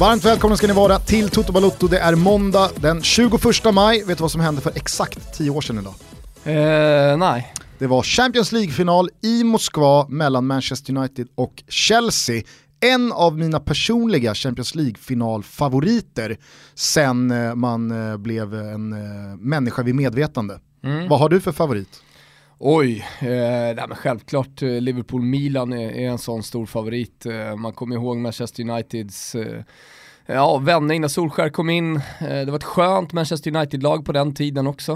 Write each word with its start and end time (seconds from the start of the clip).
Varmt 0.00 0.24
välkomna 0.24 0.56
ska 0.56 0.66
ni 0.66 0.72
vara 0.72 0.98
till 0.98 1.30
Toto 1.30 1.52
Balotto. 1.52 1.88
Det 1.88 1.98
är 1.98 2.14
måndag 2.14 2.70
den 2.76 3.02
21 3.02 3.32
maj. 3.72 4.04
Vet 4.04 4.18
du 4.18 4.22
vad 4.22 4.30
som 4.30 4.40
hände 4.40 4.60
för 4.60 4.72
exakt 4.74 5.34
10 5.34 5.50
år 5.50 5.60
sedan 5.60 5.78
idag? 5.78 5.94
Eh, 6.44 7.18
nej. 7.18 7.54
Det 7.78 7.86
var 7.86 8.02
Champions 8.02 8.52
League-final 8.52 9.10
i 9.22 9.44
Moskva 9.44 10.06
mellan 10.08 10.46
Manchester 10.46 10.96
United 10.96 11.28
och 11.34 11.62
Chelsea. 11.68 12.42
En 12.80 13.12
av 13.12 13.38
mina 13.38 13.60
personliga 13.60 14.34
Champions 14.34 14.74
League-finalfavoriter 14.74 16.36
sen 16.74 17.30
eh, 17.30 17.54
man 17.54 18.10
eh, 18.10 18.16
blev 18.16 18.54
en 18.54 18.92
eh, 18.92 19.36
människa 19.38 19.82
vid 19.82 19.94
medvetande. 19.94 20.60
Mm. 20.84 21.08
Vad 21.08 21.18
har 21.18 21.28
du 21.28 21.40
för 21.40 21.52
favorit? 21.52 22.02
Oj, 22.62 23.06
eh, 23.20 23.28
nej, 23.76 23.84
men 23.88 23.96
självklart 23.96 24.60
Liverpool-Milan 24.60 25.72
är, 25.72 25.90
är 25.90 26.08
en 26.08 26.18
sån 26.18 26.42
stor 26.42 26.66
favorit. 26.66 27.26
Eh, 27.26 27.56
man 27.56 27.72
kommer 27.72 27.96
ihåg 27.96 28.16
Manchester 28.16 28.62
Uniteds 28.70 29.34
eh, 29.34 29.62
ja, 30.26 30.58
vändning 30.58 31.00
när 31.00 31.08
Solskär 31.08 31.48
kom 31.48 31.70
in. 31.70 31.96
Eh, 31.96 32.00
det 32.20 32.46
var 32.46 32.56
ett 32.56 32.64
skönt 32.64 33.12
Manchester 33.12 33.56
United-lag 33.56 34.04
på 34.04 34.12
den 34.12 34.34
tiden 34.34 34.66
också. 34.66 34.92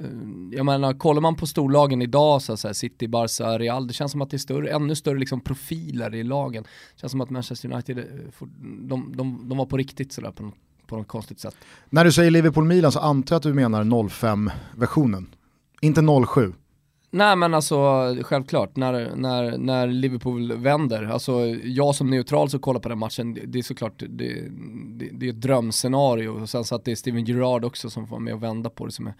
Eh, 0.00 0.06
jag 0.52 0.66
menar, 0.66 0.94
kollar 0.94 1.20
man 1.20 1.34
på 1.36 1.46
storlagen 1.46 2.02
idag, 2.02 2.42
så 2.42 2.52
här, 2.52 2.72
City, 2.72 3.08
Barca, 3.08 3.58
Real, 3.58 3.86
det 3.86 3.94
känns 3.94 4.12
som 4.12 4.22
att 4.22 4.30
det 4.30 4.36
är 4.36 4.38
större, 4.38 4.70
ännu 4.70 4.94
större 4.94 5.18
liksom, 5.18 5.40
profiler 5.40 6.14
i 6.14 6.22
lagen. 6.22 6.62
Det 6.62 7.00
känns 7.00 7.10
som 7.10 7.20
att 7.20 7.30
Manchester 7.30 7.72
United, 7.72 7.98
eh, 7.98 8.04
de, 8.80 9.16
de, 9.16 9.48
de 9.48 9.58
var 9.58 9.66
på 9.66 9.76
riktigt 9.76 10.12
sådär 10.12 10.30
på 10.30 10.52
på 10.86 10.96
något 10.96 11.08
konstigt 11.08 11.40
sätt. 11.40 11.56
När 11.90 12.04
du 12.04 12.12
säger 12.12 12.30
Liverpool-Milan 12.30 12.92
så 12.92 12.98
antar 12.98 13.34
jag 13.34 13.36
att 13.36 13.42
du 13.42 13.54
menar 13.54 13.84
05-versionen. 13.84 15.26
Inte 15.80 16.02
07. 16.26 16.52
Nej 17.10 17.36
men 17.36 17.54
alltså 17.54 17.76
självklart, 18.22 18.76
när, 18.76 19.16
när, 19.16 19.58
när 19.58 19.86
Liverpool 19.86 20.52
vänder, 20.52 21.04
alltså 21.04 21.46
jag 21.64 21.94
som 21.94 22.10
neutral 22.10 22.50
så 22.50 22.58
kollar 22.58 22.80
på 22.80 22.88
den 22.88 22.98
matchen, 22.98 23.34
det, 23.34 23.40
det 23.46 23.58
är 23.58 23.62
såklart, 23.62 23.98
det, 23.98 24.34
det, 24.88 25.10
det 25.12 25.26
är 25.26 25.30
ett 25.30 25.40
drömscenario. 25.40 26.28
Och 26.28 26.50
sen 26.50 26.64
så 26.64 26.74
att 26.74 26.84
det 26.84 26.90
är 26.90 26.96
Steven 26.96 27.24
Gerrard 27.24 27.64
också 27.64 27.90
som 27.90 28.06
får 28.06 28.10
vara 28.10 28.20
med 28.20 28.34
och 28.34 28.42
vända 28.42 28.70
på 28.70 28.86
det 28.86 28.92
som 28.92 29.06
är 29.06 29.14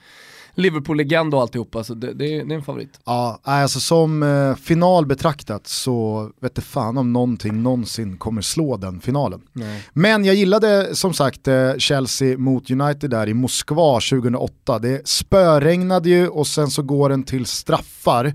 Liverpool-legend 0.56 1.34
och 1.34 1.40
alltihopa, 1.40 1.84
så 1.84 1.94
det, 1.94 2.12
det, 2.14 2.24
är- 2.36 2.44
det 2.44 2.54
är 2.54 2.56
en 2.56 2.62
favorit. 2.64 3.00
Ja, 3.04 3.40
alltså 3.42 3.80
som 3.80 4.22
eh, 4.22 4.54
final 4.54 5.06
betraktat 5.06 5.66
så 5.66 6.30
vet 6.40 6.54
det 6.54 6.62
fan 6.62 6.98
om 6.98 7.12
någonting 7.12 7.62
någonsin 7.62 8.16
kommer 8.16 8.42
slå 8.42 8.76
den 8.76 9.00
finalen. 9.00 9.40
Nej. 9.52 9.82
Men 9.92 10.24
jag 10.24 10.34
gillade 10.34 10.94
som 10.96 11.14
sagt 11.14 11.48
eh, 11.48 11.72
Chelsea 11.78 12.38
mot 12.38 12.70
United 12.70 13.10
där 13.10 13.28
i 13.28 13.34
Moskva 13.34 14.00
2008. 14.00 14.78
Det 14.78 15.08
spöregnade 15.08 16.08
ju 16.08 16.28
och 16.28 16.46
sen 16.46 16.70
så 16.70 16.82
går 16.82 17.08
den 17.08 17.22
till 17.22 17.46
straffar 17.46 18.32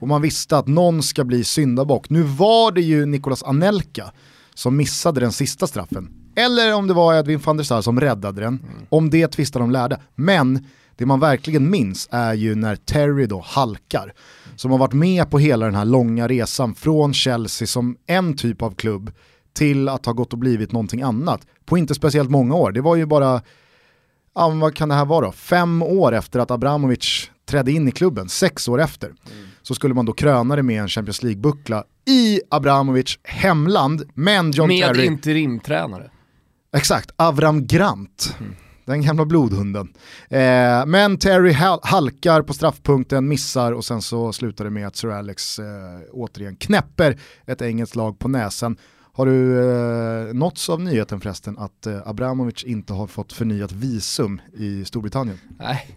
och 0.00 0.08
man 0.08 0.22
visste 0.22 0.58
att 0.58 0.66
någon 0.66 1.02
ska 1.02 1.24
bli 1.24 1.44
syndabock. 1.44 2.10
Nu 2.10 2.22
var 2.22 2.72
det 2.72 2.80
ju 2.80 3.06
Nicolas 3.06 3.42
Anelka 3.42 4.12
som 4.54 4.76
missade 4.76 5.20
den 5.20 5.32
sista 5.32 5.66
straffen. 5.66 6.08
Eller 6.36 6.74
om 6.74 6.86
det 6.86 6.94
var 6.94 7.14
Edwin 7.14 7.40
van 7.44 7.56
der 7.56 7.64
Sar 7.64 7.82
som 7.82 8.00
räddade 8.00 8.40
den. 8.40 8.62
Om 8.88 9.10
det 9.10 9.28
tvistar 9.28 9.60
de 9.60 9.70
lärde. 9.70 10.00
Men 10.14 10.66
det 10.96 11.06
man 11.06 11.20
verkligen 11.20 11.70
minns 11.70 12.08
är 12.10 12.34
ju 12.34 12.54
när 12.54 12.76
Terry 12.76 13.26
då 13.26 13.40
halkar. 13.46 14.12
Som 14.56 14.70
har 14.70 14.78
varit 14.78 14.92
med 14.92 15.30
på 15.30 15.38
hela 15.38 15.66
den 15.66 15.74
här 15.74 15.84
långa 15.84 16.28
resan 16.28 16.74
från 16.74 17.14
Chelsea 17.14 17.66
som 17.66 17.96
en 18.06 18.36
typ 18.36 18.62
av 18.62 18.74
klubb 18.74 19.12
till 19.54 19.88
att 19.88 20.06
ha 20.06 20.12
gått 20.12 20.32
och 20.32 20.38
blivit 20.38 20.72
någonting 20.72 21.02
annat 21.02 21.46
på 21.64 21.78
inte 21.78 21.94
speciellt 21.94 22.30
många 22.30 22.54
år. 22.54 22.72
Det 22.72 22.80
var 22.80 22.96
ju 22.96 23.06
bara, 23.06 23.42
ja, 24.34 24.48
vad 24.48 24.74
kan 24.74 24.88
det 24.88 24.94
här 24.94 25.04
vara 25.04 25.26
då? 25.26 25.32
Fem 25.32 25.82
år 25.82 26.14
efter 26.14 26.38
att 26.38 26.50
Abramovic 26.50 27.30
trädde 27.46 27.72
in 27.72 27.88
i 27.88 27.92
klubben, 27.92 28.28
sex 28.28 28.68
år 28.68 28.80
efter, 28.80 29.12
så 29.62 29.74
skulle 29.74 29.94
man 29.94 30.06
då 30.06 30.12
kröna 30.12 30.56
det 30.56 30.62
med 30.62 30.82
en 30.82 30.88
Champions 30.88 31.22
League-buckla 31.22 31.84
i 32.06 32.40
Abramovic 32.50 33.18
hemland, 33.22 34.02
men 34.14 34.50
John 34.50 34.68
Med 34.68 34.86
Terry... 34.86 35.06
interimtränare. 35.06 36.10
Exakt, 36.76 37.10
Avram 37.16 37.66
Grant. 37.66 38.36
Den 38.84 39.02
gamla 39.02 39.24
blodhunden. 39.24 39.88
Eh, 40.28 40.86
men 40.86 41.18
Terry 41.18 41.52
halkar 41.82 42.42
på 42.42 42.52
straffpunkten, 42.52 43.28
missar 43.28 43.72
och 43.72 43.84
sen 43.84 44.02
så 44.02 44.32
slutar 44.32 44.64
det 44.64 44.70
med 44.70 44.86
att 44.86 44.96
Sir 44.96 45.08
Alex 45.08 45.58
eh, 45.58 45.64
återigen 46.12 46.56
knäpper 46.56 47.18
ett 47.46 47.62
engelskt 47.62 47.96
lag 47.96 48.18
på 48.18 48.28
näsan. 48.28 48.76
Har 49.12 49.26
du 49.26 49.58
eh, 49.58 50.34
nåtts 50.34 50.68
av 50.68 50.80
nyheten 50.80 51.20
förresten 51.20 51.58
att 51.58 51.86
eh, 51.86 52.08
Abramovic 52.08 52.64
inte 52.64 52.92
har 52.92 53.06
fått 53.06 53.32
förnyat 53.32 53.72
visum 53.72 54.40
i 54.54 54.84
Storbritannien? 54.84 55.38
Nej. 55.58 55.96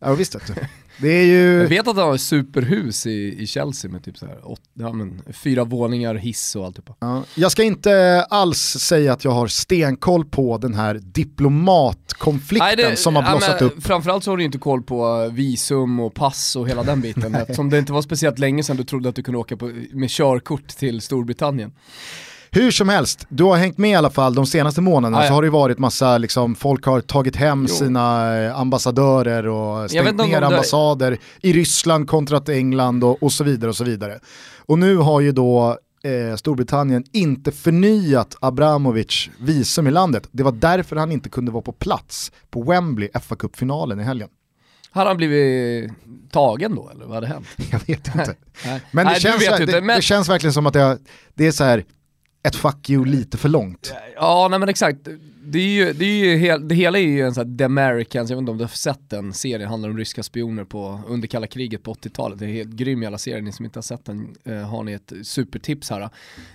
Ja 0.00 0.14
visst 0.14 0.34
vet 0.34 0.46
du. 0.46 0.54
Det 1.00 1.08
är 1.08 1.24
ju... 1.24 1.60
Jag 1.60 1.68
vet 1.68 1.88
att 1.88 1.96
han 1.96 2.06
har 2.06 2.14
ett 2.14 2.20
superhus 2.20 3.06
i, 3.06 3.42
i 3.42 3.46
Chelsea 3.46 3.90
med 3.90 4.04
typ 4.04 4.18
så 4.18 4.26
här, 4.26 4.48
åt, 4.48 4.60
ja, 4.74 4.92
men, 4.92 5.22
fyra 5.32 5.64
våningar, 5.64 6.14
hiss 6.14 6.56
och 6.56 6.66
alltihopa. 6.66 6.94
Ja, 7.00 7.24
jag 7.34 7.52
ska 7.52 7.62
inte 7.62 8.24
alls 8.30 8.58
säga 8.58 9.12
att 9.12 9.24
jag 9.24 9.30
har 9.30 9.46
stenkoll 9.46 10.24
på 10.24 10.58
den 10.58 10.74
här 10.74 10.94
diplomatkonflikten 10.94 12.96
som 12.96 13.16
har 13.16 13.22
ja, 13.22 13.30
blossat 13.30 13.60
men 13.60 13.70
upp. 13.70 13.82
Framförallt 13.82 14.24
så 14.24 14.30
har 14.30 14.36
du 14.36 14.44
inte 14.44 14.58
koll 14.58 14.82
på 14.82 15.28
visum 15.28 16.00
och 16.00 16.14
pass 16.14 16.56
och 16.56 16.68
hela 16.68 16.82
den 16.82 17.00
biten. 17.00 17.34
eftersom 17.34 17.70
det 17.70 17.78
inte 17.78 17.92
var 17.92 18.02
speciellt 18.02 18.38
länge 18.38 18.62
sedan 18.62 18.76
du 18.76 18.84
trodde 18.84 19.08
att 19.08 19.14
du 19.14 19.22
kunde 19.22 19.38
åka 19.38 19.56
på, 19.56 19.72
med 19.92 20.10
körkort 20.10 20.68
till 20.68 21.00
Storbritannien. 21.00 21.72
Hur 22.50 22.70
som 22.70 22.88
helst, 22.88 23.26
du 23.28 23.44
har 23.44 23.56
hängt 23.56 23.78
med 23.78 23.90
i 23.90 23.94
alla 23.94 24.10
fall 24.10 24.34
de 24.34 24.46
senaste 24.46 24.80
månaderna 24.80 25.18
Ah, 25.18 25.22
ja. 25.22 25.28
så 25.28 25.34
har 25.34 25.42
det 25.42 25.50
varit 25.50 25.78
massa, 25.78 26.18
liksom, 26.18 26.54
folk 26.54 26.84
har 26.84 27.00
tagit 27.00 27.36
hem 27.36 27.66
Jo. 27.68 27.74
sina 27.74 28.36
eh, 28.38 28.58
ambassadörer 28.60 29.46
och 29.48 29.90
stängt 29.90 30.16
ner 30.16 30.40
de- 30.40 30.46
ambassader 30.46 31.18
i 31.42 31.52
Ryssland 31.52 32.08
kontra 32.08 32.40
England 32.54 33.04
och, 33.04 33.22
och 33.22 33.32
så 33.32 33.44
vidare 33.44 33.68
och 33.70 33.76
så 33.76 33.84
vidare. 33.84 34.18
Och 34.58 34.78
nu 34.78 34.96
har 34.96 35.20
ju 35.20 35.32
då 35.32 35.78
eh, 36.30 36.36
Storbritannien 36.36 37.04
inte 37.12 37.52
förnyat 37.52 38.36
Abramovic 38.40 39.28
visum 39.40 39.86
i 39.86 39.90
landet. 39.90 40.28
Det 40.32 40.42
var 40.42 40.52
därför 40.52 40.96
han 40.96 41.12
inte 41.12 41.28
kunde 41.28 41.52
vara 41.52 41.62
på 41.62 41.72
plats 41.72 42.32
på 42.50 42.62
Wembley, 42.62 43.08
fa 43.22 43.36
Cup-finalen 43.36 44.00
i 44.00 44.02
helgen. 44.02 44.28
Har 44.90 45.06
han 45.06 45.16
blivit 45.16 45.90
tagen 46.32 46.74
då 46.74 46.90
eller 46.94 47.04
vad 47.04 47.14
hade 47.14 47.26
hänt? 47.26 47.46
Jag 47.70 47.78
vet 47.86 48.06
inte. 48.06 48.34
Nej. 48.66 48.80
Men, 48.90 49.06
det, 49.06 49.12
Nej, 49.12 49.20
känns, 49.20 49.42
ver- 49.48 49.60
inte, 49.60 49.72
det, 49.72 49.80
men- 49.80 49.96
det 49.96 50.02
känns 50.02 50.28
verkligen 50.28 50.52
som 50.52 50.66
att 50.66 50.72
det, 50.72 50.98
det 51.34 51.46
är 51.46 51.52
så 51.52 51.64
här 51.64 51.84
ett 52.48 52.56
fuck 52.56 52.90
you 52.90 53.04
lite 53.04 53.38
för 53.38 53.48
långt. 53.48 53.94
Ja, 54.14 54.48
nej 54.50 54.58
men 54.58 54.68
exakt. 54.68 55.08
Det, 55.42 55.58
är 55.58 55.68
ju, 55.68 55.92
det, 55.92 56.04
är 56.04 56.24
ju 56.24 56.36
hel, 56.36 56.68
det 56.68 56.74
hela 56.74 56.98
är 56.98 57.02
ju 57.02 57.22
en 57.22 57.34
sån 57.34 57.50
här 57.50 57.58
The 57.58 57.64
Americans, 57.64 58.30
jag 58.30 58.36
vet 58.36 58.40
inte 58.40 58.50
om 58.50 58.58
du 58.58 58.64
har 58.64 58.68
sett 58.68 59.10
den 59.10 59.32
serien, 59.32 59.68
handlar 59.68 59.88
om 59.88 59.98
ryska 59.98 60.22
spioner 60.22 60.64
på, 60.64 61.00
under 61.08 61.28
kalla 61.28 61.46
kriget 61.46 61.82
på 61.82 61.94
80-talet. 61.94 62.38
Det 62.38 62.46
är 62.46 62.52
helt 62.52 62.70
grym 62.70 63.02
jävla 63.02 63.18
serie, 63.18 63.42
ni 63.42 63.52
som 63.52 63.64
inte 63.64 63.78
har 63.78 63.82
sett 63.82 64.04
den 64.04 64.36
eh, 64.44 64.56
har 64.56 64.82
ni 64.82 64.92
ett 64.92 65.12
supertips 65.22 65.90
här. 65.90 66.00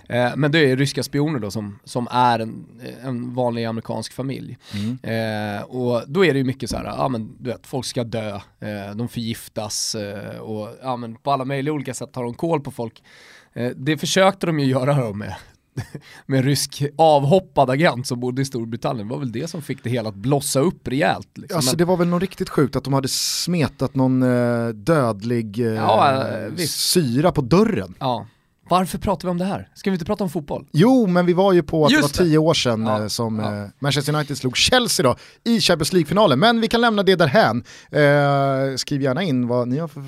Eh, 0.08 0.36
men 0.36 0.52
det 0.52 0.58
är 0.58 0.76
ryska 0.76 1.02
spioner 1.02 1.38
då 1.38 1.50
som, 1.50 1.78
som 1.84 2.08
är 2.10 2.38
en, 2.38 2.66
en 3.04 3.34
vanlig 3.34 3.64
amerikansk 3.64 4.12
familj. 4.12 4.58
Eh, 5.02 5.62
och 5.62 6.02
då 6.06 6.24
är 6.24 6.32
det 6.32 6.38
ju 6.38 6.44
mycket 6.44 6.70
så 6.70 6.76
här, 6.76 6.84
ja 6.84 7.08
men 7.08 7.36
du 7.38 7.50
vet, 7.50 7.66
folk 7.66 7.86
ska 7.86 8.04
dö, 8.04 8.40
de 8.94 9.08
förgiftas 9.08 9.96
och 10.40 10.68
ja 10.82 10.96
men 10.96 11.16
på 11.16 11.30
alla 11.32 11.44
möjliga 11.44 11.74
olika 11.74 11.94
sätt 11.94 12.12
tar 12.12 12.22
de 12.22 12.34
koll 12.34 12.60
på 12.60 12.70
folk. 12.70 13.02
Det 13.76 13.98
försökte 13.98 14.46
de 14.46 14.60
ju 14.60 14.66
göra 14.66 15.06
då 15.06 15.12
med 15.12 15.34
med 16.26 16.38
en 16.38 16.44
rysk 16.44 16.82
avhoppad 16.98 17.70
agent 17.70 18.06
som 18.06 18.20
bodde 18.20 18.42
i 18.42 18.44
Storbritannien. 18.44 19.08
Det 19.08 19.12
var 19.14 19.20
väl 19.20 19.32
det 19.32 19.48
som 19.50 19.62
fick 19.62 19.84
det 19.84 19.90
hela 19.90 20.08
att 20.08 20.14
blossa 20.14 20.60
upp 20.60 20.88
rejält. 20.88 21.28
Liksom. 21.38 21.56
Alltså 21.56 21.76
det 21.76 21.84
var 21.84 21.96
väl 21.96 22.08
något 22.08 22.20
riktigt 22.22 22.48
sjukt 22.48 22.76
att 22.76 22.84
de 22.84 22.92
hade 22.92 23.08
smetat 23.08 23.94
någon 23.94 24.22
eh, 24.22 24.68
dödlig 24.68 25.58
eh, 25.60 25.66
Ja, 25.74 26.28
eh, 26.28 26.56
syra 26.66 27.32
på 27.32 27.40
dörren. 27.40 27.94
ja. 28.00 28.26
Varför 28.68 28.98
pratar 28.98 29.28
vi 29.28 29.30
om 29.30 29.38
det 29.38 29.44
här? 29.44 29.68
Ska 29.74 29.90
vi 29.90 29.94
inte 29.94 30.04
prata 30.04 30.24
om 30.24 30.30
fotboll? 30.30 30.66
Jo, 30.72 31.06
men 31.06 31.26
vi 31.26 31.32
var 31.32 31.52
ju 31.52 31.62
på 31.62 31.86
att 31.86 31.92
Just 31.92 32.14
det 32.14 32.20
var 32.22 32.26
tio 32.26 32.38
år 32.38 32.54
sedan 32.54 32.86
Ja, 32.86 33.00
eh, 33.02 33.06
som 33.06 33.38
ja. 33.38 33.62
eh, 33.62 33.68
Manchester 33.78 34.14
United 34.14 34.38
slog 34.38 34.56
Chelsea 34.56 35.04
då, 35.04 35.16
i 35.44 35.60
Champions 35.60 35.92
League-finalen. 35.92 36.38
Men 36.38 36.60
vi 36.60 36.68
kan 36.68 36.80
lämna 36.80 37.02
det 37.02 37.16
därhän. 37.16 37.64
Eh, 37.90 38.76
skriv 38.76 39.02
gärna 39.02 39.22
in 39.22 39.46
vad 39.48 39.68
ni 39.68 39.78
har 39.78 39.88
för 39.88 40.02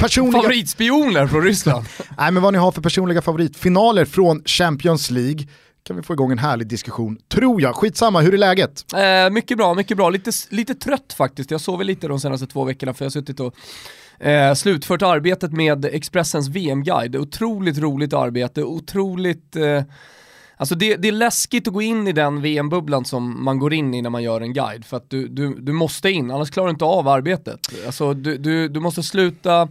personliga, 0.00 0.42
Favoritspioner 0.42 1.26
från 1.26 1.42
Ryssland. 1.42 1.86
nej, 2.18 2.32
men 2.32 2.42
vad 2.42 2.52
ni 2.52 2.58
har 2.58 2.72
för 2.72 2.82
personliga 2.82 3.22
favoritfinaler 3.22 4.04
från 4.04 4.42
Champions 4.44 5.10
League. 5.10 5.46
Kan 5.82 5.96
vi 5.96 6.02
få 6.02 6.12
igång 6.12 6.32
en 6.32 6.38
härlig 6.38 6.66
diskussion, 6.66 7.18
tror 7.28 7.62
jag. 7.62 7.76
Skitsamma, 7.76 8.20
hur 8.20 8.34
är 8.34 8.38
läget? 8.38 8.84
Eh, 8.94 9.30
mycket 9.30 9.58
bra, 9.58 9.74
mycket 9.74 9.96
bra. 9.96 10.10
Lite, 10.10 10.30
lite 10.48 10.74
trött 10.74 11.12
faktiskt. 11.16 11.50
Jag 11.50 11.60
sover 11.60 11.84
lite 11.84 12.08
de 12.08 12.20
senaste 12.20 12.46
två 12.46 12.64
veckorna 12.64 12.94
för 12.94 13.04
jag 13.04 13.06
har 13.06 13.10
suttit 13.10 13.40
och 13.40 13.54
eh, 14.26 14.54
slutfört 14.54 15.02
arbetet 15.02 15.52
med 15.52 15.84
Expressens 15.84 16.48
VM-guide. 16.48 17.16
Otroligt 17.16 17.78
roligt 17.78 18.12
arbete, 18.12 18.62
otroligt... 18.62 19.56
Eh, 19.56 19.82
alltså 20.60 20.74
det, 20.74 20.96
det 20.96 21.08
är 21.08 21.12
läskigt 21.12 21.68
att 21.68 21.74
gå 21.74 21.82
in 21.82 22.06
i 22.06 22.12
den 22.12 22.42
VM-bubblan 22.42 23.04
som 23.04 23.44
man 23.44 23.58
går 23.58 23.74
in 23.74 23.94
i 23.94 24.02
när 24.02 24.10
man 24.10 24.22
gör 24.22 24.40
en 24.40 24.52
guide. 24.52 24.84
För 24.84 24.96
att 24.96 25.10
du, 25.10 25.28
du, 25.28 25.54
du 25.54 25.72
måste 25.72 26.10
in, 26.10 26.30
annars 26.30 26.50
klarar 26.50 26.66
du 26.66 26.70
inte 26.70 26.84
av 26.84 27.08
arbetet. 27.08 27.60
Alltså 27.86 28.14
du, 28.14 28.38
du, 28.38 28.68
du 28.68 28.80
måste 28.80 29.02
sluta... 29.02 29.68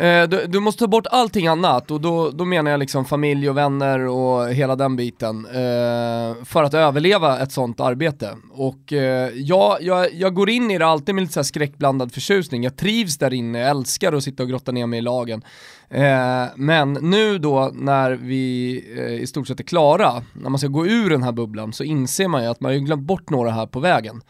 Eh, 0.00 0.28
du, 0.28 0.46
du 0.46 0.60
måste 0.60 0.78
ta 0.78 0.86
bort 0.86 1.06
allting 1.10 1.46
annat 1.46 1.90
och 1.90 2.00
då, 2.00 2.30
då 2.30 2.44
menar 2.44 2.70
jag 2.70 2.80
liksom 2.80 3.04
familj 3.04 3.50
och 3.50 3.56
vänner 3.56 3.98
och 4.06 4.48
hela 4.48 4.76
den 4.76 4.96
biten 4.96 5.46
eh, 5.46 6.44
för 6.44 6.64
att 6.64 6.74
överleva 6.74 7.40
ett 7.40 7.52
sånt 7.52 7.80
arbete. 7.80 8.36
Och 8.50 8.92
eh, 8.92 9.30
jag, 9.34 9.82
jag, 9.82 10.14
jag 10.14 10.34
går 10.34 10.50
in 10.50 10.70
i 10.70 10.78
det 10.78 10.86
alltid 10.86 11.14
med 11.14 11.22
lite 11.22 11.32
så 11.32 11.40
här 11.40 11.44
skräckblandad 11.44 12.12
förtjusning. 12.12 12.64
Jag 12.64 12.76
trivs 12.76 13.18
där 13.18 13.34
inne, 13.34 13.58
jag 13.58 13.70
älskar 13.70 14.12
att 14.12 14.24
sitta 14.24 14.42
och 14.42 14.48
grotta 14.48 14.72
ner 14.72 14.86
mig 14.86 14.98
i 14.98 15.02
lagen. 15.02 15.42
Eh, 15.90 16.46
men 16.56 16.92
nu 16.92 17.38
då 17.38 17.70
när 17.74 18.10
vi 18.10 18.74
eh, 18.98 19.22
i 19.22 19.26
stort 19.26 19.48
sett 19.48 19.60
är 19.60 19.64
klara, 19.64 20.22
när 20.32 20.50
man 20.50 20.58
ska 20.58 20.68
gå 20.68 20.86
ur 20.86 21.10
den 21.10 21.22
här 21.22 21.32
bubblan 21.32 21.72
så 21.72 21.84
inser 21.84 22.28
man 22.28 22.42
ju 22.42 22.48
att 22.48 22.60
man 22.60 22.72
har 22.72 22.78
glömt 22.78 23.02
bort 23.02 23.30
några 23.30 23.50
här 23.50 23.66
på 23.66 23.80
vägen. 23.80 24.20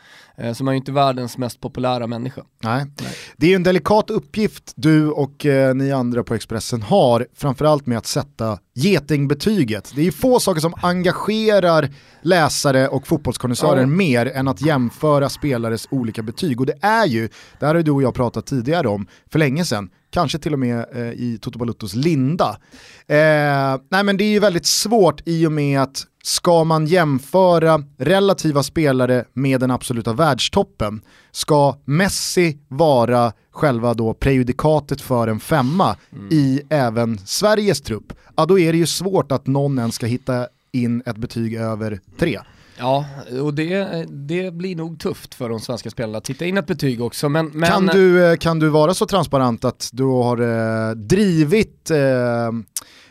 Eh, 0.40 0.52
så 0.52 0.64
man 0.64 0.72
är 0.72 0.74
ju 0.74 0.78
inte 0.78 0.92
världens 0.92 1.38
mest 1.38 1.60
populära 1.60 2.06
människa. 2.06 2.42
Nej. 2.62 2.86
Nej. 3.00 3.12
Det 3.36 3.52
är 3.52 3.56
en 3.56 3.62
delikat 3.62 4.10
uppgift 4.10 4.72
du 4.76 5.10
och 5.10 5.46
eh, 5.46 5.74
ni 5.74 5.92
andra 5.92 6.22
på 6.22 6.34
Expressen 6.34 6.82
har, 6.82 7.26
framförallt 7.34 7.86
med 7.86 7.98
att 7.98 8.06
sätta 8.06 8.58
getingbetyget. 8.74 9.92
Det 9.94 10.06
är 10.06 10.10
få 10.10 10.40
saker 10.40 10.60
som 10.60 10.74
engagerar 10.82 11.88
läsare 12.22 12.88
och 12.88 13.06
fotbollskonnässörer 13.06 13.80
ja. 13.80 13.86
mer 13.86 14.26
än 14.26 14.48
att 14.48 14.66
jämföra 14.66 15.28
spelares 15.28 15.88
olika 15.90 16.22
betyg. 16.22 16.60
Och 16.60 16.66
det 16.66 16.78
är 16.80 17.06
ju, 17.06 17.28
det 17.58 17.66
här 17.66 17.74
har 17.74 17.82
du 17.82 17.90
och 17.90 18.02
jag 18.02 18.14
pratat 18.14 18.46
tidigare 18.46 18.88
om, 18.88 19.06
för 19.32 19.38
länge 19.38 19.64
sedan, 19.64 19.90
kanske 20.10 20.38
till 20.38 20.52
och 20.52 20.58
med 20.58 20.84
eh, 20.94 21.12
i 21.12 21.38
Toto 21.40 21.58
Baluttos 21.58 21.94
linda. 21.94 22.58
Eh, 23.06 23.80
nej 23.90 24.04
men 24.04 24.16
det 24.16 24.24
är 24.24 24.30
ju 24.30 24.38
väldigt 24.38 24.66
svårt 24.66 25.22
i 25.24 25.46
och 25.46 25.52
med 25.52 25.80
att 25.80 26.06
ska 26.22 26.64
man 26.64 26.86
jämföra 26.86 27.84
relativa 27.98 28.62
spelare 28.62 29.24
med 29.32 29.60
den 29.60 29.70
absoluta 29.70 30.12
världstoppen, 30.12 31.00
ska 31.30 31.76
Messi 31.84 32.58
vara 32.68 33.32
själva 33.50 33.94
då 33.94 34.14
prejudikatet 34.14 35.00
för 35.00 35.28
en 35.28 35.40
femma 35.40 35.96
mm. 36.12 36.28
i 36.30 36.62
även 36.70 37.18
Sveriges 37.18 37.80
trupp, 37.80 38.12
ja 38.36 38.46
då 38.46 38.58
är 38.58 38.72
det 38.72 38.78
ju 38.78 38.86
svårt 38.86 39.32
att 39.32 39.46
någon 39.46 39.78
ens 39.78 39.94
ska 39.94 40.06
hitta 40.06 40.46
in 40.72 41.02
ett 41.06 41.16
betyg 41.16 41.54
över 41.54 42.00
tre. 42.18 42.40
Ja, 42.80 43.04
och 43.42 43.54
det, 43.54 44.04
det 44.08 44.54
blir 44.54 44.76
nog 44.76 44.98
tufft 44.98 45.34
för 45.34 45.48
de 45.48 45.60
svenska 45.60 45.90
spelarna 45.90 46.18
att 46.18 46.24
titta 46.24 46.44
in 46.44 46.56
ett 46.56 46.66
betyg 46.66 47.02
också. 47.02 47.28
Men, 47.28 47.46
men... 47.46 47.70
Kan, 47.70 47.86
du, 47.86 48.24
eh, 48.26 48.36
kan 48.36 48.58
du 48.58 48.68
vara 48.68 48.94
så 48.94 49.06
transparent 49.06 49.64
att 49.64 49.90
du 49.92 50.04
har 50.04 50.40
eh, 50.40 50.94
drivit 50.94 51.90
eh, 51.90 51.98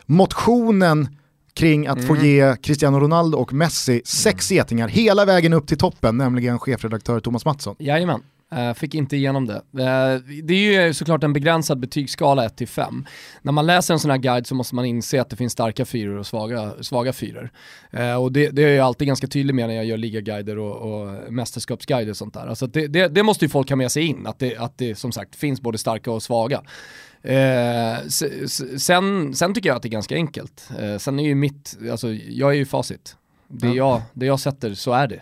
motionen 0.05 1.07
kring 1.53 1.87
att 1.87 1.97
mm. 1.97 2.07
få 2.07 2.15
ge 2.15 2.55
Cristiano 2.55 2.99
Ronaldo 2.99 3.37
och 3.37 3.53
Messi 3.53 4.01
sex 4.05 4.51
getingar 4.51 4.87
hela 4.87 5.25
vägen 5.25 5.53
upp 5.53 5.67
till 5.67 5.77
toppen, 5.77 6.17
nämligen 6.17 6.59
chefredaktör 6.59 7.19
Thomas 7.19 7.45
Mattsson. 7.45 7.75
Jajamän. 7.79 8.21
Uh, 8.55 8.73
fick 8.73 8.95
inte 8.95 9.17
igenom 9.17 9.47
det. 9.47 9.53
Uh, 9.53 10.21
det 10.43 10.53
är 10.53 10.85
ju 10.85 10.93
såklart 10.93 11.23
en 11.23 11.33
begränsad 11.33 11.79
betygsskala 11.79 12.47
1-5. 12.47 13.05
När 13.41 13.51
man 13.51 13.65
läser 13.65 13.93
en 13.93 13.99
sån 13.99 14.11
här 14.11 14.17
guide 14.17 14.47
så 14.47 14.55
måste 14.55 14.75
man 14.75 14.85
inse 14.85 15.21
att 15.21 15.29
det 15.29 15.35
finns 15.35 15.53
starka 15.53 15.85
fyror 15.85 16.17
och 16.17 16.27
svaga, 16.27 16.73
svaga 16.81 17.13
fyror. 17.13 17.49
Uh, 17.93 18.15
och 18.15 18.31
det, 18.31 18.49
det, 18.49 18.63
är 18.63 18.75
jag 18.75 18.85
alltid 18.85 19.07
ganska 19.07 19.27
tydlig 19.27 19.55
med 19.55 19.67
när 19.67 19.75
jag 19.75 19.85
gör 19.85 19.97
ligaguider 19.97 20.57
och, 20.57 20.75
och 20.75 21.33
mästerskapsguider 21.33 22.09
och 22.09 22.17
sånt 22.17 22.33
där. 22.33 22.47
Alltså 22.47 22.67
det, 22.67 22.87
det, 22.87 23.07
det, 23.07 23.23
måste 23.23 23.45
ju 23.45 23.49
folk 23.49 23.69
ha 23.69 23.75
med 23.75 23.91
sig 23.91 24.03
in, 24.03 24.27
att 24.27 24.39
det, 24.39 24.57
att 24.57 24.77
det 24.77 24.95
som 24.95 25.11
sagt 25.11 25.35
finns 25.35 25.61
både 25.61 25.77
starka 25.77 26.11
och 26.11 26.23
svaga. 26.23 26.61
Eh, 27.21 28.07
sen, 28.77 29.35
sen 29.35 29.53
tycker 29.53 29.69
jag 29.69 29.75
att 29.75 29.81
det 29.81 29.87
är 29.87 29.91
ganska 29.91 30.15
enkelt. 30.15 30.69
Eh, 30.79 30.97
sen 30.97 31.19
är 31.19 31.23
ju 31.23 31.35
mitt, 31.35 31.77
alltså 31.91 32.13
jag 32.13 32.49
är 32.49 32.55
ju 32.55 32.65
facit. 32.65 33.15
Det 33.47 33.67
jag, 33.67 34.01
det 34.13 34.25
jag 34.25 34.39
sätter, 34.39 34.73
så 34.73 34.91
är 34.91 35.07
det. 35.07 35.21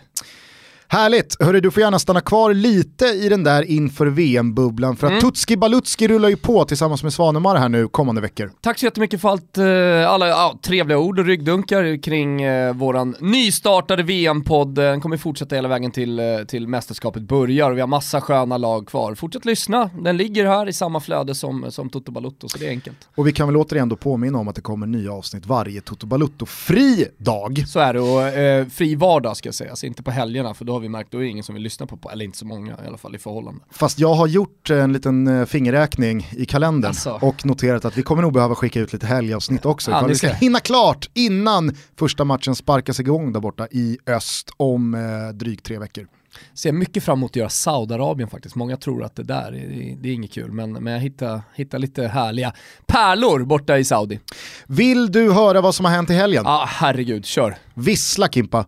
Härligt, 0.90 1.42
hörru 1.42 1.60
du 1.60 1.70
får 1.70 1.80
gärna 1.80 1.98
stanna 1.98 2.20
kvar 2.20 2.54
lite 2.54 3.04
i 3.04 3.28
den 3.28 3.44
där 3.44 3.62
inför 3.62 4.06
VM-bubblan 4.06 4.96
för 4.96 5.06
att 5.06 5.10
mm. 5.10 5.22
Tutski 5.22 5.56
Balutski 5.56 6.08
rullar 6.08 6.28
ju 6.28 6.36
på 6.36 6.64
tillsammans 6.64 7.02
med 7.02 7.12
Svanemar 7.12 7.56
här 7.56 7.68
nu 7.68 7.88
kommande 7.88 8.20
veckor. 8.20 8.50
Tack 8.60 8.78
så 8.78 8.84
jättemycket 8.84 9.20
för 9.20 9.28
allt, 9.28 9.58
eh, 9.58 10.10
alla 10.10 10.28
ja, 10.28 10.58
trevliga 10.62 10.98
ord 10.98 11.18
och 11.18 11.24
ryggdunkar 11.24 12.02
kring 12.02 12.42
eh, 12.42 12.74
våran 12.74 13.16
nystartade 13.20 14.02
VM-podd. 14.02 14.74
Den 14.74 15.00
kommer 15.00 15.16
fortsätta 15.16 15.54
hela 15.54 15.68
vägen 15.68 15.90
till, 15.90 16.18
eh, 16.18 16.24
till 16.48 16.68
mästerskapet 16.68 17.22
börjar 17.22 17.70
och 17.70 17.76
vi 17.76 17.80
har 17.80 17.88
massa 17.88 18.20
sköna 18.20 18.56
lag 18.56 18.88
kvar. 18.88 19.14
Fortsätt 19.14 19.44
lyssna, 19.44 19.90
den 20.02 20.16
ligger 20.16 20.46
här 20.46 20.68
i 20.68 20.72
samma 20.72 21.00
flöde 21.00 21.34
som, 21.34 21.66
som 21.70 21.90
Toto 21.90 22.12
Balutto 22.12 22.48
så 22.48 22.58
det 22.58 22.66
är 22.66 22.70
enkelt. 22.70 23.08
Och 23.14 23.26
vi 23.26 23.32
kan 23.32 23.48
väl 23.48 23.56
återigen 23.56 23.88
då 23.88 23.96
påminna 23.96 24.38
om 24.38 24.48
att 24.48 24.54
det 24.54 24.62
kommer 24.62 24.86
nya 24.86 25.12
avsnitt 25.12 25.46
varje 25.46 25.80
Toto 25.80 26.06
Balutto-fri 26.06 27.06
dag. 27.18 27.64
Så 27.68 27.80
är 27.80 27.94
det 27.94 28.00
och 28.00 28.22
eh, 28.22 28.66
fri 28.66 28.94
vardag 28.94 29.36
ska 29.36 29.52
sägas, 29.52 29.84
inte 29.84 30.02
på 30.02 30.10
helgerna 30.10 30.54
för 30.54 30.64
då 30.64 30.77
har 30.78 30.82
vi 30.82 30.88
märkt, 30.88 31.12
då 31.12 31.18
är 31.18 31.22
det 31.22 31.28
ingen 31.28 31.44
som 31.44 31.54
vill 31.54 31.62
lyssna 31.62 31.86
på, 31.86 32.10
eller 32.12 32.24
inte 32.24 32.38
så 32.38 32.46
många 32.46 32.72
i 32.84 32.86
alla 32.86 32.98
fall 32.98 33.14
i 33.14 33.18
förhållande. 33.18 33.60
Fast 33.70 33.98
jag 33.98 34.14
har 34.14 34.26
gjort 34.26 34.70
en 34.70 34.92
liten 34.92 35.26
eh, 35.26 35.44
fingerräkning 35.46 36.28
i 36.30 36.44
kalendern 36.44 36.88
alltså. 36.88 37.18
och 37.22 37.46
noterat 37.46 37.84
att 37.84 37.98
vi 37.98 38.02
kommer 38.02 38.22
nog 38.22 38.32
behöva 38.32 38.54
skicka 38.54 38.80
ut 38.80 38.92
lite 38.92 39.06
helgavsnitt 39.06 39.66
också. 39.66 39.90
Ja, 39.90 40.06
vi 40.06 40.14
ska 40.14 40.28
hinna 40.28 40.60
klart 40.60 41.10
innan 41.14 41.76
första 41.96 42.24
matchen 42.24 42.54
sparkas 42.54 43.00
igång 43.00 43.32
där 43.32 43.40
borta 43.40 43.68
i 43.70 43.98
öst 44.06 44.50
om 44.56 44.94
eh, 44.94 45.34
drygt 45.34 45.64
tre 45.64 45.78
veckor. 45.78 46.06
Ser 46.54 46.72
mycket 46.72 47.04
fram 47.04 47.18
emot 47.18 47.30
att 47.30 47.36
göra 47.36 47.48
Saudiarabien 47.48 48.30
faktiskt. 48.30 48.54
Många 48.54 48.76
tror 48.76 49.04
att 49.04 49.16
det 49.16 49.22
där 49.22 49.54
är, 49.54 49.96
det 50.00 50.08
är 50.08 50.12
inget 50.12 50.32
kul, 50.32 50.52
men, 50.52 50.72
men 50.72 50.92
jag 50.92 51.00
hittar, 51.00 51.40
hittar 51.54 51.78
lite 51.78 52.06
härliga 52.06 52.52
pärlor 52.86 53.44
borta 53.44 53.78
i 53.78 53.84
Saudi. 53.84 54.20
Vill 54.66 55.12
du 55.12 55.32
höra 55.32 55.60
vad 55.60 55.74
som 55.74 55.84
har 55.84 55.92
hänt 55.92 56.10
i 56.10 56.14
helgen? 56.14 56.42
Ja, 56.46 56.50
ah, 56.50 56.64
herregud, 56.68 57.26
kör. 57.26 57.56
Vissla 57.74 58.28
Kimpa. 58.28 58.64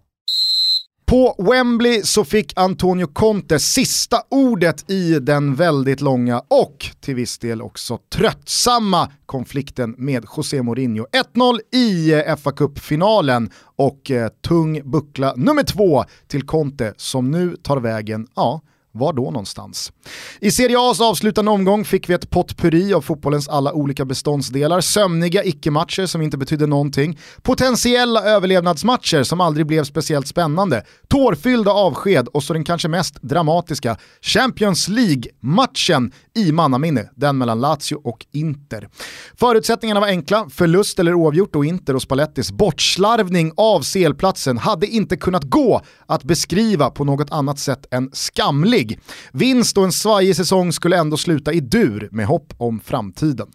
På 1.11 1.35
Wembley 1.39 2.03
så 2.03 2.25
fick 2.25 2.53
Antonio 2.57 3.07
Conte 3.07 3.59
sista 3.59 4.23
ordet 4.29 4.91
i 4.91 5.19
den 5.19 5.55
väldigt 5.55 6.01
långa 6.01 6.43
och 6.49 6.87
till 7.01 7.15
viss 7.15 7.39
del 7.39 7.63
också 7.63 7.99
tröttsamma 8.15 9.13
konflikten 9.27 9.95
med 9.99 10.25
José 10.37 10.63
Mourinho. 10.63 11.07
1-0 11.35 11.59
i 11.73 12.13
eh, 12.13 12.37
fa 12.37 12.53
Cup-finalen 12.53 13.51
och 13.77 14.11
eh, 14.11 14.29
tung 14.29 14.91
buckla 14.91 15.35
nummer 15.37 15.63
två 15.63 16.05
till 16.29 16.47
Conte 16.47 16.95
som 16.97 17.31
nu 17.31 17.57
tar 17.63 17.77
vägen, 17.77 18.27
ja, 18.37 18.61
var 18.93 19.13
då 19.13 19.25
någonstans? 19.25 19.93
I 20.41 20.51
Serie 20.51 20.77
A's 20.79 21.01
avslutande 21.01 21.51
omgång 21.51 21.85
fick 21.85 22.09
vi 22.09 22.15
ett 22.15 22.31
potpurri 22.31 22.95
av 22.95 23.01
fotbollens 23.01 23.49
alla 23.49 23.73
olika 23.73 24.05
beståndsdelar, 24.05 24.81
sömniga 24.81 25.45
icke-matcher 25.45 26.07
som 26.07 26.23
inte 26.23 26.39
betydde 26.39 26.67
någonting, 26.67 27.19
potentiella 27.43 28.23
överlevnadsmatcher 28.23 29.23
som 29.23 29.41
aldrig 29.41 29.67
blev 29.67 29.85
speciellt 29.85 30.29
spännande, 30.29 30.85
tårfyllda 31.09 31.71
avsked 31.71 32.29
och 32.29 32.43
så 32.43 32.53
den 32.53 32.65
kanske 32.65 32.89
mest 32.89 33.23
dramatiska 33.23 33.97
Champions 34.21 34.89
League-matchen 34.89 36.13
i 36.37 36.53
mannaminne, 36.53 37.11
den 37.15 37.39
mellan 37.39 37.61
Lazio 37.61 37.97
och 38.05 38.27
Inter. 38.33 38.89
Förutsättningarna 39.35 40.01
var 40.01 40.09
enkla, 40.09 40.47
förlust 40.51 40.99
eller 40.99 41.15
oavgjort 41.15 41.57
och 41.57 41.65
Inter 41.65 41.95
och 41.97 42.03
Spallettis 42.03 42.53
bortslarvning 42.53 43.53
av 43.57 43.81
selplatsen 43.81 44.59
hade 44.59 44.87
inte 44.87 45.17
kunnat 45.17 45.45
gå 45.45 45.81
att 46.07 46.25
beskriva 46.25 46.91
på 46.91 47.05
något 47.05 47.31
annat 47.31 47.59
sätt 47.59 47.87
än 47.91 48.11
skamlig. 48.13 49.01
Vinst 49.33 49.79
och 49.79 49.85
en 49.85 49.93
svajig 50.01 50.37
säsong 50.37 50.73
skulle 50.73 50.99
ändå 50.99 51.17
sluta 51.17 51.53
i 51.53 51.61
dur 51.61 52.09
med 52.13 52.27
hopp 52.27 52.55
om 52.57 52.81
framtiden. 52.81 53.47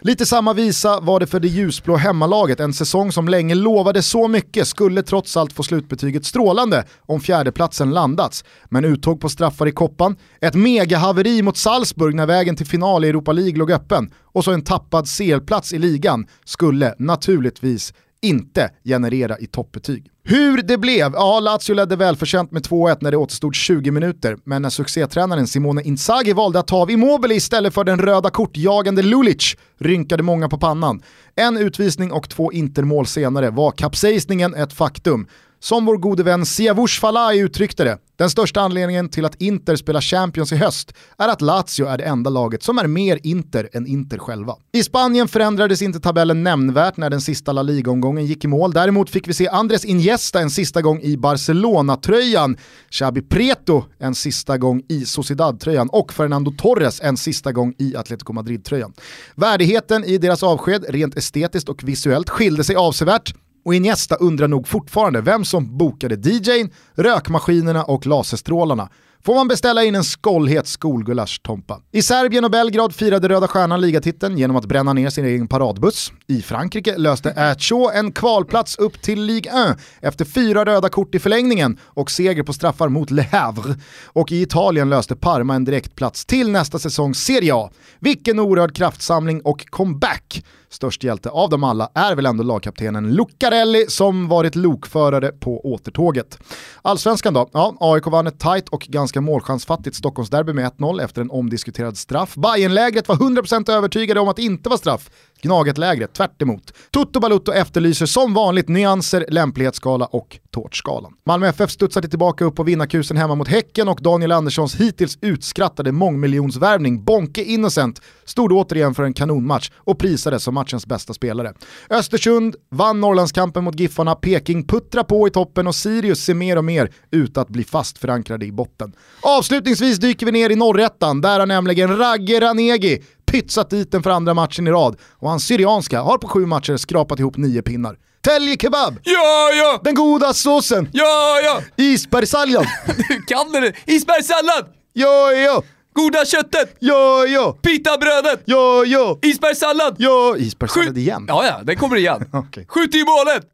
Lite 0.00 0.26
samma 0.26 0.52
visa 0.52 1.00
var 1.00 1.20
det 1.20 1.26
för 1.26 1.40
det 1.40 1.48
ljusblå 1.48 1.96
hemmalaget, 1.96 2.60
en 2.60 2.72
säsong 2.72 3.12
som 3.12 3.28
länge 3.28 3.54
lovade 3.54 4.02
så 4.02 4.28
mycket 4.28 4.68
skulle 4.68 5.02
trots 5.02 5.36
allt 5.36 5.52
få 5.52 5.62
slutbetyget 5.62 6.24
strålande 6.24 6.84
om 7.00 7.20
fjärdeplatsen 7.20 7.90
landats. 7.90 8.44
Men 8.68 8.84
uttåg 8.84 9.20
på 9.20 9.28
straffar 9.28 9.66
i 9.66 9.72
koppan, 9.72 10.16
ett 10.40 10.54
megahaveri 10.54 11.42
mot 11.42 11.56
Salzburg 11.56 12.14
när 12.14 12.26
vägen 12.26 12.56
till 12.56 12.66
final 12.66 13.04
i 13.04 13.08
Europa 13.08 13.32
League 13.32 13.58
låg 13.58 13.70
öppen 13.70 14.10
och 14.22 14.44
så 14.44 14.52
en 14.52 14.62
tappad 14.62 15.08
CL-plats 15.08 15.72
i 15.72 15.78
ligan 15.78 16.26
skulle 16.44 16.94
naturligtvis 16.98 17.92
inte 18.24 18.70
generera 18.84 19.38
i 19.38 19.46
toppbetyg. 19.46 20.10
Hur 20.24 20.62
det 20.62 20.78
blev? 20.78 21.12
Ja, 21.12 21.40
Lazio 21.40 21.74
ledde 21.74 21.96
välförtjänt 21.96 22.52
med 22.52 22.62
2-1 22.62 22.98
när 23.00 23.10
det 23.10 23.16
återstod 23.16 23.54
20 23.54 23.90
minuter, 23.90 24.36
men 24.44 24.62
när 24.62 24.70
succétränaren 24.70 25.46
Simone 25.46 25.82
Inzaghi 25.82 26.32
valde 26.32 26.58
att 26.58 26.66
ta 26.66 26.76
av 26.76 26.90
Immobile 26.90 27.34
istället 27.34 27.74
för 27.74 27.84
den 27.84 27.98
röda 27.98 28.30
kortjagande 28.30 29.02
Lulic 29.02 29.56
rynkade 29.78 30.22
många 30.22 30.48
på 30.48 30.58
pannan. 30.58 31.02
En 31.36 31.56
utvisning 31.56 32.12
och 32.12 32.28
två 32.28 32.52
intermål 32.52 33.06
senare 33.06 33.50
var 33.50 33.70
kapsejsningen 33.70 34.54
ett 34.54 34.72
faktum. 34.72 35.26
Som 35.60 35.86
vår 35.86 35.96
gode 35.96 36.22
vän 36.22 36.46
Siavush 36.46 37.00
Falai 37.00 37.38
uttryckte 37.38 37.84
det, 37.84 37.98
den 38.16 38.30
största 38.30 38.60
anledningen 38.60 39.08
till 39.08 39.24
att 39.24 39.34
Inter 39.42 39.76
spelar 39.76 40.00
Champions 40.00 40.52
i 40.52 40.56
höst 40.56 40.92
är 41.18 41.28
att 41.28 41.40
Lazio 41.40 41.86
är 41.86 41.98
det 41.98 42.04
enda 42.04 42.30
laget 42.30 42.62
som 42.62 42.78
är 42.78 42.86
mer 42.86 43.18
Inter 43.22 43.68
än 43.72 43.86
Inter 43.86 44.18
själva. 44.18 44.56
I 44.72 44.82
Spanien 44.82 45.28
förändrades 45.28 45.82
inte 45.82 46.00
tabellen 46.00 46.42
nämnvärt 46.42 46.96
när 46.96 47.10
den 47.10 47.20
sista 47.20 47.52
La 47.52 47.62
Liga-omgången 47.62 48.26
gick 48.26 48.44
i 48.44 48.48
mål. 48.48 48.72
Däremot 48.72 49.10
fick 49.10 49.28
vi 49.28 49.34
se 49.34 49.48
Andres 49.48 49.84
Iniesta 49.84 50.40
en 50.40 50.50
sista 50.50 50.82
gång 50.82 51.00
i 51.00 51.16
Barcelona-tröjan, 51.16 52.56
Xabi 52.90 53.22
Preto 53.22 53.84
en 53.98 54.14
sista 54.14 54.58
gång 54.58 54.82
i 54.88 55.04
Sociedad-tröjan 55.04 55.88
och 55.88 56.12
Fernando 56.12 56.52
Torres 56.58 57.00
en 57.00 57.16
sista 57.16 57.52
gång 57.52 57.74
i 57.78 57.96
Atletico 57.96 58.32
Madrid-tröjan. 58.32 58.92
Värdigheten 59.34 60.04
i 60.04 60.18
deras 60.18 60.42
avsked, 60.42 60.84
rent 60.88 61.16
estetiskt 61.16 61.68
och 61.68 61.84
visuellt, 61.84 62.30
skilde 62.30 62.64
sig 62.64 62.76
avsevärt 62.76 63.34
och 63.64 63.74
Iniesta 63.74 64.14
undrar 64.14 64.48
nog 64.48 64.68
fortfarande 64.68 65.20
vem 65.20 65.44
som 65.44 65.78
bokade 65.78 66.14
DJn, 66.14 66.70
rökmaskinerna 66.94 67.84
och 67.84 68.06
laserstrålarna 68.06 68.88
får 69.24 69.34
man 69.34 69.48
beställa 69.48 69.84
in 69.84 69.94
en 69.94 70.02
skållhet 70.02 70.66
skolgulasch 70.66 71.40
Tompa. 71.42 71.80
I 71.92 72.02
Serbien 72.02 72.44
och 72.44 72.50
Belgrad 72.50 72.94
firade 72.94 73.28
Röda 73.28 73.48
Stjärnan 73.48 73.80
ligatiteln 73.80 74.38
genom 74.38 74.56
att 74.56 74.66
bränna 74.66 74.92
ner 74.92 75.10
sin 75.10 75.24
egen 75.24 75.48
paradbuss. 75.48 76.12
I 76.26 76.42
Frankrike 76.42 76.98
löste 76.98 77.30
Ätjå 77.30 77.90
en 77.94 78.12
kvalplats 78.12 78.78
upp 78.78 79.02
till 79.02 79.22
Ligue 79.22 79.70
1 79.70 79.78
efter 80.00 80.24
fyra 80.24 80.64
röda 80.64 80.88
kort 80.88 81.14
i 81.14 81.18
förlängningen 81.18 81.78
och 81.84 82.10
seger 82.10 82.42
på 82.42 82.52
straffar 82.52 82.88
mot 82.88 83.10
Le 83.10 83.22
Havre. 83.22 83.74
Och 84.06 84.32
i 84.32 84.42
Italien 84.42 84.90
löste 84.90 85.16
Parma 85.16 85.54
en 85.54 85.64
direktplats 85.64 86.26
till 86.26 86.50
nästa 86.50 86.78
säsong 86.78 87.14
Serie 87.14 87.54
A. 87.54 87.70
Vilken 87.98 88.38
orörd 88.38 88.76
kraftsamling 88.76 89.40
och 89.40 89.66
comeback! 89.70 90.44
Störst 90.74 91.04
hjälte 91.04 91.30
av 91.30 91.50
dem 91.50 91.64
alla 91.64 91.88
är 91.94 92.14
väl 92.14 92.26
ändå 92.26 92.44
lagkaptenen 92.44 93.14
Lucarelli 93.14 93.86
som 93.88 94.28
varit 94.28 94.56
lokförare 94.56 95.28
på 95.28 95.72
återtåget. 95.72 96.38
Allsvenskan 96.82 97.34
då? 97.34 97.50
Ja, 97.52 97.76
AIK 97.80 98.06
vann 98.06 98.26
ett 98.26 98.38
tight 98.38 98.68
och 98.68 98.80
ganska 98.80 99.13
målchansfattigt 99.20 99.96
Stockholmsderby 99.96 100.52
med 100.52 100.72
1-0 100.72 101.04
efter 101.04 101.20
en 101.20 101.30
omdiskuterad 101.30 101.96
straff. 101.96 102.34
Bayernlägret 102.34 103.08
var 103.08 103.16
100% 103.16 103.70
övertygade 103.70 104.20
om 104.20 104.28
att 104.28 104.36
det 104.36 104.42
inte 104.42 104.68
var 104.68 104.76
straff. 104.76 105.10
Gnaget-lägret, 105.42 106.12
tvärt 106.12 106.42
emot. 106.42 106.72
Toto 106.90 107.20
Balutto 107.20 107.52
efterlyser 107.52 108.06
som 108.06 108.34
vanligt 108.34 108.68
nyanser, 108.68 109.26
lämplighetsskala 109.28 110.06
och 110.06 110.38
tårtskalan. 110.50 111.12
Malmö 111.26 111.46
FF 111.46 111.70
studsade 111.70 112.08
tillbaka 112.08 112.44
upp 112.44 112.56
på 112.56 112.62
vinnarkusen 112.62 113.16
hemma 113.16 113.34
mot 113.34 113.48
Häcken 113.48 113.88
och 113.88 114.00
Daniel 114.02 114.32
Anderssons 114.32 114.74
hittills 114.74 115.18
utskrattade 115.20 115.92
mångmiljonsvärvning 115.92 117.04
Bonke 117.04 117.42
Innocent 117.42 118.00
stod 118.24 118.52
återigen 118.52 118.94
för 118.94 119.02
en 119.02 119.14
kanonmatch 119.14 119.70
och 119.76 119.98
prisades 119.98 120.42
som 120.42 120.54
matchens 120.54 120.86
bästa 120.86 121.14
spelare. 121.14 121.52
Östersund 121.90 122.56
vann 122.70 123.00
Norrlandskampen 123.00 123.64
mot 123.64 123.80
Giffarna, 123.80 124.14
Peking 124.14 124.66
puttrar 124.66 125.02
på 125.02 125.28
i 125.28 125.30
toppen 125.30 125.66
och 125.66 125.74
Sirius 125.74 126.24
ser 126.24 126.34
mer 126.34 126.56
och 126.56 126.64
mer 126.64 126.92
ut 127.10 127.38
att 127.38 127.48
bli 127.48 127.64
fast 127.64 127.98
förankrade 127.98 128.46
i 128.46 128.52
botten. 128.52 128.92
Avslutningsvis 129.20 129.98
dyker 129.98 130.26
vi 130.26 130.32
ner 130.32 130.50
i 130.50 130.56
norrättan, 130.56 131.20
där 131.20 131.38
har 131.40 131.46
nämligen 131.46 131.98
Ragge 131.98 132.40
Ranegi 132.40 133.02
pytsat 133.26 133.70
dit 133.70 133.92
den 133.92 134.02
för 134.02 134.10
andra 134.10 134.34
matchen 134.34 134.66
i 134.66 134.70
rad 134.70 134.96
och 135.18 135.30
hans 135.30 135.46
Syrianska 135.46 136.00
har 136.00 136.18
på 136.18 136.28
sju 136.28 136.46
matcher 136.46 136.76
skrapat 136.76 137.18
ihop 137.18 137.36
nio 137.36 137.62
pinnar. 137.62 137.96
Tälje 138.20 138.56
kebab! 138.56 138.98
Ja, 139.02 139.50
ja! 139.52 139.80
Den 139.84 139.94
goda 139.94 140.32
såsen! 140.32 140.88
Ja, 140.92 141.40
ja! 141.44 141.84
Isbergssallad! 141.84 142.66
Du 143.08 143.22
kan 143.22 143.52
det! 143.52 143.72
Isbergssallad! 143.86 144.64
Ja, 144.92 145.32
ja! 145.32 145.62
Goda 145.94 146.24
köttet! 146.24 146.76
Ja, 146.80 147.26
ja! 147.26 147.56
Pitabrödet! 147.62 148.42
Ja, 148.44 148.84
ja! 148.84 149.18
Isbergssallad! 149.22 149.96
Ja, 149.98 150.36
isbergssallad 150.38 150.98
igen. 150.98 151.24
Ja, 151.28 151.46
ja, 151.46 151.60
den 151.62 151.76
kommer 151.76 151.96
igen. 151.96 152.24
Okej. 152.32 152.66
Skjut 152.68 152.94
i 152.94 153.04
målet! 153.04 153.46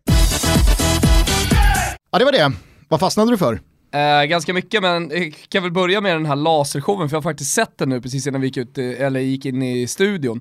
Ja, 2.12 2.18
det 2.18 2.24
var 2.24 2.32
det. 2.32 2.52
Vad 2.88 3.00
fastnade 3.00 3.30
du 3.30 3.38
för? 3.38 3.60
Eh, 3.92 4.24
ganska 4.24 4.54
mycket, 4.54 4.82
men 4.82 5.10
jag 5.10 5.34
kan 5.48 5.62
väl 5.62 5.72
börja 5.72 6.00
med 6.00 6.16
den 6.16 6.26
här 6.26 6.36
lasershowen, 6.36 7.08
för 7.08 7.16
jag 7.16 7.22
har 7.22 7.30
faktiskt 7.30 7.54
sett 7.54 7.78
den 7.78 7.88
nu 7.88 8.00
precis 8.00 8.26
innan 8.26 8.40
vi 8.40 8.46
gick, 8.46 8.56
ut, 8.56 8.78
eh, 8.78 9.00
eller 9.00 9.20
gick 9.20 9.46
in 9.46 9.62
i 9.62 9.86
studion. 9.86 10.40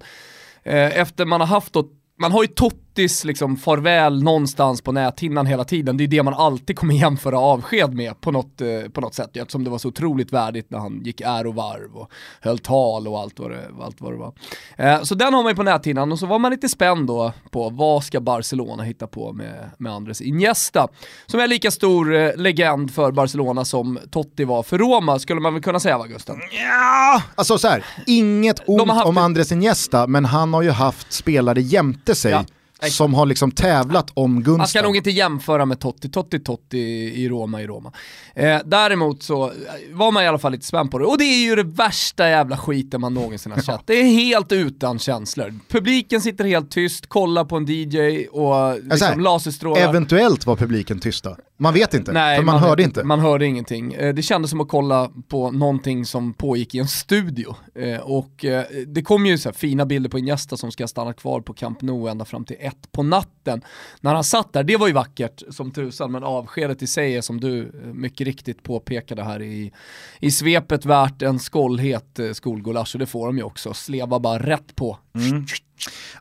Eh, 0.64 1.00
efter 1.00 1.26
man 1.26 1.42
har 1.42 1.48
haft 1.48 1.74
då, 1.74 1.88
man 2.20 2.32
har 2.32 2.44
ju 2.44 2.48
Tottis 2.90 3.26
liksom 3.26 3.58
farväl 3.58 4.24
någonstans 4.24 4.82
på 4.82 4.92
näthinnan 4.92 5.46
hela 5.46 5.64
tiden, 5.64 5.98
det 5.98 6.04
är 6.04 6.08
det 6.08 6.24
man 6.24 6.34
alltid 6.34 6.78
kommer 6.78 6.94
jämföra 6.94 7.40
avsked 7.40 7.94
med 7.94 8.22
på 8.22 8.32
något, 8.32 8.62
eh, 8.62 8.92
på 8.94 9.02
något 9.02 9.14
sätt, 9.14 9.38
eftersom 9.38 9.64
det 9.64 9.70
var 9.70 9.78
så 9.78 9.88
otroligt 9.88 10.34
värdigt 10.34 10.72
när 10.72 10.80
han 10.80 11.02
gick 11.04 11.22
ärovarv 11.22 11.96
och 11.96 12.12
höll 12.42 12.60
tal 12.60 13.08
och 13.08 13.20
allt 13.20 13.40
vad 13.40 13.52
det, 13.52 13.68
allt 13.82 14.02
vad 14.02 14.14
det 14.14 14.18
var. 14.18 14.34
Eh, 14.78 15.04
så 15.04 15.16
den 15.16 15.34
har 15.34 15.44
man 15.44 15.52
ju 15.52 15.56
på 15.56 15.64
näthinnan 15.64 16.12
och 16.12 16.20
så 16.20 16.26
var 16.26 16.40
man 16.40 16.52
lite 16.52 16.70
spänd 16.70 17.08
då 17.08 17.34
på 17.52 17.70
vad 17.70 18.04
ska 18.04 18.20
Barcelona 18.20 18.84
hitta 18.84 19.08
på 19.08 19.34
med, 19.34 19.70
med 19.78 19.94
Andres 19.94 20.22
Iniesta, 20.22 20.88
som 21.26 21.40
är 21.40 21.48
lika 21.48 21.72
stor 21.72 22.16
eh, 22.16 22.36
legend 22.36 22.94
för 22.94 23.12
Barcelona 23.12 23.66
som 23.66 24.00
Totti 24.12 24.44
var 24.44 24.64
för 24.64 24.78
Roma, 24.78 25.20
skulle 25.20 25.42
man 25.42 25.54
väl 25.54 25.64
kunna 25.64 25.80
säga 25.80 25.98
va 25.98 26.08
Gusten? 26.08 26.36
Ja! 26.52 27.24
Alltså 27.36 27.58
så 27.58 27.68
här, 27.68 27.86
inget 28.08 28.70
ont 28.70 28.92
haft 28.92 29.08
om 29.08 29.18
Andres 29.18 29.52
Iniesta, 29.52 30.08
men 30.08 30.26
han 30.26 30.54
har 30.54 30.62
ju 30.62 30.72
haft 30.72 31.14
spelare 31.14 31.62
jämte 31.62 32.16
sig 32.16 32.32
Ja, 32.32 32.46
exakt. 32.80 32.94
som 32.94 33.14
har 33.14 33.26
liksom 33.26 33.52
tävlat 33.52 34.12
om 34.14 34.34
Man 34.34 34.44
ska 34.44 34.52
gunsten. 34.52 34.84
nog 34.84 34.96
inte 34.98 35.10
jämföra 35.12 35.66
med 35.66 35.80
Totti, 35.80 36.10
Totti, 36.10 36.40
Totti 36.40 36.78
i 37.16 37.30
Roma 37.30 37.62
i 37.62 37.68
Roma. 37.68 37.92
Eh, 38.36 38.58
däremot 38.66 39.24
så 39.24 39.46
eh, 39.48 39.52
var 39.92 40.12
man 40.12 40.24
i 40.24 40.28
alla 40.28 40.40
fall 40.40 40.52
lite 40.52 40.66
spänd 40.66 40.92
på 40.92 41.00
det. 41.00 41.06
Och 41.06 41.18
det 41.18 41.24
är 41.24 41.44
ju 41.44 41.56
det 41.56 41.64
värsta 41.64 42.30
jävla 42.30 42.58
skiten 42.58 43.02
man 43.02 43.14
någonsin 43.14 43.52
har 43.52 43.60
sett. 43.62 43.82
Det 43.86 43.94
är 43.94 44.04
helt 44.04 44.52
utan 44.52 45.00
känslor. 45.00 45.54
Publiken 45.70 46.22
sitter 46.22 46.46
helt 46.46 46.72
tyst, 46.72 47.08
kollar 47.10 47.46
på 47.46 47.58
en 47.58 47.66
DJ 47.66 48.28
och 48.28 48.80
liksom 48.84 49.20
laserstrålar. 49.20 49.82
Eventuellt 49.90 50.46
var 50.46 50.56
publiken 50.56 51.00
tysta. 51.00 51.36
Man 51.62 51.74
vet 51.74 51.94
inte, 51.94 52.12
Nej, 52.12 52.38
för 52.38 52.44
man, 52.46 52.60
hörde 52.60 52.82
vet 52.84 52.88
inte. 52.88 53.04
Man 53.04 53.20
hörde 53.20 53.46
ingenting. 53.46 53.94
Eh, 53.94 54.14
Det 54.14 54.22
kändes 54.22 54.52
som 54.52 54.62
att 54.62 54.68
kolla 54.68 55.12
på 55.28 55.52
någonting 55.52 56.06
som 56.06 56.34
pågick 56.34 56.76
i 56.76 56.80
en 56.80 56.88
studio. 56.88 57.56
Eh, 57.76 58.00
Och 58.00 58.46
eh, 58.46 58.64
det 58.88 59.02
kom 59.02 59.26
ju 59.26 59.38
så 59.38 59.52
fina 59.52 59.86
bilder 59.86 60.10
på 60.10 60.20
Iniesta 60.20 60.58
som 60.58 60.72
ska 60.72 60.88
stanna 60.88 61.14
kvar 61.14 61.42
på 61.42 61.54
Camp 61.54 61.82
Nou 61.82 62.08
ända 62.10 62.26
fram 62.26 62.46
till 62.46 62.56
ett 62.60 62.92
på 62.92 63.04
natten. 63.04 63.62
När 64.02 64.14
han 64.14 64.24
satt 64.24 64.54
där, 64.54 64.64
det 64.64 64.78
var 64.78 64.88
ju 64.88 64.94
vackert 64.94 65.44
som 65.50 65.72
tusan, 65.72 66.12
men 66.12 66.24
avskedet 66.24 66.82
i 66.82 66.88
sig 66.88 67.16
är 67.18 67.22
som 67.22 67.40
du 67.40 67.72
mycket 67.94 68.26
riktigt 68.28 68.64
påpekade 68.64 69.24
här 69.24 69.42
i, 69.42 69.72
i 70.20 70.32
svepet 70.32 70.86
värt 70.86 71.22
en 71.22 71.40
skållhet 71.40 72.20
skolgulasch 72.34 72.96
och 72.96 73.00
det 73.00 73.06
får 73.06 73.28
de 73.28 73.38
ju 73.38 73.44
också. 73.44 73.74
Sleva 73.74 74.20
bara 74.20 74.40
rätt 74.40 74.76
på. 74.76 74.98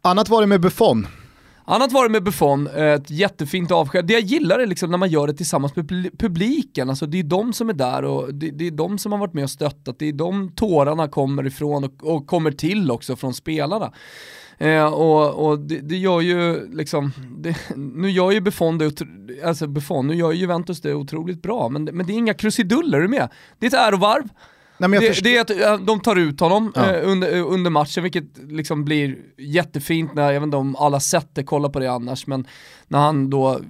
Annat 0.02 0.28
var 0.28 0.40
det 0.40 0.47
med 0.47 0.61
Buffon. 0.61 1.07
Annat 1.70 1.92
var 1.92 2.02
det 2.04 2.10
med 2.10 2.25
Buffon, 2.25 2.66
eh, 2.66 2.84
ett 2.87 3.10
jättefint 3.10 3.70
avsked. 3.70 4.06
Det 4.06 4.12
jag 4.12 4.22
gillar 4.22 4.58
är 4.58 4.66
liksom 4.66 4.90
när 4.90 4.98
man 4.98 5.08
gör 5.10 5.26
det 5.26 5.32
tillsammans 5.34 5.76
med 5.76 5.88
publiken, 6.18 6.88
alltså 6.90 7.06
det 7.06 7.18
är 7.18 7.22
de 7.22 7.52
som 7.52 7.68
är 7.68 7.72
där 7.72 8.04
och 8.04 8.34
det, 8.34 8.50
det 8.50 8.66
är 8.66 8.70
de 8.70 8.98
som 8.98 9.12
har 9.12 9.18
varit 9.18 9.34
med 9.34 9.44
och 9.44 9.50
stöttat, 9.50 9.98
det 9.98 10.08
är 10.08 10.12
de 10.12 10.52
tårarna 10.54 11.08
kommer 11.08 11.46
ifrån 11.46 11.84
och, 11.84 12.04
och 12.14 12.26
kommer 12.26 12.50
till 12.50 12.90
också 12.90 13.16
från 13.16 13.34
spelarna. 13.34 13.92
Eh, 14.58 14.84
och 14.87 15.46
och 15.48 15.58
det, 15.58 15.78
det 15.80 15.96
gör 15.96 16.20
ju 16.20 16.68
liksom, 16.72 17.12
det, 17.38 17.56
nu 17.76 18.10
gör 18.10 18.30
ju 18.30 18.40
Buffon 18.40 18.78
det, 18.78 19.02
alltså 19.44 19.66
Buffon, 19.66 20.06
nu 20.06 20.14
gör 20.14 20.32
ju 20.32 20.38
Juventus 20.38 20.80
det 20.80 20.94
otroligt 20.94 21.42
bra, 21.42 21.68
men, 21.68 21.84
det- 21.84 21.92
men 21.92 22.06
det 22.06 22.12
är 22.12 22.18
inga 22.18 22.34
krusiduller, 22.34 22.98
är 22.98 23.02
du 23.02 23.08
med? 23.08 23.28
Det 23.58 23.66
är 23.66 23.68
ett 23.68 23.75
ärovarv, 23.88 24.28
Nej, 24.78 24.90
det, 25.00 25.23
det 25.23 25.37
är 25.37 25.73
att 25.75 25.87
de 25.87 26.00
tar 26.00 26.16
ut 26.16 26.40
honom 26.40 26.73
Ja. 26.75 26.94
eh, 26.94 27.11
under, 27.11 27.37
eh, 27.37 27.52
under 27.52 27.70
matchen, 27.70 28.02
vilket 28.02 28.25
liksom 28.49 28.85
blir 28.85 29.16
jättefint 29.38 30.14
när, 30.14 30.32
jag 30.32 30.40
vet 30.40 30.47
inte 30.47 30.56
om 30.56 30.76
alla 30.76 31.00
sett 31.00 31.35
det, 31.35 31.42
kolla 31.44 31.68
på 31.68 31.78
det 31.78 31.87
annars, 31.92 32.26
men 32.26 32.47
när 32.88 32.99
han 32.99 33.30
då 33.30 33.61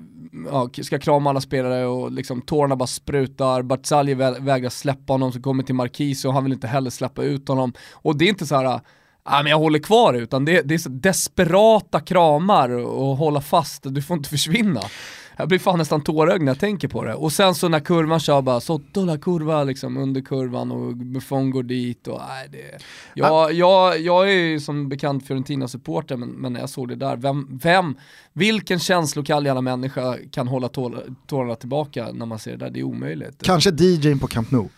ja, 0.51 0.71
ska 0.83 0.99
krama 0.99 1.31
alla 1.31 1.41
spelare 1.41 1.87
och 1.87 2.13
liksom 2.13 2.43
tårarna 2.43 2.77
bara 2.77 2.87
sprutar, 2.87 3.63
Barzalji 3.63 4.15
vä 4.15 4.31
vägrar 4.41 4.71
släppa 4.71 5.13
honom 5.13 5.33
som 5.33 5.43
kommer 5.43 5.63
till 5.63 5.75
Marquis 5.75 6.25
och 6.25 6.33
han 6.33 6.45
vill 6.45 6.53
inte 6.53 6.67
heller 6.67 6.91
släppa 6.91 7.23
ut 7.23 7.49
honom. 7.49 7.73
Och 7.93 8.19
det 8.19 8.25
är 8.25 8.29
inte 8.29 8.47
så 8.47 8.57
här 8.57 8.81
Ja, 9.31 9.43
men 9.43 9.51
jag 9.51 9.59
håller 9.59 9.79
kvar 9.79 10.15
utan 10.15 10.45
det, 10.45 10.63
det 10.63 10.75
är 10.75 10.79
så 10.79 10.89
desperata 10.89 12.01
kramar 12.01 12.69
och 12.71 13.17
hålla 13.17 13.41
fast, 13.41 13.83
du 13.85 14.03
får 14.03 14.17
inte 14.17 14.29
försvinna. 14.31 14.81
Jag 15.41 15.49
blir 15.49 15.59
fan 15.59 15.79
nästan 15.79 16.01
tårögd 16.01 16.43
när 16.43 16.53
jag 16.53 16.59
tänker 16.59 16.89
på 16.89 17.05
det. 17.05 17.15
Och 17.15 17.33
sen 17.33 17.55
så 17.55 17.69
när 17.69 17.81
kurvan 17.81 18.21
kör 18.21 18.43
bara 18.43 18.61
sotto 18.61 19.05
la 19.05 19.19
kurva 19.19 19.65
liksom 19.65 19.97
under 19.97 20.21
kurvan 20.21 20.73
och 20.73 20.97
Buffon 20.97 21.51
går 21.51 21.63
dit 21.63 22.07
och 22.07 22.21
nej 22.29 22.49
det... 22.53 22.85
Jag, 23.15 23.53
jag, 23.53 24.01
jag 24.01 24.31
är 24.31 24.35
ju 24.35 24.61
som 24.61 24.89
bekant 24.89 25.27
Fiorentina-supporter 25.27 26.17
men, 26.17 26.29
men 26.29 26.53
när 26.53 26.61
jag 26.61 26.71
såg 26.71 26.89
det 26.89 26.95
där, 26.95 27.17
vem, 27.17 27.59
vem, 27.63 27.97
vilken 28.33 28.79
känslokall 28.79 29.47
jävla 29.47 29.61
människa 29.61 30.17
kan 30.31 30.49
hålla 30.49 30.69
tår, 30.69 31.03
tårarna 31.27 31.55
tillbaka 31.55 32.09
när 32.13 32.27
man 32.27 32.39
ser 32.39 32.51
det 32.51 32.57
där? 32.57 32.71
Det 32.71 32.81
är 32.81 32.85
omöjligt. 32.85 33.43
Kanske 33.43 33.71
DJn 33.71 34.19
på 34.19 34.27
Camp 34.27 34.51
Nou. 34.51 34.69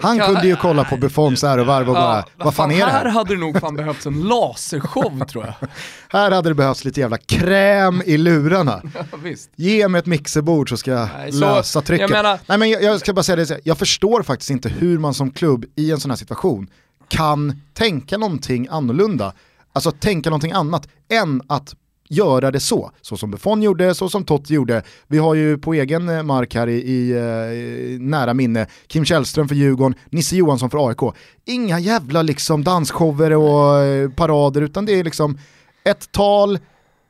Han 0.00 0.18
Kan- 0.18 0.26
kunde 0.26 0.46
ju 0.46 0.56
kolla 0.56 0.84
på 0.84 0.96
Buffons 0.96 1.44
ärovarv 1.44 1.88
och 1.88 1.94
bara, 1.94 2.24
vad 2.36 2.54
fan 2.54 2.70
är 2.70 2.76
det 2.76 2.84
Här 2.92 3.04
här? 3.04 3.10
hade 3.10 3.34
det 3.34 3.40
nog 3.40 3.60
fan 3.60 3.76
behövts 3.76 4.06
en 4.06 4.20
lasershow 4.22 5.24
tror 5.28 5.44
jag. 5.46 5.68
Här 6.08 6.30
hade 6.30 6.48
det 6.50 6.54
behövts 6.54 6.84
lite 6.84 7.00
jävla 7.00 7.18
kräm 7.18 8.02
i 8.06 8.16
lurarna. 8.16 8.82
Ja, 8.94 9.16
visst. 9.22 9.50
Ge 9.56 9.88
mig 9.88 9.98
ett 9.98 10.06
mixerbord 10.06 10.68
så 10.70 10.76
ska 10.76 10.90
jag 10.90 11.08
Nej, 11.18 11.32
så- 11.32 11.40
lösa 11.40 11.80
trycket. 11.82 12.10
jag 12.10 12.16
menar- 12.22 12.38
Nej, 12.46 12.58
men 12.58 12.70
jag, 12.70 12.82
jag 12.82 13.00
ska 13.00 13.12
bara 13.12 13.22
säga 13.22 13.36
det, 13.36 13.60
jag 13.64 13.78
förstår 13.78 14.22
faktiskt 14.22 14.50
inte 14.50 14.68
hur 14.68 14.98
man 14.98 15.14
som 15.14 15.30
klubb 15.30 15.64
i 15.76 15.90
en 15.90 16.00
sån 16.00 16.10
här 16.10 16.16
situation 16.18 16.66
kan 17.08 17.60
tänka 17.74 18.18
någonting 18.18 18.68
annorlunda. 18.70 19.32
Alltså 19.72 19.90
tänka 19.90 20.30
någonting 20.30 20.52
annat 20.52 20.88
än 21.12 21.42
att 21.48 21.74
göra 22.12 22.50
det 22.50 22.60
så. 22.60 22.90
Så 23.00 23.16
som 23.16 23.30
Buffon 23.30 23.62
gjorde, 23.62 23.94
så 23.94 24.08
som 24.08 24.24
Totti 24.24 24.54
gjorde. 24.54 24.82
Vi 25.06 25.18
har 25.18 25.34
ju 25.34 25.58
på 25.58 25.74
egen 25.74 26.08
eh, 26.08 26.22
mark 26.22 26.54
här 26.54 26.66
i, 26.66 26.72
i, 26.74 27.10
eh, 27.12 27.22
i 27.52 27.98
nära 28.00 28.34
minne 28.34 28.66
Kim 28.86 29.04
Källström 29.04 29.48
för 29.48 29.54
Djurgården, 29.54 29.94
Nisse 30.10 30.36
Johansson 30.36 30.70
för 30.70 30.88
AIK. 30.88 31.14
Inga 31.44 31.78
jävla 31.78 32.22
liksom 32.22 32.64
dansshower 32.64 33.32
och 33.32 33.78
eh, 33.78 34.10
parader 34.10 34.62
utan 34.62 34.84
det 34.86 34.92
är 35.00 35.04
liksom 35.04 35.38
ett 35.84 36.12
tal 36.12 36.58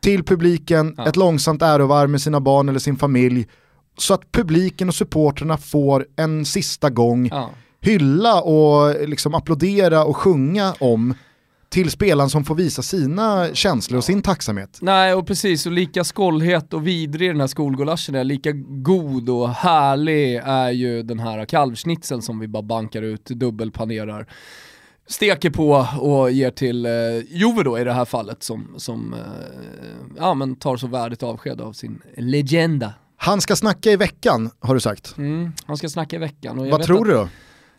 till 0.03 0.25
publiken, 0.25 0.95
Ja. 0.97 1.07
ett 1.09 1.17
långsamt 1.17 1.63
ärovarv 1.63 2.11
med 2.11 2.21
sina 2.23 2.41
barn 2.41 2.69
eller 2.69 2.79
sin 2.79 2.97
familj. 2.97 3.47
Så 3.99 4.15
att 4.15 4.33
publiken 4.33 4.89
och 4.89 4.95
supporterna 4.95 5.57
får 5.59 6.07
en 6.17 6.45
sista 6.45 6.91
gång 6.91 7.29
Ja. 7.33 7.51
hylla 7.81 8.43
och 8.43 9.09
liksom 9.09 9.35
applådera 9.35 10.05
och 10.05 10.17
sjunga 10.17 10.75
om 10.81 11.15
till 11.73 11.91
spelaren 11.91 12.31
som 12.31 12.45
får 12.45 12.55
visa 12.55 12.83
sina 12.83 13.55
känslor 13.55 13.99
och 13.99 14.05
sin 14.05 14.23
tacksamhet. 14.23 14.79
Nej, 14.81 15.15
och 15.15 15.27
precis, 15.27 15.67
och 15.67 15.73
lika 15.73 16.05
skållhet 16.05 16.75
och 16.75 16.87
vidrig 16.87 17.31
den 17.31 17.41
här 17.41 17.47
skolgulaschen 17.47 18.15
är, 18.15 18.25
lika 18.25 18.53
god 18.69 19.29
och 19.29 19.51
härlig 19.51 20.41
är 20.45 20.71
ju 20.71 21.03
den 21.03 21.19
här 21.19 21.45
kalvsnitzeln 21.45 22.23
som 22.23 22.39
vi 22.39 22.49
bara 22.49 22.63
bankar 22.63 23.03
ut, 23.03 23.25
dubbelpanerar 23.25 24.27
steker 25.07 25.51
på 25.51 25.87
och 26.01 26.31
ger 26.31 26.51
till 26.51 26.87
eh, 26.87 26.93
Juve 27.29 27.63
då 27.63 27.79
i 27.79 27.85
det 27.85 27.93
här 27.93 28.05
fallet 28.05 28.43
som, 28.43 28.75
som 28.77 29.15
eh, 29.15 29.21
ja, 30.19 30.35
men 30.35 30.57
tar 30.57 30.77
så 30.77 30.87
värdigt 30.87 31.23
avsked 31.23 31.61
av 31.61 31.73
sin 31.73 32.03
legenda. 32.17 32.95
Han 33.17 33.41
ska 33.41 33.57
snacka 33.57 33.91
i 33.91 33.97
veckan 33.97 34.51
har 34.61 34.75
du 34.75 34.81
sagt. 34.81 35.15
Mm, 35.19 35.53
han 35.67 35.77
ska 35.77 35.89
snacka 35.89 36.17
i 36.17 36.19
veckan. 36.19 36.71
Vad 36.71 36.83
tror 36.83 37.01
att, 37.01 37.05
du 37.05 37.13
då? 37.13 37.29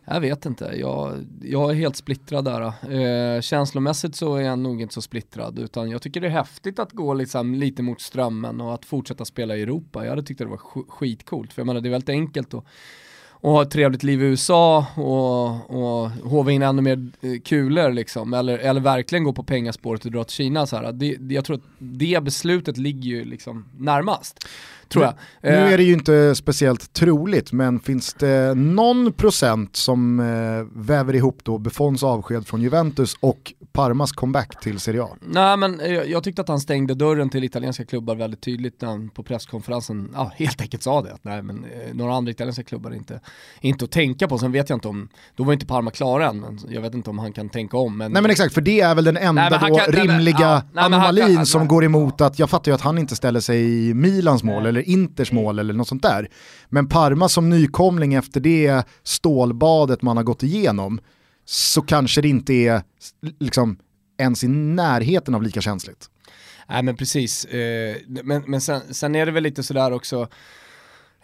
Jag 0.05 0.21
vet 0.21 0.45
inte, 0.45 0.73
jag, 0.79 1.25
jag 1.41 1.71
är 1.71 1.75
helt 1.75 1.95
splittrad 1.95 2.45
där. 2.45 2.61
Eh, 2.91 3.41
känslomässigt 3.41 4.15
så 4.15 4.35
är 4.35 4.41
jag 4.41 4.59
nog 4.59 4.81
inte 4.81 4.93
så 4.93 5.01
splittrad 5.01 5.59
utan 5.59 5.89
jag 5.89 6.01
tycker 6.01 6.21
det 6.21 6.27
är 6.27 6.31
häftigt 6.31 6.79
att 6.79 6.91
gå 6.91 7.13
liksom 7.13 7.55
lite 7.55 7.81
mot 7.81 8.01
strömmen 8.01 8.61
och 8.61 8.73
att 8.73 8.85
fortsätta 8.85 9.25
spela 9.25 9.55
i 9.55 9.61
Europa. 9.61 10.03
Jag 10.03 10.09
hade 10.09 10.23
tyckt 10.23 10.39
det 10.39 10.45
var 10.45 10.87
skitcoolt 10.87 11.53
för 11.53 11.61
jag 11.61 11.67
menar 11.67 11.81
det 11.81 11.89
är 11.89 11.91
väldigt 11.91 12.09
enkelt 12.09 12.53
att 12.53 12.65
och 13.43 13.51
ha 13.51 13.61
ett 13.61 13.71
trevligt 13.71 14.03
liv 14.03 14.21
i 14.21 14.25
USA 14.25 14.85
och, 14.95 15.69
och 15.69 16.09
håva 16.09 16.51
in 16.51 16.61
ännu 16.61 16.81
mer 16.81 17.11
eh, 17.21 17.39
kulor 17.45 17.91
liksom, 17.91 18.33
eller, 18.33 18.57
eller 18.57 18.81
verkligen 18.81 19.23
gå 19.23 19.33
på 19.33 19.43
pengaspåret 19.43 20.05
och 20.05 20.11
dra 20.11 20.23
till 20.23 20.35
Kina 20.35 20.65
så 20.65 20.75
här. 20.75 20.91
Det, 20.91 21.17
jag 21.33 21.45
tror 21.45 21.55
att 21.55 21.63
det 21.77 22.23
beslutet 22.23 22.77
ligger 22.77 23.09
ju 23.09 23.25
liksom 23.25 23.65
närmast 23.77 24.47
tror 24.89 25.05
jag. 25.05 25.13
Nu 25.41 25.49
eh, 25.49 25.73
är 25.73 25.77
det 25.77 25.83
ju 25.83 25.93
inte 25.93 26.35
speciellt 26.35 26.93
troligt, 26.93 27.51
men 27.51 27.79
finns 27.79 28.13
det 28.13 28.53
någon 28.55 29.13
procent 29.13 29.75
som 29.75 30.19
eh, 30.19 30.81
väver 30.81 31.15
ihop 31.15 31.39
då 31.43 31.57
Buffons 31.57 32.03
avsked 32.03 32.47
från 32.47 32.61
Juventus 32.61 33.15
och 33.19 33.53
Parmas 33.71 34.11
comeback 34.11 34.61
till 34.61 34.79
Serie 34.79 35.03
A? 35.03 35.09
Nej 35.19 35.57
men 35.57 35.81
jag, 35.83 36.09
jag 36.09 36.23
tyckte 36.23 36.41
att 36.41 36.47
han 36.47 36.59
stängde 36.59 36.93
dörren 36.93 37.29
till 37.29 37.43
italienska 37.43 37.85
klubbar 37.85 38.15
väldigt 38.15 38.41
tydligt 38.41 38.81
när 38.81 38.89
han 38.89 39.09
på 39.09 39.23
presskonferensen 39.23 40.11
ja, 40.13 40.31
helt 40.35 40.61
enkelt 40.61 40.83
sa 40.83 41.01
det. 41.01 41.13
Att, 41.13 41.23
nej 41.23 41.41
men 41.41 41.65
eh, 41.65 41.93
några 41.93 42.13
andra 42.13 42.31
italienska 42.31 42.63
klubbar 42.63 42.91
är 42.91 42.95
inte, 42.95 43.19
inte 43.61 43.85
att 43.85 43.91
tänka 43.91 44.27
på. 44.27 44.37
Sen 44.37 44.51
vet 44.51 44.69
jag 44.69 44.77
inte 44.77 44.87
om, 44.87 45.09
då 45.35 45.43
var 45.43 45.53
inte 45.53 45.65
Parma 45.65 45.91
klara 45.91 46.29
än, 46.29 46.39
men 46.39 46.59
jag 46.69 46.81
vet 46.81 46.93
inte 46.93 47.09
om 47.09 47.19
han 47.19 47.33
kan 47.33 47.49
tänka 47.49 47.77
om. 47.77 47.97
Men... 47.97 48.11
Nej 48.11 48.21
men 48.21 48.31
exakt, 48.31 48.53
för 48.53 48.61
det 48.61 48.81
är 48.81 48.95
väl 48.95 49.03
den 49.03 49.17
enda 49.17 49.49
nej, 49.49 49.79
kan, 49.79 49.93
rimliga 49.93 50.37
ja, 50.39 50.61
nej, 50.73 50.83
anomalin 50.83 51.35
kan, 51.35 51.45
som 51.45 51.67
går 51.67 51.83
emot 51.83 52.21
att, 52.21 52.39
jag 52.39 52.49
fattar 52.49 52.71
ju 52.71 52.75
att 52.75 52.81
han 52.81 52.97
inte 52.97 53.15
ställer 53.15 53.39
sig 53.39 53.89
i 53.89 53.93
Milans 53.93 54.43
mål 54.43 54.65
eller 54.73 54.89
Inters 54.89 55.31
mål 55.31 55.59
eller 55.59 55.73
något 55.73 55.87
sånt 55.87 56.03
där. 56.03 56.29
Men 56.69 56.89
Parma 56.89 57.29
som 57.29 57.49
nykomling 57.49 58.13
efter 58.13 58.39
det 58.39 58.83
stålbadet 59.03 60.01
man 60.01 60.17
har 60.17 60.23
gått 60.23 60.43
igenom 60.43 60.99
så 61.45 61.81
kanske 61.81 62.21
det 62.21 62.27
inte 62.27 62.53
är 62.53 62.81
liksom, 63.39 63.77
ens 64.17 64.43
i 64.43 64.47
närheten 64.47 65.35
av 65.35 65.43
lika 65.43 65.61
känsligt. 65.61 66.09
Nej 66.69 66.83
men 66.83 66.95
precis, 66.95 67.45
eh, 67.45 67.95
men, 68.07 68.43
men 68.47 68.61
sen, 68.61 68.81
sen 68.93 69.15
är 69.15 69.25
det 69.25 69.31
väl 69.31 69.43
lite 69.43 69.63
sådär 69.63 69.91
också, 69.91 70.27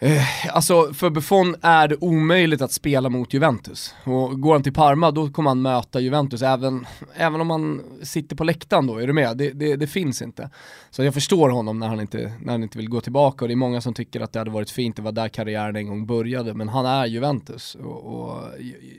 Eh, 0.02 0.54
alltså 0.56 0.94
för 0.94 1.10
Buffon 1.10 1.56
är 1.62 1.88
det 1.88 1.96
omöjligt 2.00 2.62
att 2.62 2.72
spela 2.72 3.08
mot 3.08 3.34
Juventus. 3.34 3.94
Och 4.04 4.40
går 4.40 4.52
han 4.52 4.62
till 4.62 4.72
Parma 4.72 5.10
då 5.10 5.30
kommer 5.30 5.50
han 5.50 5.62
möta 5.62 6.00
Juventus 6.00 6.42
även, 6.42 6.86
även 7.14 7.40
om 7.40 7.50
han 7.50 7.82
sitter 8.02 8.36
på 8.36 8.44
läktaren 8.44 8.86
då, 8.86 8.98
är 8.98 9.06
du 9.06 9.12
med? 9.12 9.36
Det, 9.36 9.50
det, 9.50 9.76
det, 9.76 9.86
finns 9.86 10.22
inte. 10.22 10.50
Så 10.90 11.04
jag 11.04 11.14
förstår 11.14 11.50
honom 11.50 11.78
när 11.78 11.88
han, 11.88 12.00
inte, 12.00 12.32
när 12.40 12.52
han 12.52 12.62
inte 12.62 12.78
vill 12.78 12.88
gå 12.88 13.00
tillbaka 13.00 13.44
och 13.44 13.48
det 13.48 13.54
är 13.54 13.56
många 13.56 13.80
som 13.80 13.94
tycker 13.94 14.20
att 14.20 14.32
det 14.32 14.38
hade 14.38 14.50
varit 14.50 14.70
fint, 14.70 14.96
det 14.96 15.02
var 15.02 15.12
där 15.12 15.28
karriären 15.28 15.76
en 15.76 15.88
gång 15.88 16.06
började. 16.06 16.54
Men 16.54 16.68
han 16.68 16.86
är 16.86 17.06
Juventus 17.06 17.74
och, 17.74 18.04
och 18.04 18.42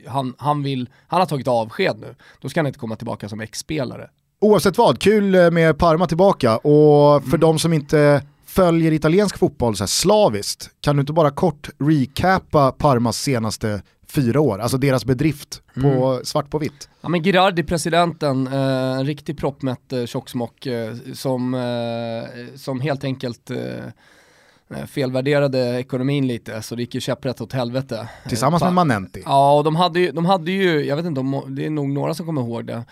han, 0.06 0.34
han, 0.38 0.62
vill, 0.62 0.88
han 1.06 1.20
har 1.20 1.26
tagit 1.26 1.48
avsked 1.48 1.96
nu. 2.00 2.14
Då 2.40 2.48
ska 2.48 2.60
han 2.60 2.66
inte 2.66 2.78
komma 2.78 2.96
tillbaka 2.96 3.28
som 3.28 3.40
ex-spelare. 3.40 4.08
Oavsett 4.40 4.78
vad, 4.78 4.98
kul 4.98 5.50
med 5.50 5.78
Parma 5.78 6.06
tillbaka 6.06 6.56
och 6.56 7.22
för 7.22 7.28
mm. 7.28 7.40
de 7.40 7.58
som 7.58 7.72
inte 7.72 8.22
följer 8.54 8.92
italiensk 8.92 9.38
fotboll 9.38 9.76
så 9.76 9.82
här 9.82 9.88
slaviskt, 9.88 10.70
kan 10.80 10.96
du 10.96 11.00
inte 11.00 11.12
bara 11.12 11.30
kort 11.30 11.68
recapa 11.78 12.72
Parmas 12.72 13.18
senaste 13.18 13.82
fyra 14.08 14.40
år, 14.40 14.58
alltså 14.58 14.78
deras 14.78 15.04
bedrift 15.04 15.62
på 15.74 16.12
mm. 16.12 16.24
svart 16.24 16.50
på 16.50 16.58
vitt? 16.58 16.88
Ja 17.00 17.08
men 17.08 17.22
Girardi, 17.22 17.62
presidenten, 17.62 18.46
eh, 18.46 18.98
en 18.98 19.06
riktig 19.06 19.38
proppmätt 19.38 19.92
eh, 19.92 20.04
tjocksmock 20.04 20.66
eh, 20.66 20.94
som, 21.14 21.54
eh, 21.54 22.56
som 22.56 22.80
helt 22.80 23.04
enkelt 23.04 23.50
eh, 23.50 23.84
eh, 24.70 24.86
felvärderade 24.86 25.78
ekonomin 25.78 26.26
lite 26.26 26.62
så 26.62 26.74
det 26.74 26.82
gick 26.82 26.94
ju 26.94 27.00
käpprätt 27.00 27.40
åt 27.40 27.52
helvete. 27.52 28.08
Tillsammans 28.28 28.62
med 28.62 28.72
Manenti. 28.72 29.22
Ja 29.24 29.56
och 29.56 29.64
de 29.64 29.76
hade 29.76 30.00
ju, 30.00 30.12
de 30.12 30.26
hade 30.26 30.52
ju, 30.52 30.84
jag 30.84 30.96
vet 30.96 31.06
inte 31.06 31.20
om, 31.20 31.44
det 31.48 31.66
är 31.66 31.70
nog 31.70 31.88
några 31.88 32.14
som 32.14 32.26
kommer 32.26 32.40
ihåg 32.40 32.66
det, 32.66 32.84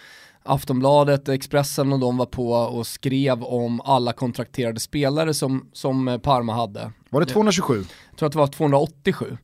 Aftonbladet, 0.42 1.28
Expressen 1.28 1.92
och 1.92 1.98
de 1.98 2.16
var 2.16 2.26
på 2.26 2.52
och 2.52 2.86
skrev 2.86 3.42
om 3.42 3.80
alla 3.80 4.12
kontrakterade 4.12 4.80
spelare 4.80 5.34
som, 5.34 5.68
som 5.72 6.20
Parma 6.22 6.54
hade. 6.54 6.92
Var 7.10 7.20
det 7.20 7.26
227? 7.26 7.84
Jag 8.10 8.18
tror 8.18 8.26
att 8.26 8.32
det 8.32 8.38
var 8.38 8.46
287. 8.46 9.36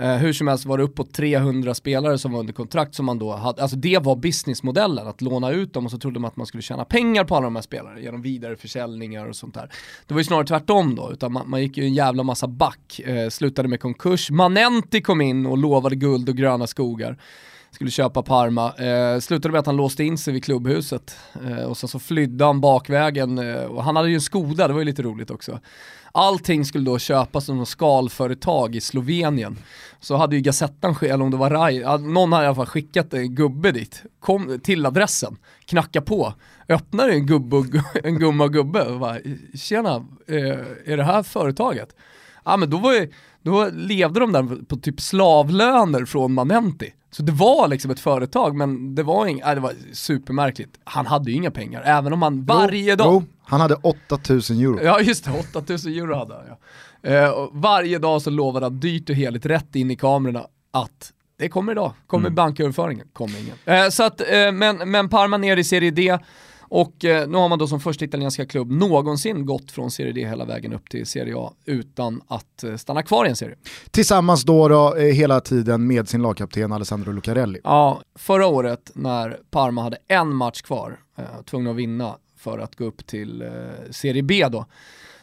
Eh, 0.00 0.16
hur 0.16 0.32
som 0.32 0.48
helst 0.48 0.66
var 0.66 0.78
det 0.78 0.84
uppåt 0.84 1.14
300 1.14 1.74
spelare 1.74 2.18
som 2.18 2.32
var 2.32 2.40
under 2.40 2.52
kontrakt 2.52 2.94
som 2.94 3.06
man 3.06 3.18
då 3.18 3.32
hade, 3.32 3.62
alltså 3.62 3.76
det 3.76 3.98
var 3.98 4.16
businessmodellen, 4.16 5.08
att 5.08 5.20
låna 5.20 5.50
ut 5.50 5.72
dem 5.72 5.84
och 5.84 5.90
så 5.90 5.98
trodde 5.98 6.20
man 6.20 6.28
att 6.28 6.36
man 6.36 6.46
skulle 6.46 6.62
tjäna 6.62 6.84
pengar 6.84 7.24
på 7.24 7.36
alla 7.36 7.44
de 7.44 7.56
här 7.56 7.62
spelarna 7.62 8.00
genom 8.00 8.22
vidareförsäljningar 8.22 9.26
och 9.26 9.36
sånt 9.36 9.54
där. 9.54 9.70
Det 10.06 10.14
var 10.14 10.20
ju 10.20 10.24
snarare 10.24 10.46
tvärtom 10.46 10.94
då, 10.94 11.12
utan 11.12 11.32
man, 11.32 11.50
man 11.50 11.62
gick 11.62 11.76
ju 11.76 11.84
en 11.84 11.94
jävla 11.94 12.22
massa 12.22 12.48
back, 12.48 13.00
eh, 13.04 13.28
slutade 13.28 13.68
med 13.68 13.80
konkurs, 13.80 14.30
Manenti 14.30 15.02
kom 15.02 15.20
in 15.20 15.46
och 15.46 15.58
lovade 15.58 15.96
guld 15.96 16.28
och 16.28 16.36
gröna 16.36 16.66
skogar 16.66 17.18
skulle 17.76 17.90
köpa 17.90 18.22
Parma. 18.22 18.74
Eh, 18.74 19.20
slutade 19.20 19.52
med 19.52 19.58
att 19.58 19.66
han 19.66 19.76
låste 19.76 20.04
in 20.04 20.18
sig 20.18 20.32
vid 20.32 20.44
klubbhuset 20.44 21.16
eh, 21.46 21.64
och 21.64 21.76
sen 21.76 21.88
så 21.88 21.98
flydde 21.98 22.44
han 22.44 22.60
bakvägen 22.60 23.38
eh, 23.38 23.64
och 23.64 23.84
han 23.84 23.96
hade 23.96 24.08
ju 24.08 24.14
en 24.14 24.20
Skoda, 24.20 24.68
det 24.68 24.72
var 24.72 24.80
ju 24.80 24.84
lite 24.84 25.02
roligt 25.02 25.30
också. 25.30 25.60
Allting 26.12 26.64
skulle 26.64 26.84
då 26.84 26.98
köpas 26.98 27.44
som 27.44 27.66
skalföretag 27.66 28.76
i 28.76 28.80
Slovenien. 28.80 29.58
Så 30.00 30.16
hade 30.16 30.36
ju 30.36 30.42
Gazettan, 30.42 30.96
eller 31.02 31.24
om 31.24 31.30
det 31.30 31.36
var 31.36 31.50
Rai, 31.50 31.98
någon 31.98 32.32
hade 32.32 32.44
i 32.44 32.46
alla 32.46 32.54
fall 32.54 32.66
skickat 32.66 33.14
en 33.14 33.34
gubbe 33.34 33.72
dit, 33.72 34.02
kom 34.20 34.60
till 34.62 34.86
adressen, 34.86 35.36
knacka 35.64 36.00
på, 36.00 36.34
öppnar 36.68 37.08
en 37.08 37.26
gubbe 37.26 37.56
och, 37.56 37.66
en 38.04 38.18
gumma 38.18 38.44
och 38.44 38.52
gubbe 38.52 38.82
och 38.82 39.00
bara, 39.00 39.18
tjena, 39.54 40.06
eh, 40.26 40.92
är 40.92 40.96
det 40.96 41.04
här 41.04 41.22
företaget? 41.22 41.96
Ja 42.44 42.56
men 42.56 42.70
då 42.70 42.78
var 42.78 42.92
ju, 42.92 43.12
då 43.46 43.70
levde 43.72 44.20
de 44.20 44.32
där 44.32 44.64
på 44.64 44.76
typ 44.76 45.00
slavlöner 45.00 46.04
från 46.04 46.32
Manenti. 46.32 46.92
Så 47.10 47.22
det 47.22 47.32
var 47.32 47.68
liksom 47.68 47.90
ett 47.90 48.00
företag 48.00 48.56
men 48.56 48.94
det 48.94 49.02
var, 49.02 49.26
ing, 49.26 49.40
äh, 49.40 49.54
det 49.54 49.60
var 49.60 49.72
supermärkligt. 49.92 50.70
Han 50.84 51.06
hade 51.06 51.30
ju 51.30 51.36
inga 51.36 51.50
pengar, 51.50 51.82
även 51.84 52.12
om 52.12 52.22
han 52.22 52.44
varje 52.44 52.90
jo, 52.90 52.96
dag... 52.96 53.12
Jo, 53.12 53.24
han 53.44 53.60
hade 53.60 53.74
8000 53.74 54.60
euro. 54.60 54.80
Ja 54.82 55.00
just 55.00 55.24
det, 55.24 55.30
8000 55.58 55.92
euro 55.92 56.14
hade 56.14 56.34
han 56.34 56.44
ja. 56.48 56.58
Eh, 57.10 57.48
varje 57.52 57.98
dag 57.98 58.22
så 58.22 58.30
lovade 58.30 58.66
han 58.66 58.80
dyrt 58.80 59.10
och 59.10 59.16
heligt 59.16 59.46
rätt 59.46 59.76
in 59.76 59.90
i 59.90 59.96
kamerorna 59.96 60.46
att 60.70 61.12
det 61.38 61.48
kommer 61.48 61.72
idag, 61.72 61.92
kommer 62.06 62.26
mm. 62.26 62.34
banköverföringen, 62.34 63.08
kommer 63.12 63.40
ingen. 63.40 63.56
Eh, 63.64 63.88
så 63.90 64.02
att, 64.02 64.20
eh, 64.20 64.52
men, 64.52 64.90
men 64.90 65.08
Parma 65.08 65.36
ner 65.36 65.56
i 65.56 65.64
Serie 65.64 65.90
D, 65.90 66.18
och 66.68 67.04
eh, 67.04 67.28
nu 67.28 67.38
har 67.38 67.48
man 67.48 67.58
då 67.58 67.66
som 67.66 67.80
första 67.80 68.04
italienska 68.04 68.46
klubb 68.46 68.70
någonsin 68.70 69.46
gått 69.46 69.70
från 69.70 69.90
Serie 69.90 70.12
D 70.12 70.28
hela 70.28 70.44
vägen 70.44 70.72
upp 70.72 70.90
till 70.90 71.06
Serie 71.06 71.34
A 71.36 71.52
utan 71.64 72.22
att 72.28 72.64
eh, 72.64 72.76
stanna 72.76 73.02
kvar 73.02 73.26
i 73.26 73.28
en 73.28 73.36
serie. 73.36 73.56
Tillsammans 73.90 74.42
då, 74.42 74.68
då 74.68 74.94
eh, 74.96 75.14
hela 75.14 75.40
tiden 75.40 75.86
med 75.86 76.08
sin 76.08 76.22
lagkapten 76.22 76.72
Alessandro 76.72 77.12
Lucarelli. 77.12 77.60
Ja, 77.64 78.00
förra 78.14 78.46
året 78.46 78.90
när 78.94 79.38
Parma 79.50 79.82
hade 79.82 79.98
en 80.08 80.34
match 80.34 80.62
kvar, 80.62 81.00
eh, 81.18 81.24
tvungna 81.50 81.70
att 81.70 81.76
vinna 81.76 82.16
för 82.36 82.58
att 82.58 82.76
gå 82.76 82.84
upp 82.84 83.06
till 83.06 83.42
eh, 83.42 83.48
Serie 83.90 84.22
B 84.22 84.48
då, 84.48 84.66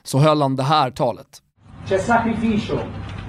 så 0.03 0.17
höll 0.17 0.41
han 0.41 0.56
det 0.56 0.63
här 0.63 0.91
talet. 0.91 1.41
C'è 1.86 1.99
sacrificio, 1.99 2.79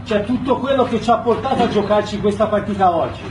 c'è 0.06 0.26
tutto 0.26 0.60
quello 0.60 0.84
che 0.84 1.00
ci 1.00 1.10
ha 1.10 1.16
portato 1.16 1.62
a 1.62 1.68
giocarci 1.68 2.20
questa 2.20 2.46
partita 2.46 2.96
oggi. 2.96 3.22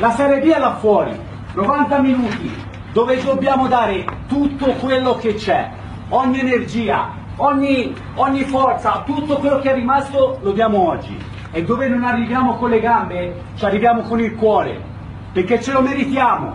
La 0.00 0.10
Serie 0.10 0.40
B 0.40 0.52
è 0.52 0.58
là 0.58 0.78
fuori, 0.80 1.16
90 1.54 2.02
minuti, 2.02 2.50
dove 2.96 3.22
dobbiamo 3.22 3.68
dare 3.68 4.06
tutto 4.26 4.72
quello 4.80 5.16
che 5.16 5.34
c'è, 5.34 5.70
ogni 6.08 6.40
energia, 6.40 7.10
ogni, 7.36 7.94
ogni 8.14 8.44
forza, 8.44 9.02
tutto 9.04 9.36
quello 9.36 9.58
che 9.58 9.70
è 9.70 9.74
rimasto 9.74 10.38
lo 10.40 10.52
diamo 10.52 10.88
oggi. 10.88 11.14
E 11.50 11.62
dove 11.62 11.88
non 11.88 12.04
arriviamo 12.04 12.54
con 12.54 12.70
le 12.70 12.80
gambe, 12.80 13.42
ci 13.56 13.66
arriviamo 13.66 14.00
con 14.00 14.18
il 14.20 14.34
cuore, 14.34 14.82
perché 15.30 15.60
ce 15.60 15.72
lo 15.72 15.82
meritiamo, 15.82 16.54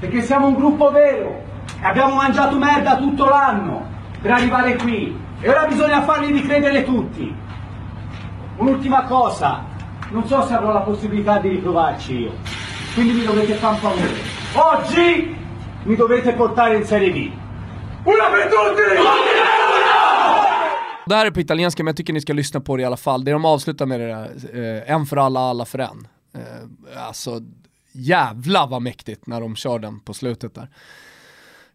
perché 0.00 0.22
siamo 0.22 0.46
un 0.46 0.54
gruppo 0.54 0.90
vero, 0.90 1.42
e 1.82 1.84
abbiamo 1.84 2.14
mangiato 2.14 2.56
merda 2.56 2.96
tutto 2.96 3.26
l'anno 3.26 3.86
per 4.22 4.30
arrivare 4.30 4.76
qui. 4.76 5.14
E 5.38 5.50
ora 5.50 5.66
bisogna 5.66 6.00
farli 6.00 6.32
ricredere 6.32 6.82
tutti. 6.82 7.30
Un'ultima 8.56 9.02
cosa, 9.02 9.62
non 10.12 10.24
so 10.24 10.46
se 10.46 10.54
avrò 10.54 10.72
la 10.72 10.80
possibilità 10.80 11.36
di 11.40 11.50
riprovarci 11.50 12.20
io, 12.20 12.32
quindi 12.94 13.12
mi 13.12 13.24
dovete 13.26 13.52
far 13.52 13.74
favore. 13.74 14.40
Oggi 14.54 15.40
mi 15.86 15.96
dovete 15.96 16.32
portare 16.32 16.76
in 16.76 16.86
Serie 16.86 17.12
B. 17.12 17.30
Una 18.04 18.30
per 18.30 18.42
tutti! 18.42 19.02
Det 21.06 21.14
här 21.14 21.26
är 21.26 21.30
på 21.30 21.40
italienska 21.40 21.82
men 21.82 21.90
jag 21.90 21.96
tycker 21.96 22.12
ni 22.12 22.20
ska 22.20 22.32
lyssna 22.32 22.60
på 22.60 22.76
det 22.76 22.82
i 22.82 22.84
alla 22.86 22.96
fall. 22.96 23.24
Det 23.24 23.32
de 23.32 23.44
avslutar 23.44 23.86
med 23.86 24.00
det 24.00 24.06
där, 24.06 24.30
eh, 24.86 24.94
en 24.94 25.06
för 25.06 25.16
alla, 25.16 25.40
alla 25.40 25.64
för 25.64 25.78
en. 25.78 26.08
Eh, 26.34 27.06
alltså 27.06 27.40
jävla 27.92 28.66
vad 28.66 28.82
mäktigt 28.82 29.26
när 29.26 29.40
de 29.40 29.56
kör 29.56 29.78
den 29.78 30.00
på 30.00 30.14
slutet 30.14 30.54
där. 30.54 30.68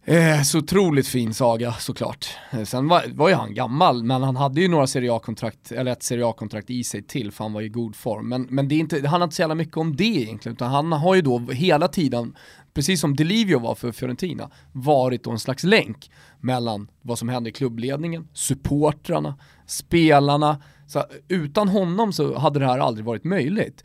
Eh, 0.10 0.42
så 0.42 0.58
otroligt 0.58 1.08
fin 1.08 1.34
saga 1.34 1.74
såklart. 1.74 2.28
Eh, 2.52 2.64
sen 2.64 2.88
var, 2.88 3.04
var 3.14 3.30
ju 3.30 3.36
han 3.36 3.54
gammal, 3.54 4.04
men 4.04 4.24
han 4.24 4.36
hade 4.36 4.62
ju 4.62 4.68
några 4.68 4.88
Serie 4.88 5.14
A-kontrakt, 5.14 5.72
eller 5.72 5.92
ett 5.92 6.04
Serie 6.04 6.28
A-kontrakt 6.28 6.70
i 6.70 6.84
sig 6.84 7.04
till, 7.04 7.32
för 7.32 7.44
han 7.44 7.54
var 7.54 7.62
i 7.62 7.70
god 7.70 7.96
form. 7.96 8.30
Men, 8.30 8.48
men 8.50 8.68
det, 8.68 8.76
är 8.76 8.80
inte, 8.80 9.00
det 9.00 9.08
handlar 9.08 9.24
inte 9.24 9.36
så 9.36 9.42
jävla 9.42 9.56
mycket 9.56 9.78
om 9.78 9.96
det 9.96 10.04
egentligen, 10.04 10.56
utan 10.56 10.72
han 10.72 10.92
har 10.92 11.16
ju 11.16 11.22
då 11.22 11.40
hela 11.40 11.88
tiden, 11.88 12.36
precis 12.78 13.02
som 13.02 13.16
Delivio 13.16 13.60
var 13.60 13.76
för 13.76 13.92
Fiorentina, 13.92 14.50
varit 14.72 15.24
då 15.24 15.32
en 15.32 15.40
slags 15.40 15.64
länk 15.64 16.12
mellan 16.40 16.88
vad 17.02 17.20
som 17.20 17.30
hände 17.30 17.50
i 17.50 17.54
klubbledningen, 17.54 18.28
supportrarna, 18.34 19.36
spelarna. 19.66 20.62
Så 20.88 21.04
utan 21.28 21.68
honom 21.68 22.14
så 22.14 22.38
hade 22.38 22.60
det 22.60 22.66
här 22.66 22.80
aldrig 22.80 23.06
varit 23.06 23.24
möjligt. 23.24 23.84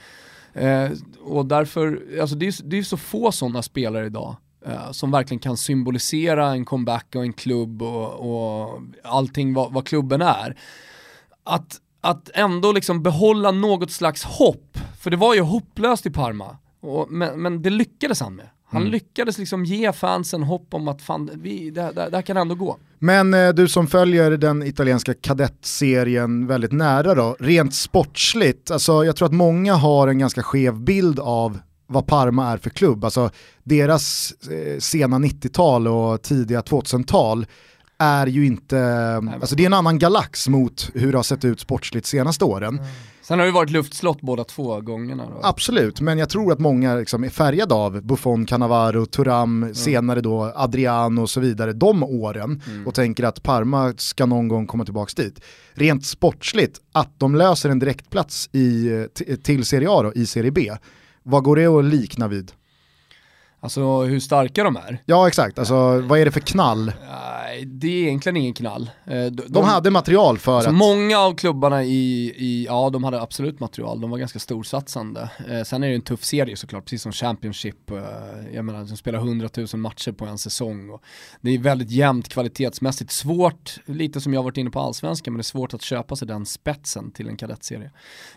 Eh, 0.55 0.91
och 1.25 1.47
därför, 1.47 2.03
alltså 2.21 2.37
det 2.37 2.47
är 2.47 2.75
ju 2.75 2.85
så 2.85 2.97
få 2.97 3.33
sådana 3.33 3.63
spelare 3.63 4.07
idag 4.07 4.37
eh, 4.67 4.91
som 4.91 5.11
verkligen 5.11 5.39
kan 5.39 5.57
symbolisera 5.57 6.51
en 6.51 6.65
comeback 6.65 7.15
och 7.15 7.23
en 7.23 7.33
klubb 7.33 7.83
och, 7.83 8.13
och 8.13 8.83
allting 9.05 9.55
vad, 9.55 9.73
vad 9.73 9.87
klubben 9.87 10.23
är. 10.23 10.57
Att, 11.45 11.81
att 12.01 12.31
ändå 12.35 12.73
liksom 12.73 13.03
behålla 13.03 13.51
något 13.51 13.91
slags 13.91 14.25
hopp, 14.25 14.79
för 15.01 15.11
det 15.11 15.17
var 15.17 15.35
ju 15.35 15.41
hopplöst 15.41 16.07
i 16.07 16.11
Parma, 16.11 16.57
och, 16.81 17.11
men, 17.11 17.43
men 17.43 17.63
det 17.63 17.71
lyckades 17.71 18.21
han 18.21 18.35
med. 18.35 18.49
Han 18.73 18.83
mm. 18.83 18.93
lyckades 18.93 19.39
liksom 19.39 19.65
ge 19.65 19.93
fansen 19.93 20.43
hopp 20.43 20.75
om 20.75 20.89
att 20.89 21.03
fan, 21.03 21.31
vi, 21.35 21.71
det, 21.71 21.81
det, 21.83 22.09
det 22.11 22.17
här 22.17 22.23
kan 22.23 22.37
ändå 22.37 22.55
gå. 22.55 22.77
Men 22.99 23.35
eh, 23.35 23.49
du 23.49 23.69
som 23.69 23.87
följer 23.87 24.31
den 24.31 24.63
italienska 24.63 25.15
kadettserien 25.15 26.47
väldigt 26.47 26.73
nära 26.73 27.15
då, 27.15 27.37
rent 27.41 27.75
sportsligt, 27.75 28.71
alltså 28.71 29.05
jag 29.05 29.17
tror 29.17 29.27
att 29.27 29.35
många 29.35 29.75
har 29.75 30.09
en 30.09 30.19
ganska 30.19 30.43
skev 30.43 30.81
bild 30.81 31.21
av 31.21 31.59
vad 31.87 32.07
Parma 32.07 32.53
är 32.53 32.59
för 32.59 32.71
klubb. 32.71 33.05
Alltså 33.05 33.31
deras 33.63 34.33
eh, 34.51 34.79
sena 34.79 35.19
90-tal 35.19 35.89
och 35.89 36.23
tidiga 36.23 36.61
2000-tal 36.61 37.47
är 38.03 38.27
ju 38.27 38.47
inte, 38.47 38.77
Nej, 39.23 39.35
alltså 39.35 39.57
det 39.57 39.63
är 39.63 39.67
en 39.67 39.75
annan 39.75 39.99
galax 39.99 40.49
mot 40.49 40.91
hur 40.95 41.13
det 41.13 41.19
har 41.19 41.23
sett 41.23 41.45
ut 41.45 41.61
sportsligt 41.61 42.07
senaste 42.07 42.45
åren. 42.45 42.79
Mm. 42.79 42.91
Sen 43.23 43.39
har 43.39 43.47
det 43.47 43.53
varit 43.53 43.71
luftslott 43.71 44.21
båda 44.21 44.45
två 44.45 44.81
gångerna. 44.81 45.27
Då. 45.27 45.41
Absolut, 45.43 46.01
men 46.01 46.19
jag 46.19 46.29
tror 46.29 46.53
att 46.53 46.59
många 46.59 46.95
liksom 46.95 47.25
är 47.25 47.29
färgade 47.29 47.75
av 47.75 48.03
Buffon, 48.03 48.47
Cannavaro, 48.47 49.07
Turam, 49.07 49.63
mm. 49.63 49.75
senare 49.75 50.21
då 50.21 50.53
Adriano 50.55 51.23
och 51.23 51.31
så 51.31 51.41
vidare, 51.41 51.73
de 51.73 52.03
åren 52.03 52.63
mm. 52.67 52.87
och 52.87 52.95
tänker 52.95 53.25
att 53.25 53.43
Parma 53.43 53.95
ska 53.97 54.27
någon 54.27 54.49
gång 54.49 54.67
komma 54.67 54.85
tillbaka 54.85 55.23
dit. 55.23 55.41
Rent 55.73 56.07
sportsligt, 56.07 56.81
att 56.93 57.21
de 57.21 57.35
löser 57.35 57.71
en 57.71 57.79
direktplats 57.79 58.49
i, 58.53 59.07
till 59.43 59.65
Serie 59.65 59.91
A 59.91 60.03
då, 60.03 60.13
i 60.13 60.27
Serie 60.27 60.51
B, 60.51 60.73
vad 61.23 61.43
går 61.43 61.57
det 61.57 61.67
att 61.67 61.85
likna 61.85 62.29
vid? 62.29 62.53
Alltså 63.61 64.03
hur 64.03 64.21
starka 64.21 64.65
de 64.65 64.77
är. 64.77 65.03
Ja 65.05 65.29
exakt, 65.29 65.59
alltså 65.59 66.01
vad 66.01 66.19
är 66.19 66.25
det 66.25 66.31
för 66.31 66.41
knall? 66.41 66.93
Nej, 67.53 67.65
det 67.65 67.87
är 67.87 68.07
egentligen 68.07 68.37
ingen 68.37 68.55
knall. 68.55 68.91
Eh, 69.05 69.25
de, 69.25 69.43
de 69.49 69.65
hade 69.65 69.91
material 69.91 70.39
för 70.39 70.55
alltså 70.55 70.71
att... 70.71 70.77
Många 70.77 71.19
av 71.19 71.35
klubbarna 71.35 71.85
i, 71.85 72.35
i, 72.37 72.65
ja 72.67 72.91
de 72.91 73.05
hade 73.05 73.21
absolut 73.21 73.61
material, 73.61 74.01
de 74.01 74.11
var 74.11 74.19
ganska 74.19 74.39
storsatsande. 74.39 75.31
Eh, 75.49 75.63
sen 75.63 75.83
är 75.83 75.89
det 75.89 75.95
en 75.95 76.03
tuff 76.03 76.25
serie 76.25 76.57
såklart, 76.57 76.85
precis 76.85 77.03
som 77.03 77.13
Championship. 77.13 77.91
Eh, 77.91 77.97
jag 78.55 78.65
menar, 78.65 78.85
de 78.85 78.97
spelar 78.97 79.19
100 79.19 79.49
000 79.57 79.67
matcher 79.75 80.13
på 80.13 80.25
en 80.25 80.39
säsong. 80.39 80.91
Och 80.91 81.03
det 81.41 81.51
är 81.51 81.59
väldigt 81.59 81.91
jämnt 81.91 82.29
kvalitetsmässigt, 82.29 83.11
svårt, 83.11 83.77
lite 83.87 84.21
som 84.21 84.35
jag 84.35 84.43
varit 84.43 84.57
inne 84.57 84.71
på 84.71 84.81
allsvenskan, 84.81 85.33
men 85.33 85.39
det 85.39 85.43
är 85.43 85.45
svårt 85.45 85.75
att 85.75 85.83
köpa 85.83 86.17
sig 86.17 86.29
den 86.29 86.47
spetsen 86.47 87.11
till 87.11 87.29
en 87.29 87.37
kadettserie. 87.37 87.91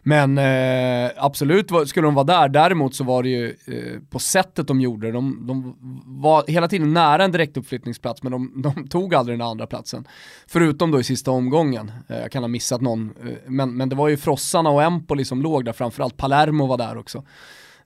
Men 0.04 0.38
eh, 0.38 1.12
absolut 1.18 1.72
skulle 1.88 2.08
de 2.08 2.16
vara 2.16 2.26
där, 2.26 2.50
däremot 2.50 2.96
så 2.96 3.04
var 3.04 3.24
det 3.24 3.30
ju 3.30 3.48
eh, 3.48 4.02
på 4.10 4.20
sättet 4.20 4.68
de 4.68 4.82
gjorde 4.82 5.08
det, 5.08 5.14
de, 5.14 5.48
de 5.48 5.76
var 6.06 6.44
hela 6.48 6.68
tiden 6.68 6.94
nära 6.94 7.24
en 7.24 7.32
direktuppflyttningsplats 7.32 8.24
men 8.24 8.32
de, 8.32 8.62
de, 8.62 8.88
tog 8.88 9.05
aldrig 9.14 9.40
den 9.40 9.48
andra 9.48 9.68
platsen. 9.68 10.08
Förutom 10.48 10.92
då 10.92 11.00
i 11.00 11.04
sista 11.04 11.32
omgången, 11.32 11.92
eh, 12.08 12.18
jag 12.18 12.32
kan 12.32 12.44
ha 12.44 12.48
missat 12.48 12.82
någon, 12.82 13.14
eh, 13.24 13.34
men, 13.48 13.78
men 13.78 13.90
det 13.90 13.96
var 13.96 14.08
ju 14.08 14.18
Frossarna 14.18 14.70
och 14.70 14.84
Empoli 14.84 15.26
som 15.26 15.42
låg 15.42 15.66
där, 15.66 15.74
framförallt 15.74 16.18
Palermo 16.18 16.68
var 16.68 16.78
där 16.78 16.98
också. 16.98 17.24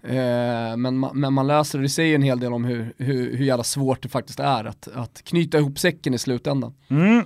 Eh, 0.04 0.78
men, 0.78 1.00
men 1.14 1.34
man 1.34 1.48
löser 1.48 1.80
det, 1.80 1.86
det 1.86 1.90
säger 1.90 2.16
en 2.16 2.22
hel 2.22 2.40
del 2.40 2.54
om 2.54 2.66
hur, 2.66 2.94
hur, 2.98 3.38
hur 3.38 3.46
jävla 3.46 3.64
svårt 3.64 4.04
det 4.04 4.10
faktiskt 4.10 4.40
är 4.40 4.66
att, 4.66 4.88
att 4.96 5.22
knyta 5.24 5.58
ihop 5.58 5.80
säcken 5.80 6.14
i 6.14 6.18
slutändan. 6.18 6.74
Mm. 6.88 7.18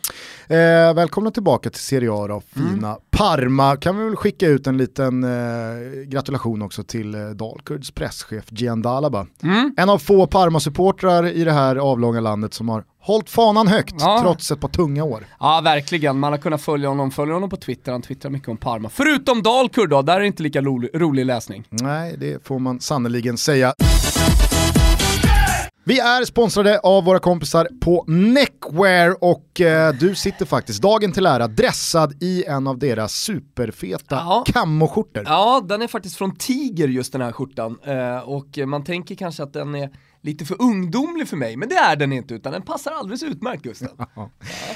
Eh, 0.47 0.93
välkomna 0.95 1.31
tillbaka 1.31 1.69
till 1.69 1.81
Serie 1.81 2.09
A 2.11 2.27
då, 2.27 2.41
fina 2.41 2.87
mm. 2.87 3.01
Parma. 3.09 3.77
Kan 3.77 3.97
vi 3.97 4.03
väl 4.03 4.15
skicka 4.15 4.47
ut 4.47 4.67
en 4.67 4.77
liten 4.77 5.23
eh, 5.23 6.03
gratulation 6.05 6.61
också 6.61 6.83
till 6.83 7.15
eh, 7.15 7.29
Dalkurds 7.29 7.91
presschef 7.91 8.45
Gian 8.49 8.81
Dalaba. 8.81 9.27
Mm. 9.43 9.73
En 9.77 9.89
av 9.89 9.97
få 9.97 10.27
Parma-supportrar 10.27 11.27
i 11.27 11.43
det 11.43 11.51
här 11.51 11.75
avlånga 11.75 12.19
landet 12.19 12.53
som 12.53 12.69
har 12.69 12.83
hållit 13.03 13.29
fanan 13.29 13.67
högt 13.67 13.95
ja. 13.99 14.19
trots 14.21 14.51
ett 14.51 14.61
par 14.61 14.67
tunga 14.67 15.03
år. 15.03 15.25
Ja 15.39 15.61
verkligen, 15.63 16.19
man 16.19 16.33
har 16.33 16.39
kunnat 16.39 16.61
följa 16.61 16.89
honom, 16.89 17.11
följa 17.11 17.33
honom 17.33 17.49
på 17.49 17.57
Twitter, 17.57 17.91
han 17.91 18.01
twittrar 18.01 18.31
mycket 18.31 18.49
om 18.49 18.57
Parma. 18.57 18.89
Förutom 18.89 19.43
Dalkurd 19.43 19.89
då, 19.89 20.01
där 20.01 20.15
är 20.15 20.19
det 20.19 20.27
inte 20.27 20.43
lika 20.43 20.61
rolig, 20.61 20.89
rolig 20.93 21.25
läsning. 21.25 21.63
Nej, 21.69 22.15
det 22.17 22.47
får 22.47 22.59
man 22.59 22.79
sannoliken 22.79 23.37
säga. 23.37 23.73
Vi 25.85 25.99
är 25.99 26.25
sponsrade 26.25 26.79
av 26.79 27.03
våra 27.03 27.19
kompisar 27.19 27.67
på 27.81 28.05
Neckwear 28.07 29.23
och 29.23 29.61
eh, 29.61 29.93
du 29.93 30.15
sitter 30.15 30.45
faktiskt 30.45 30.81
dagen 30.81 31.11
till 31.11 31.25
ära 31.25 31.47
dressad 31.47 32.23
i 32.23 32.45
en 32.45 32.67
av 32.67 32.77
deras 32.77 33.13
superfeta 33.13 34.15
ja. 34.15 34.43
kammoskjortor. 34.47 35.23
Ja, 35.25 35.61
den 35.69 35.81
är 35.81 35.87
faktiskt 35.87 36.15
från 36.15 36.35
Tiger 36.35 36.87
just 36.87 37.11
den 37.11 37.21
här 37.21 37.31
skjortan 37.31 37.77
eh, 37.83 38.17
och 38.17 38.67
man 38.67 38.83
tänker 38.83 39.15
kanske 39.15 39.43
att 39.43 39.53
den 39.53 39.75
är 39.75 39.89
lite 40.23 40.45
för 40.45 40.61
ungdomlig 40.61 41.27
för 41.27 41.37
mig, 41.37 41.57
men 41.57 41.69
det 41.69 41.75
är 41.75 41.95
den 41.95 42.11
inte 42.11 42.33
utan 42.33 42.53
den 42.53 42.61
passar 42.61 42.91
alldeles 42.91 43.23
utmärkt 43.23 43.63
Gustav. 43.63 43.89
Ja. 44.15 44.29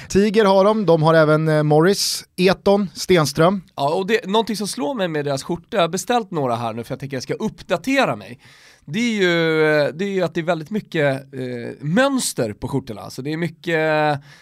Tiger 0.09 0.45
har 0.45 0.65
de, 0.65 0.85
de 0.85 1.03
har 1.03 1.13
även 1.13 1.47
eh, 1.47 1.63
Morris, 1.63 2.25
Eton, 2.35 2.89
Stenström. 2.93 3.61
Ja, 3.75 3.93
och 3.93 4.07
det, 4.07 4.25
någonting 4.25 4.55
som 4.57 4.67
slår 4.67 4.95
mig 4.95 5.07
med 5.07 5.25
deras 5.25 5.43
skjortor, 5.43 5.67
jag 5.71 5.81
har 5.81 5.87
beställt 5.87 6.31
några 6.31 6.55
här 6.55 6.73
nu 6.73 6.83
för 6.83 6.91
jag 6.91 6.99
tänker 6.99 7.15
jag 7.15 7.23
ska 7.23 7.33
uppdatera 7.33 8.15
mig. 8.15 8.39
Det 8.85 8.99
är 8.99 9.13
ju, 9.13 9.91
det 9.91 10.05
är 10.05 10.09
ju 10.09 10.21
att 10.21 10.33
det 10.33 10.39
är 10.39 10.43
väldigt 10.43 10.69
mycket 10.69 11.33
eh, 11.33 11.39
mönster 11.79 12.53
på 12.53 12.67
skjortorna, 12.67 13.01
alltså 13.01 13.21
det 13.21 13.33
är 13.33 13.37
mycket, 13.37 13.79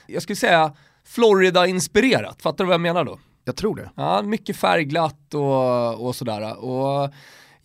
jag 0.07 0.21
skulle 0.21 0.35
säga 0.35 0.73
Florida-inspirerat, 1.07 2.41
fattar 2.41 2.63
du 2.63 2.67
vad 2.67 2.73
jag 2.73 2.81
menar 2.81 3.03
då? 3.03 3.19
Jag 3.45 3.55
tror 3.55 3.75
det. 3.75 3.89
Ja, 3.95 4.21
mycket 4.21 4.55
färgglatt 4.55 5.33
och, 5.33 6.07
och 6.07 6.15
sådär. 6.15 6.63
Och 6.63 7.13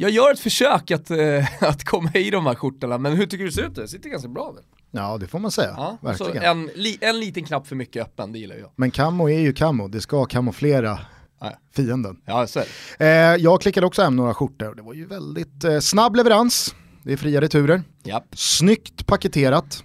jag 0.00 0.10
gör 0.10 0.32
ett 0.32 0.40
försök 0.40 0.90
att, 0.90 1.10
äh, 1.10 1.62
att 1.62 1.84
komma 1.84 2.10
i 2.14 2.30
de 2.30 2.46
här 2.46 2.54
skjortorna, 2.54 2.98
men 2.98 3.12
hur 3.12 3.26
tycker 3.26 3.44
du 3.44 3.50
det 3.50 3.54
ser 3.56 3.66
ut? 3.66 3.74
Det 3.74 3.88
sitter 3.88 4.10
ganska 4.10 4.28
bra 4.28 4.52
väl? 4.52 4.64
Ja 4.90 5.18
det 5.18 5.26
får 5.26 5.38
man 5.38 5.50
säga, 5.50 5.74
ja, 5.76 5.98
verkligen. 6.02 6.42
En, 6.42 6.70
li, 6.74 6.98
en 7.00 7.20
liten 7.20 7.44
knapp 7.44 7.66
för 7.66 7.76
mycket 7.76 8.02
öppen, 8.02 8.32
det 8.32 8.38
gillar 8.38 8.56
jag. 8.56 8.70
Men 8.76 8.90
camo 8.90 9.28
är 9.28 9.38
ju 9.40 9.52
camo, 9.52 9.88
det 9.88 10.00
ska 10.00 10.24
kamouflera 10.24 10.98
Nej. 11.42 11.56
fienden. 11.76 12.20
Ja, 12.24 12.46
så 12.46 12.60
eh, 12.98 13.06
jag 13.16 13.60
klickade 13.60 13.86
också 13.86 14.02
hem 14.02 14.16
några 14.16 14.34
skjortor 14.34 14.68
och 14.68 14.76
det 14.76 14.82
var 14.82 14.94
ju 14.94 15.06
väldigt 15.06 15.64
eh, 15.64 15.78
snabb 15.78 16.16
leverans, 16.16 16.74
det 17.02 17.12
är 17.12 17.16
fria 17.16 17.40
returer, 17.40 17.82
Japp. 18.02 18.24
snyggt 18.32 19.06
paketerat. 19.06 19.84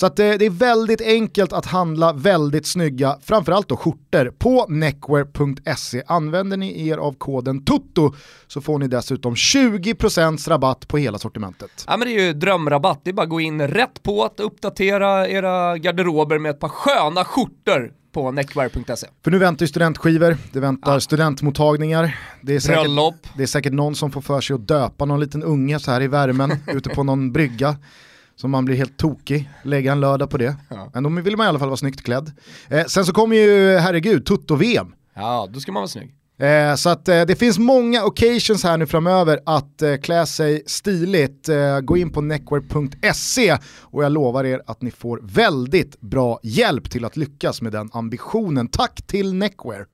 Så 0.00 0.06
att 0.06 0.16
det, 0.16 0.24
är 0.24 0.50
väldigt 0.50 1.00
enkelt 1.00 1.52
att 1.52 1.66
handla 1.66 2.12
väldigt 2.12 2.66
snygga, 2.66 3.18
framförallt 3.22 3.68
då 3.68 3.76
skjortor, 3.76 4.32
på 4.38 4.66
neckwear.se. 4.68 6.02
Använder 6.06 6.56
ni 6.56 6.88
er 6.88 6.98
av 6.98 7.12
koden 7.12 7.64
TUTTO 7.64 8.14
så 8.46 8.60
får 8.60 8.78
ni 8.78 8.88
dessutom 8.88 9.34
20% 9.34 10.48
rabatt 10.48 10.88
på 10.88 10.98
hela 10.98 11.18
sortimentet. 11.18 11.84
Ja 11.86 11.96
men 11.96 12.08
det 12.08 12.14
är 12.14 12.26
ju 12.26 12.32
drömrabatt, 12.32 13.00
det 13.04 13.10
är 13.10 13.14
bara 13.14 13.22
att 13.22 13.28
gå 13.28 13.40
in 13.40 13.68
rätt 13.68 14.02
på 14.02 14.24
att 14.24 14.40
uppdatera 14.40 15.28
era 15.28 15.78
garderober 15.78 16.38
med 16.38 16.50
ett 16.50 16.60
par 16.60 16.68
sköna 16.68 17.24
skjortor 17.24 17.92
på 18.12 18.30
neckwear.se. 18.30 19.06
För 19.24 19.30
nu 19.30 19.38
väntar 19.38 19.64
ju 19.64 19.68
studentskivor, 19.68 20.36
det 20.52 20.60
väntar 20.60 20.92
ja. 20.92 21.00
studentmottagningar. 21.00 22.18
Det 22.42 22.54
är, 22.54 22.60
säkert, 22.60 22.82
Bröllop. 22.82 23.14
det 23.36 23.42
är 23.42 23.46
säkert 23.46 23.72
någon 23.72 23.94
som 23.94 24.12
får 24.12 24.20
för 24.20 24.40
sig 24.40 24.54
att 24.54 24.68
döpa 24.68 25.04
någon 25.04 25.20
liten 25.20 25.42
unge 25.42 25.78
så 25.78 25.90
här 25.90 26.02
i 26.02 26.08
värmen 26.08 26.56
ute 26.66 26.90
på 26.90 27.02
någon 27.02 27.32
brygga. 27.32 27.76
Så 28.40 28.48
man 28.48 28.64
blir 28.64 28.76
helt 28.76 28.96
tokig, 28.96 29.50
lägga 29.62 29.92
en 29.92 30.00
lördag 30.00 30.30
på 30.30 30.38
det. 30.38 30.56
Ja. 30.68 30.90
Men 30.94 31.02
då 31.02 31.08
vill 31.08 31.36
man 31.36 31.46
i 31.46 31.48
alla 31.48 31.58
fall 31.58 31.68
vara 31.68 31.76
snyggt 31.76 32.02
klädd. 32.02 32.32
Eh, 32.68 32.84
sen 32.84 33.04
så 33.06 33.12
kommer 33.12 33.36
ju, 33.36 33.76
herregud, 33.76 34.26
Tutto-VM. 34.26 34.94
Ja, 35.14 35.48
då 35.52 35.60
ska 35.60 35.72
man 35.72 35.80
vara 35.80 35.88
snygg. 35.88 36.14
Eh, 36.38 36.74
så 36.74 36.88
att 36.88 37.08
eh, 37.08 37.22
det 37.22 37.36
finns 37.36 37.58
många 37.58 38.04
occasions 38.04 38.64
här 38.64 38.76
nu 38.78 38.86
framöver 38.86 39.40
att 39.46 39.82
eh, 39.82 39.96
klä 39.96 40.26
sig 40.26 40.62
stiligt. 40.66 41.48
Eh, 41.48 41.80
gå 41.80 41.96
in 41.96 42.10
på 42.10 42.20
neckwear.se 42.20 43.58
och 43.80 44.04
jag 44.04 44.12
lovar 44.12 44.44
er 44.44 44.62
att 44.66 44.82
ni 44.82 44.90
får 44.90 45.20
väldigt 45.22 46.00
bra 46.00 46.40
hjälp 46.42 46.90
till 46.90 47.04
att 47.04 47.16
lyckas 47.16 47.62
med 47.62 47.72
den 47.72 47.90
ambitionen. 47.92 48.68
Tack 48.68 49.06
till 49.06 49.34
Neckwear! 49.34 49.86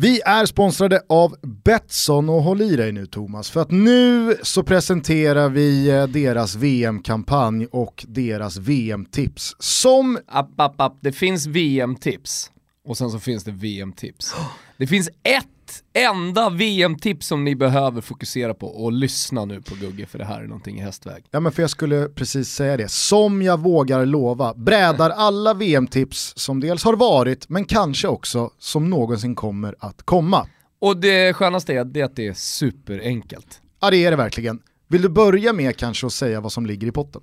Vi 0.00 0.20
är 0.24 0.46
sponsrade 0.46 1.02
av 1.08 1.36
Betsson 1.64 2.28
och 2.28 2.42
håll 2.42 2.62
i 2.62 2.76
dig 2.76 2.92
nu 2.92 3.06
Thomas, 3.06 3.50
för 3.50 3.60
att 3.60 3.70
nu 3.70 4.36
så 4.42 4.62
presenterar 4.62 5.48
vi 5.48 5.90
eh, 5.90 6.06
deras 6.06 6.56
VM-kampanj 6.56 7.66
och 7.66 8.04
deras 8.08 8.56
VM-tips 8.56 9.56
som... 9.58 10.18
App, 10.26 10.60
app, 10.60 10.80
app. 10.80 10.98
Det 11.00 11.12
finns 11.12 11.46
VM-tips 11.46 12.50
och 12.88 12.96
sen 12.96 13.10
så 13.10 13.18
finns 13.18 13.44
det 13.44 13.50
VM-tips. 13.50 14.34
Det 14.76 14.86
finns 14.86 15.08
ett 15.22 15.82
enda 15.92 16.50
VM-tips 16.50 17.26
som 17.26 17.44
ni 17.44 17.54
behöver 17.54 18.00
fokusera 18.00 18.54
på 18.54 18.66
och 18.66 18.92
lyssna 18.92 19.44
nu 19.44 19.62
på 19.62 19.74
Gugge 19.74 20.06
för 20.06 20.18
det 20.18 20.24
här 20.24 20.40
är 20.40 20.46
någonting 20.46 20.78
i 20.78 20.82
hästväg. 20.82 21.24
Ja 21.30 21.40
men 21.40 21.52
för 21.52 21.62
jag 21.62 21.70
skulle 21.70 22.08
precis 22.08 22.48
säga 22.48 22.76
det, 22.76 22.90
som 22.90 23.42
jag 23.42 23.60
vågar 23.60 24.06
lova, 24.06 24.54
brädar 24.54 25.10
alla 25.10 25.54
VM-tips 25.54 26.32
som 26.36 26.60
dels 26.60 26.84
har 26.84 26.96
varit 26.96 27.48
men 27.48 27.64
kanske 27.64 28.08
också 28.08 28.50
som 28.58 28.90
någonsin 28.90 29.34
kommer 29.34 29.74
att 29.78 30.02
komma. 30.02 30.46
Och 30.78 30.96
det 30.96 31.32
skönaste 31.32 31.74
är, 31.74 31.80
att 31.80 32.16
det 32.16 32.26
är 32.26 32.34
superenkelt. 32.34 33.60
Ja 33.80 33.90
det 33.90 34.04
är 34.04 34.10
det 34.10 34.16
verkligen. 34.16 34.60
Vill 34.88 35.02
du 35.02 35.08
börja 35.08 35.52
med 35.52 35.76
kanske 35.76 36.06
att 36.06 36.12
säga 36.12 36.40
vad 36.40 36.52
som 36.52 36.66
ligger 36.66 36.86
i 36.86 36.92
potten? 36.92 37.22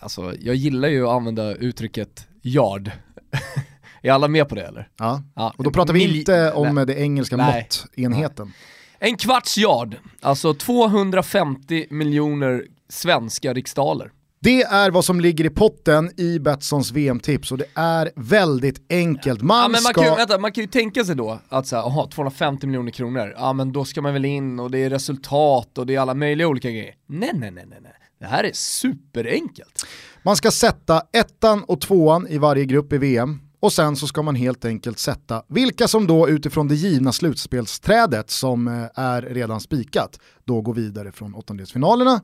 Alltså 0.00 0.34
jag 0.40 0.54
gillar 0.54 0.88
ju 0.88 1.06
att 1.06 1.12
använda 1.12 1.54
uttrycket 1.54 2.26
yard. 2.42 2.90
är 4.08 4.12
alla 4.12 4.28
med 4.28 4.48
på 4.48 4.54
det 4.54 4.62
eller? 4.66 4.88
Ja, 4.98 5.22
Ja. 5.34 5.54
och 5.56 5.64
då 5.64 5.70
pratar 5.70 5.92
vi 5.94 6.18
inte 6.18 6.52
om 6.52 6.74
Nej. 6.74 6.86
det 6.86 6.94
engelska 6.94 7.36
Nej. 7.36 7.68
måttenheten. 7.96 8.52
En 8.98 9.16
kvarts 9.16 9.58
yard, 9.58 9.96
alltså 10.20 10.54
250 10.54 11.86
miljoner 11.90 12.64
svenska 12.88 13.52
riksdaler. 13.54 14.10
Det 14.40 14.62
är 14.62 14.90
vad 14.90 15.04
som 15.04 15.20
ligger 15.20 15.44
i 15.44 15.50
potten 15.50 16.10
i 16.20 16.38
Betssons 16.38 16.92
VM-tips 16.92 17.52
och 17.52 17.58
det 17.58 17.64
är 17.74 18.10
väldigt 18.16 18.86
enkelt. 18.92 19.42
Man, 19.42 19.62
Ja, 19.62 19.68
man, 19.68 19.80
ska... 19.80 19.92
kan 19.92 20.04
ju, 20.04 20.16
vänta, 20.16 20.38
man 20.38 20.52
kan 20.52 20.64
ju 20.64 20.68
tänka 20.68 21.04
sig 21.04 21.16
då 21.16 21.38
att 21.48 21.66
så 21.66 21.76
här, 21.76 21.82
aha, 21.82 22.08
250 22.14 22.66
miljoner 22.66 22.90
kronor, 22.90 23.34
ja 23.36 23.52
men 23.52 23.72
då 23.72 23.84
ska 23.84 24.02
man 24.02 24.12
väl 24.12 24.24
in 24.24 24.60
och 24.60 24.70
det 24.70 24.78
är 24.78 24.90
resultat 24.90 25.78
och 25.78 25.86
det 25.86 25.94
är 25.94 26.00
alla 26.00 26.14
möjliga 26.14 26.48
olika 26.48 26.70
grejer. 26.70 26.94
Nej, 27.06 27.30
nej, 27.34 27.50
nej, 27.50 27.64
nej, 27.68 27.78
nej. 27.82 27.92
Det 28.20 28.26
här 28.26 28.44
är 28.44 28.50
superenkelt. 28.52 29.86
Man 30.22 30.36
ska 30.36 30.50
sätta 30.50 31.02
ettan 31.12 31.64
och 31.64 31.80
tvåan 31.80 32.26
i 32.28 32.38
varje 32.38 32.64
grupp 32.64 32.92
i 32.92 32.98
VM 32.98 33.40
och 33.64 33.72
sen 33.72 33.96
så 33.96 34.06
ska 34.06 34.22
man 34.22 34.34
helt 34.34 34.64
enkelt 34.64 34.98
sätta 34.98 35.42
vilka 35.48 35.88
som 35.88 36.06
då 36.06 36.28
utifrån 36.28 36.68
det 36.68 36.74
givna 36.74 37.12
slutspelsträdet 37.12 38.30
som 38.30 38.68
eh, 38.68 39.02
är 39.04 39.22
redan 39.22 39.60
spikat 39.60 40.18
då 40.44 40.60
går 40.60 40.74
vidare 40.74 41.12
från 41.12 41.34
åttondelsfinalerna, 41.34 42.20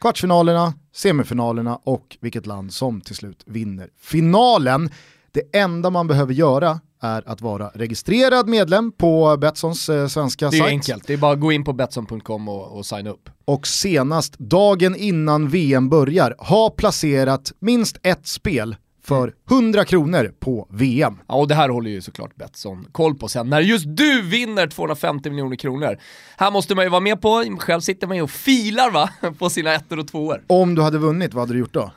kvartsfinalerna, 0.00 0.74
semifinalerna 0.94 1.76
och 1.84 2.16
vilket 2.20 2.46
land 2.46 2.72
som 2.72 3.00
till 3.00 3.14
slut 3.14 3.42
vinner 3.46 3.88
finalen. 4.00 4.90
Det 5.32 5.56
enda 5.56 5.90
man 5.90 6.06
behöver 6.06 6.32
göra 6.34 6.80
är 7.02 7.28
att 7.28 7.40
vara 7.40 7.70
registrerad 7.74 8.48
medlem 8.48 8.92
på 8.92 9.36
Betssons 9.36 9.88
eh, 9.88 10.06
svenska 10.06 10.50
Det 10.50 10.56
är 10.56 10.60
sajt. 10.60 10.70
enkelt, 10.70 11.06
det 11.06 11.12
är 11.12 11.16
bara 11.16 11.32
att 11.32 11.40
gå 11.40 11.52
in 11.52 11.64
på 11.64 11.72
Betsson.com 11.72 12.48
och, 12.48 12.78
och 12.78 12.86
signa 12.86 13.10
upp. 13.10 13.30
och 13.44 13.66
senast 13.66 14.38
dagen 14.38 14.96
innan 14.96 15.48
VM 15.48 15.88
börjar 15.88 16.34
ha 16.38 16.70
placerat 16.70 17.52
minst 17.58 17.96
ett 18.02 18.26
spel 18.26 18.76
för 19.06 19.34
100 19.50 19.84
kronor 19.84 20.32
på 20.40 20.68
VM. 20.70 21.18
Ja, 21.28 21.34
och 21.34 21.48
det 21.48 21.54
här 21.54 21.68
håller 21.68 21.90
ju 21.90 22.00
såklart 22.00 22.36
Betsson 22.36 22.86
koll 22.92 23.14
på 23.14 23.28
sen 23.28 23.50
när 23.50 23.60
just 23.60 23.84
du 23.88 24.22
vinner 24.22 24.66
250 24.66 25.30
miljoner 25.30 25.56
kronor. 25.56 25.98
Här 26.36 26.50
måste 26.50 26.74
man 26.74 26.84
ju 26.84 26.90
vara 26.90 27.00
med 27.00 27.20
på, 27.22 27.56
själv 27.58 27.80
sitter 27.80 28.06
man 28.06 28.16
ju 28.16 28.22
och 28.22 28.30
filar 28.30 28.90
va, 28.90 29.10
på 29.38 29.50
sina 29.50 29.74
ettor 29.74 29.98
och 29.98 30.08
tvåor. 30.08 30.42
Om 30.46 30.74
du 30.74 30.82
hade 30.82 30.98
vunnit, 30.98 31.34
vad 31.34 31.42
hade 31.42 31.52
du 31.52 31.58
gjort 31.58 31.72
då? 31.74 31.90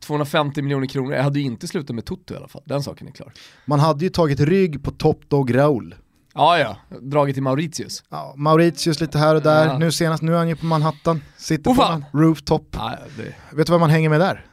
250 0.00 0.62
miljoner 0.62 0.86
kronor, 0.86 1.14
jag 1.14 1.22
hade 1.22 1.38
ju 1.40 1.44
inte 1.44 1.68
slutat 1.68 1.96
med 1.96 2.04
Toto 2.04 2.34
i 2.34 2.36
alla 2.36 2.48
fall, 2.48 2.62
den 2.64 2.82
saken 2.82 3.08
är 3.08 3.12
klar. 3.12 3.32
Man 3.64 3.80
hade 3.80 4.04
ju 4.04 4.10
tagit 4.10 4.40
rygg 4.40 4.82
på 4.84 4.90
Top 4.90 5.28
Dog 5.28 5.56
Raoul. 5.56 5.94
Ja, 6.34 6.58
ja, 6.58 6.76
dragit 7.00 7.36
till 7.36 7.42
Mauritius. 7.42 8.02
Ja, 8.10 8.34
Mauritius 8.36 9.00
lite 9.00 9.18
här 9.18 9.34
och 9.34 9.42
där, 9.42 9.66
Ja. 9.66 9.78
nu 9.78 9.92
senast, 9.92 10.22
nu 10.22 10.32
är 10.34 10.38
han 10.38 10.48
ju 10.48 10.56
på 10.56 10.66
Manhattan, 10.66 11.22
sitter 11.36 11.70
Åh, 11.70 11.76
på 11.76 11.82
en 11.82 12.04
rooftop. 12.12 12.76
Ja, 12.78 12.98
det... 13.16 13.56
Vet 13.56 13.66
du 13.66 13.70
vad 13.70 13.80
man 13.80 13.90
hänger 13.90 14.08
med 14.08 14.20
där? 14.20 14.44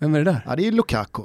Vem 0.00 0.14
är 0.14 0.18
det 0.18 0.24
där? 0.24 0.40
Ja 0.46 0.56
det 0.56 0.66
är 0.66 0.72
Lukaku. 0.72 1.22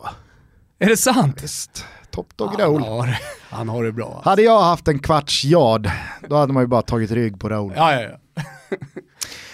Är 0.79 0.87
det 0.89 0.97
sant? 0.97 1.43
Visst, 1.43 1.85
Top 2.11 2.37
Dog 2.37 2.47
Han 2.49 2.57
Raoul. 2.59 2.81
har, 2.81 3.17
han 3.49 3.69
har 3.69 3.83
det 3.83 3.91
bra. 3.91 4.21
Hade 4.25 4.41
jag 4.41 4.61
haft 4.61 4.87
en 4.87 4.99
kvarts 4.99 5.45
yard, 5.45 5.89
då 6.29 6.35
hade 6.35 6.53
man 6.53 6.63
ju 6.63 6.67
bara 6.67 6.81
tagit 6.81 7.11
rygg 7.11 7.39
på 7.39 7.49
Raoul. 7.49 7.73
Ja, 7.75 7.93
ja, 7.93 8.01
ja. 8.01 8.17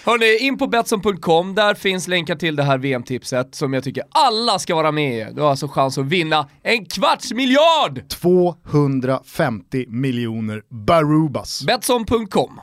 Hörni, 0.04 0.46
in 0.46 0.58
på 0.58 0.66
Betsson.com, 0.66 1.54
där 1.54 1.74
finns 1.74 2.08
länkar 2.08 2.36
till 2.36 2.56
det 2.56 2.62
här 2.62 2.78
VM-tipset 2.78 3.54
som 3.54 3.72
jag 3.74 3.84
tycker 3.84 4.04
alla 4.10 4.58
ska 4.58 4.74
vara 4.74 4.92
med 4.92 5.28
i. 5.30 5.32
Du 5.34 5.42
har 5.42 5.50
alltså 5.50 5.68
chans 5.68 5.98
att 5.98 6.04
vinna 6.06 6.48
en 6.62 6.84
kvarts 6.84 7.32
miljard! 7.32 8.08
250 8.08 9.84
miljoner 9.88 10.62
Barubas. 10.70 11.62
Betsson.com. 11.66 12.60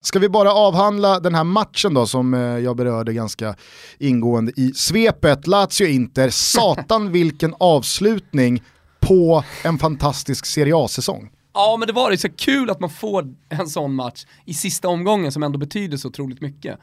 Ska 0.00 0.18
vi 0.18 0.28
bara 0.28 0.52
avhandla 0.52 1.20
den 1.20 1.34
här 1.34 1.44
matchen 1.44 1.94
då 1.94 2.06
som 2.06 2.34
eh, 2.34 2.40
jag 2.40 2.76
berörde 2.76 3.12
ganska 3.12 3.54
ingående 3.98 4.52
i 4.56 4.72
svepet. 4.74 5.46
Lazio-Inter, 5.46 6.30
satan 6.32 7.12
vilken 7.12 7.54
avslutning 7.58 8.62
på 9.00 9.44
en 9.64 9.78
fantastisk 9.78 10.46
Serie 10.46 10.76
A-säsong. 10.76 11.30
Ja 11.54 11.76
men 11.78 11.86
det 11.86 11.92
var 11.92 12.10
det, 12.10 12.18
så 12.18 12.28
kul 12.28 12.70
att 12.70 12.80
man 12.80 12.90
får 12.90 13.34
en 13.48 13.66
sån 13.66 13.94
match 13.94 14.26
i 14.44 14.54
sista 14.54 14.88
omgången 14.88 15.32
som 15.32 15.42
ändå 15.42 15.58
betyder 15.58 15.96
så 15.96 16.08
otroligt 16.08 16.40
mycket. 16.40 16.78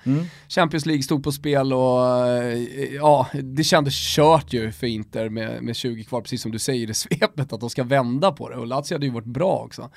Champions 0.49 0.85
League 0.85 1.03
stod 1.03 1.23
på 1.23 1.31
spel 1.31 1.73
och 1.73 2.27
eh, 2.27 2.93
ja, 2.95 3.27
det 3.33 3.63
kändes 3.63 4.15
kört 4.15 4.53
ju 4.53 4.71
för 4.71 4.87
Inter 4.87 5.29
med, 5.29 5.63
med 5.63 5.75
20 5.75 6.03
kvar, 6.03 6.21
precis 6.21 6.41
som 6.41 6.51
du 6.51 6.59
säger 6.59 6.89
i 6.89 6.93
svepet, 6.93 7.53
att 7.53 7.59
de 7.59 7.69
ska 7.69 7.83
vända 7.83 8.31
på 8.31 8.49
det. 8.49 8.55
Och 8.55 8.67
Lazio 8.67 8.95
hade 8.95 9.05
ju 9.05 9.11
varit 9.11 9.25
bra 9.25 9.57
också. 9.57 9.89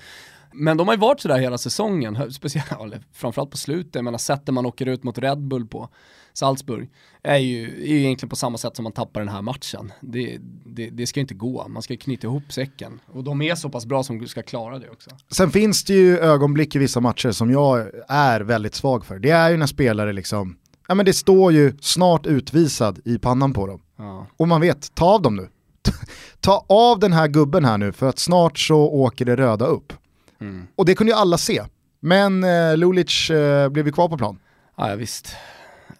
Men 0.52 0.76
de 0.76 0.88
har 0.88 0.94
ju 0.94 1.00
varit 1.00 1.20
sådär 1.20 1.38
hela 1.38 1.58
säsongen, 1.58 2.32
speciellt, 2.32 2.68
framförallt 3.12 3.50
på 3.50 3.56
slutet, 3.56 4.04
menar 4.04 4.18
sättet 4.18 4.54
man 4.54 4.66
åker 4.66 4.86
ut 4.86 5.04
mot 5.04 5.18
Red 5.18 5.38
Bull 5.38 5.66
på, 5.66 5.88
Salzburg, 6.32 6.90
är 7.22 7.36
ju, 7.36 7.64
är 7.64 7.86
ju 7.86 7.98
egentligen 7.98 8.30
på 8.30 8.36
samma 8.36 8.58
sätt 8.58 8.76
som 8.76 8.82
man 8.82 8.92
tappar 8.92 9.20
den 9.20 9.28
här 9.28 9.42
matchen. 9.42 9.92
Det, 10.00 10.38
det, 10.66 10.90
det 10.90 11.06
ska 11.06 11.20
inte 11.20 11.34
gå, 11.34 11.68
man 11.68 11.82
ska 11.82 11.96
knyta 11.96 12.26
ihop 12.26 12.52
säcken. 12.52 13.00
Och 13.06 13.24
de 13.24 13.42
är 13.42 13.54
så 13.54 13.68
pass 13.68 13.86
bra 13.86 14.02
som 14.02 14.26
ska 14.26 14.42
klara 14.42 14.78
det 14.78 14.90
också. 14.90 15.10
Sen 15.30 15.50
finns 15.50 15.84
det 15.84 15.94
ju 15.94 16.18
ögonblick 16.18 16.76
i 16.76 16.78
vissa 16.78 17.00
matcher 17.00 17.30
som 17.30 17.50
jag 17.50 17.90
är 18.08 18.40
väldigt 18.40 18.74
svag 18.74 19.04
för. 19.04 19.18
Det 19.18 19.30
är 19.30 19.50
ju 19.50 19.56
när 19.56 19.66
spelare 19.66 20.12
liksom, 20.12 20.56
ja 20.88 20.94
men 20.94 21.06
det 21.06 21.12
står 21.12 21.52
ju 21.52 21.72
snart 21.80 22.26
utvisad 22.26 23.00
i 23.04 23.18
pannan 23.18 23.52
på 23.52 23.66
dem. 23.66 23.82
Ja. 23.96 24.26
Och 24.36 24.48
man 24.48 24.60
vet, 24.60 24.94
ta 24.94 25.04
av 25.14 25.22
dem 25.22 25.36
nu. 25.36 25.48
ta 26.40 26.64
av 26.68 26.98
den 26.98 27.12
här 27.12 27.28
gubben 27.28 27.64
här 27.64 27.78
nu 27.78 27.92
för 27.92 28.08
att 28.08 28.18
snart 28.18 28.58
så 28.58 28.78
åker 28.78 29.24
det 29.24 29.36
röda 29.36 29.66
upp. 29.66 29.92
Mm. 30.40 30.66
Och 30.76 30.84
det 30.84 30.94
kunde 30.94 31.12
ju 31.12 31.18
alla 31.18 31.38
se. 31.38 31.62
Men 32.00 32.44
eh, 32.44 32.76
Lulic 32.76 33.30
eh, 33.30 33.68
blev 33.68 33.86
ju 33.86 33.92
kvar 33.92 34.08
på 34.08 34.18
plan. 34.18 34.38
Ja, 34.76 34.90
ja 34.90 34.96
visst. 34.96 35.36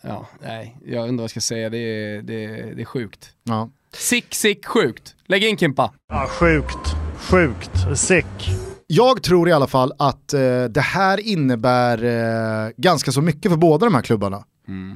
Ja, 0.01 0.29
nej, 0.43 0.77
jag 0.87 1.03
undrar 1.09 1.17
vad 1.17 1.23
jag 1.25 1.31
ska 1.31 1.41
säga, 1.41 1.71
det 1.71 1.79
är, 1.79 2.23
det, 2.23 2.45
är- 2.45 2.75
det 2.75 2.83
är 2.83 2.85
sjukt. 2.85 3.31
Ja. 3.45 3.71
Sick, 3.95 4.35
sick, 4.35 4.67
sjukt. 4.67 5.15
Lägg 5.27 5.45
in 5.45 5.57
Kimpa. 5.57 5.93
Ja, 6.09 6.27
sjukt. 6.31 6.95
Sjukt. 7.31 7.71
Sick. 7.99 8.51
Jag 8.87 9.23
tror 9.23 9.49
i 9.49 9.53
alla 9.53 9.67
fall 9.67 9.93
att 9.99 10.33
eh, 10.35 10.65
det 10.65 10.81
här 10.81 11.21
innebär 11.21 12.05
eh, 12.05 12.71
ganska 12.77 13.13
så 13.13 13.21
mycket 13.23 13.51
för 13.51 13.57
båda 13.59 13.87
de 13.87 13.95
här 13.95 14.03
klubbarna. 14.03 14.45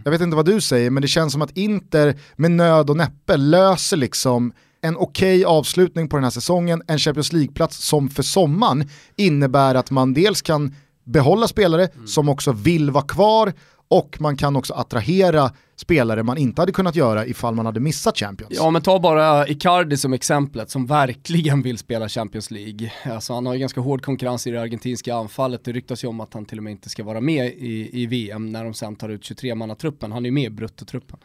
Jag 0.05 0.11
vet 0.13 0.21
inte 0.21 0.37
vad 0.37 0.47
du 0.47 0.61
säger, 0.61 0.91
men 0.91 1.01
det 1.03 1.09
känns 1.09 1.33
som 1.33 1.43
att 1.43 1.57
Inter 1.57 2.15
med 2.37 2.51
nöd 2.51 2.91
och 2.91 2.97
näppe 2.97 3.37
löser 3.37 3.97
liksom 3.97 4.53
en 4.83 4.97
okej 4.97 5.45
avslutning 5.45 6.09
på 6.09 6.17
den 6.17 6.25
här 6.25 6.31
säsongen, 6.31 6.83
en 6.87 6.99
Champions 6.99 7.33
League-plats 7.33 7.77
som 7.87 8.09
för 8.09 8.23
sommaren 8.23 8.89
innebär 9.17 9.75
att 9.75 9.91
man 9.91 10.15
dels 10.15 10.43
kan 10.43 10.75
behålla 11.05 11.49
spelare 11.49 11.89
som 12.07 12.29
också 12.29 12.53
vill 12.53 12.91
vara 12.91 13.05
kvar 13.05 13.53
och 13.89 14.17
man 14.21 14.37
kan 14.37 14.57
också 14.57 14.75
attrahera 14.75 15.51
spelare 15.77 16.23
man 16.23 16.39
inte 16.39 16.63
hade 16.63 16.73
kunnat 16.73 16.97
göra 16.97 17.27
ifall 17.27 17.55
man 17.55 17.67
hade 17.67 17.81
missat 17.81 18.19
Champions. 18.19 18.53
Ja 18.57 18.71
men 18.71 18.83
ta 18.83 18.99
bara 18.99 19.49
Icardi 19.49 19.97
som 19.97 20.13
exemplet 20.13 20.71
som 20.71 20.87
verkligen 20.87 21.63
vill 21.63 21.79
spela 21.79 22.09
Champions 22.09 22.51
League. 22.51 22.93
Alltså 23.05 23.33
han 23.35 23.47
har 23.47 23.55
ju 23.55 23.61
ganska 23.61 23.81
hård 23.81 24.03
konkurrens 24.03 24.47
i 24.47 24.51
det 24.51 24.61
argentinska 24.61 25.15
anfallet. 25.15 25.65
Det 25.65 25.73
ryktas 25.73 26.05
ju 26.05 26.09
om 26.09 26.21
att 26.21 26.35
han 26.35 26.45
till 26.45 26.59
och 26.59 26.65
med 26.65 26.71
inte 26.71 26.89
ska 26.89 27.05
vara 27.05 27.21
med 27.21 27.47
i, 27.47 28.03
i 28.03 28.07
VM 28.07 28.53
när 28.53 28.65
de 28.65 28.75
sen 28.75 28.97
tar 28.97 29.09
ut 29.09 29.23
23-mannatruppen. 29.23 30.13
Han 30.13 30.25
är 30.25 30.29
ju 30.29 30.33
med 30.33 30.45
i 30.45 30.51
bruttotruppen. 30.51 31.19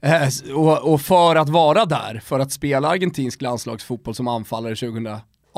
Eh, 0.00 0.54
och, 0.54 0.92
och 0.92 1.00
för 1.00 1.36
att 1.36 1.48
vara 1.48 1.84
där, 1.84 2.20
för 2.24 2.40
att 2.40 2.52
spela 2.52 2.88
argentinsk 2.88 3.42
landslagsfotboll 3.42 4.14
som 4.14 4.28
anfallare 4.28 4.76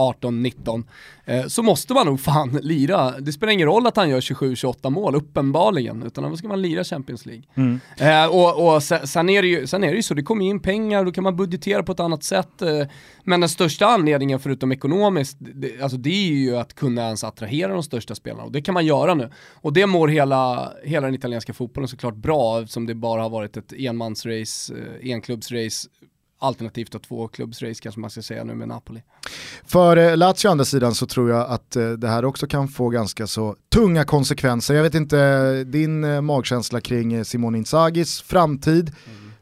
2018-19, 0.01 0.85
eh, 1.25 1.47
så 1.47 1.63
måste 1.63 1.95
man 1.95 2.07
nog 2.07 2.21
fan 2.21 2.59
lira. 2.63 3.21
Det 3.21 3.33
spelar 3.33 3.53
ingen 3.53 3.67
roll 3.67 3.87
att 3.87 3.97
han 3.97 4.09
gör 4.09 4.21
27-28 4.21 4.91
mål, 4.91 5.15
uppenbarligen, 5.15 6.03
utan 6.03 6.31
då 6.31 6.37
ska 6.37 6.49
man 6.49 6.63
lira 6.63 6.85
Champions 6.85 7.27
League. 7.27 7.45
Eh, 7.99 8.27
och 8.27 8.75
och 8.75 8.83
sen, 8.83 9.29
är 9.29 9.43
det 9.43 9.49
ju, 9.49 9.67
sen 9.67 9.85
är 9.85 9.91
det 9.91 9.97
ju 9.97 10.03
så, 10.03 10.15
det 10.15 10.23
kommer 10.23 10.45
in 10.45 10.61
pengar, 10.61 11.05
då 11.05 11.13
kan 11.13 11.25
man 11.25 11.37
budgetera 11.37 11.83
på 11.83 11.93
ett 11.93 12.01
annat 12.01 12.25
sätt. 12.25 12.63
Eh, 12.63 12.87
men 13.25 13.41
den 13.41 13.49
största 13.49 13.87
anledningen, 13.87 14.41
förutom 14.41 14.73
ekonomiskt, 14.73 15.37
det, 15.41 15.83
alltså 15.83 15.99
det 15.99 16.11
är 16.11 16.33
ju 16.33 16.57
att 16.57 16.75
kunna 16.75 17.03
ens 17.03 17.25
attrahera 17.25 17.73
de 17.73 17.83
största 17.83 18.15
spelarna. 18.15 18.45
Och 18.45 18.53
det 18.53 18.63
kan 18.63 18.75
man 18.75 18.87
göra 18.87 19.15
nu. 19.15 19.31
Och 19.55 19.73
det 19.73 19.87
mår 19.87 20.09
hela, 20.09 20.73
hela 20.85 21.07
den 21.07 21.15
italienska 21.15 21.53
fotbollen 21.53 21.89
såklart 21.89 22.17
bra, 22.17 22.61
eftersom 22.61 22.87
det 22.87 22.95
bara 22.95 23.23
har 23.23 23.31
varit 23.31 23.57
ett 23.57 23.73
enmansrace, 23.73 24.75
enklubbsrace, 25.03 25.89
alternativt 26.41 26.93
då 26.93 26.99
tvåklubbsrace 26.99 27.81
kanske 27.83 28.01
man 28.01 28.11
ska 28.11 28.23
säga 28.23 28.45
nu 28.45 28.55
med 28.55 28.69
Napoli. 28.69 29.03
För 29.65 29.97
eh, 29.97 30.17
Lazio 30.17 30.49
å 30.49 30.51
andra 30.51 30.65
sidan 30.65 30.95
så 30.95 31.07
tror 31.07 31.31
jag 31.31 31.51
att 31.51 31.77
eh, 31.77 31.91
det 31.91 32.09
här 32.09 32.25
också 32.25 32.47
kan 32.47 32.69
få 32.69 32.89
ganska 32.89 33.27
så 33.27 33.57
tunga 33.69 34.05
konsekvenser. 34.05 34.75
Jag 34.75 34.83
vet 34.83 34.95
inte 34.95 35.65
din 35.65 36.05
eh, 36.05 36.21
magkänsla 36.21 36.81
kring 36.81 37.13
eh, 37.13 37.23
Simone 37.25 37.59
Inzagis 37.59 38.21
framtid, 38.21 38.93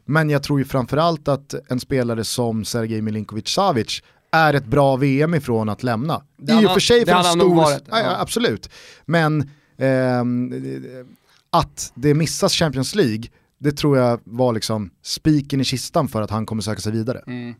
Men 0.05 0.29
jag 0.29 0.43
tror 0.43 0.59
ju 0.59 0.65
framförallt 0.65 1.27
att 1.27 1.53
en 1.67 1.79
spelare 1.79 2.23
som 2.23 2.65
Sergej 2.65 3.01
Milinkovic-Savic 3.01 4.03
är 4.31 4.53
ett 4.53 4.65
bra 4.65 4.95
VM 4.95 5.35
ifrån 5.35 5.69
att 5.69 5.83
lämna. 5.83 6.21
Det 6.37 6.53
I 6.53 6.65
och 6.65 6.71
för 6.71 6.79
sig 6.79 7.05
för 7.05 7.15
en 7.15 7.23
stor... 7.23 7.55
varit, 7.55 7.83
ja, 7.89 7.99
ja, 7.99 8.17
absolut. 8.19 8.69
Men 9.05 9.49
ehm, 9.77 10.53
att 11.49 11.91
det 11.95 12.13
missas 12.13 12.53
Champions 12.53 12.95
League, 12.95 13.23
det 13.59 13.71
tror 13.71 13.97
jag 13.97 14.19
var 14.23 14.53
liksom 14.53 14.89
spiken 15.01 15.61
i 15.61 15.63
kistan 15.63 16.07
för 16.07 16.21
att 16.21 16.29
han 16.29 16.45
kommer 16.45 16.61
söka 16.61 16.81
sig 16.81 16.91
vidare. 16.91 17.23
Mm. 17.27 17.55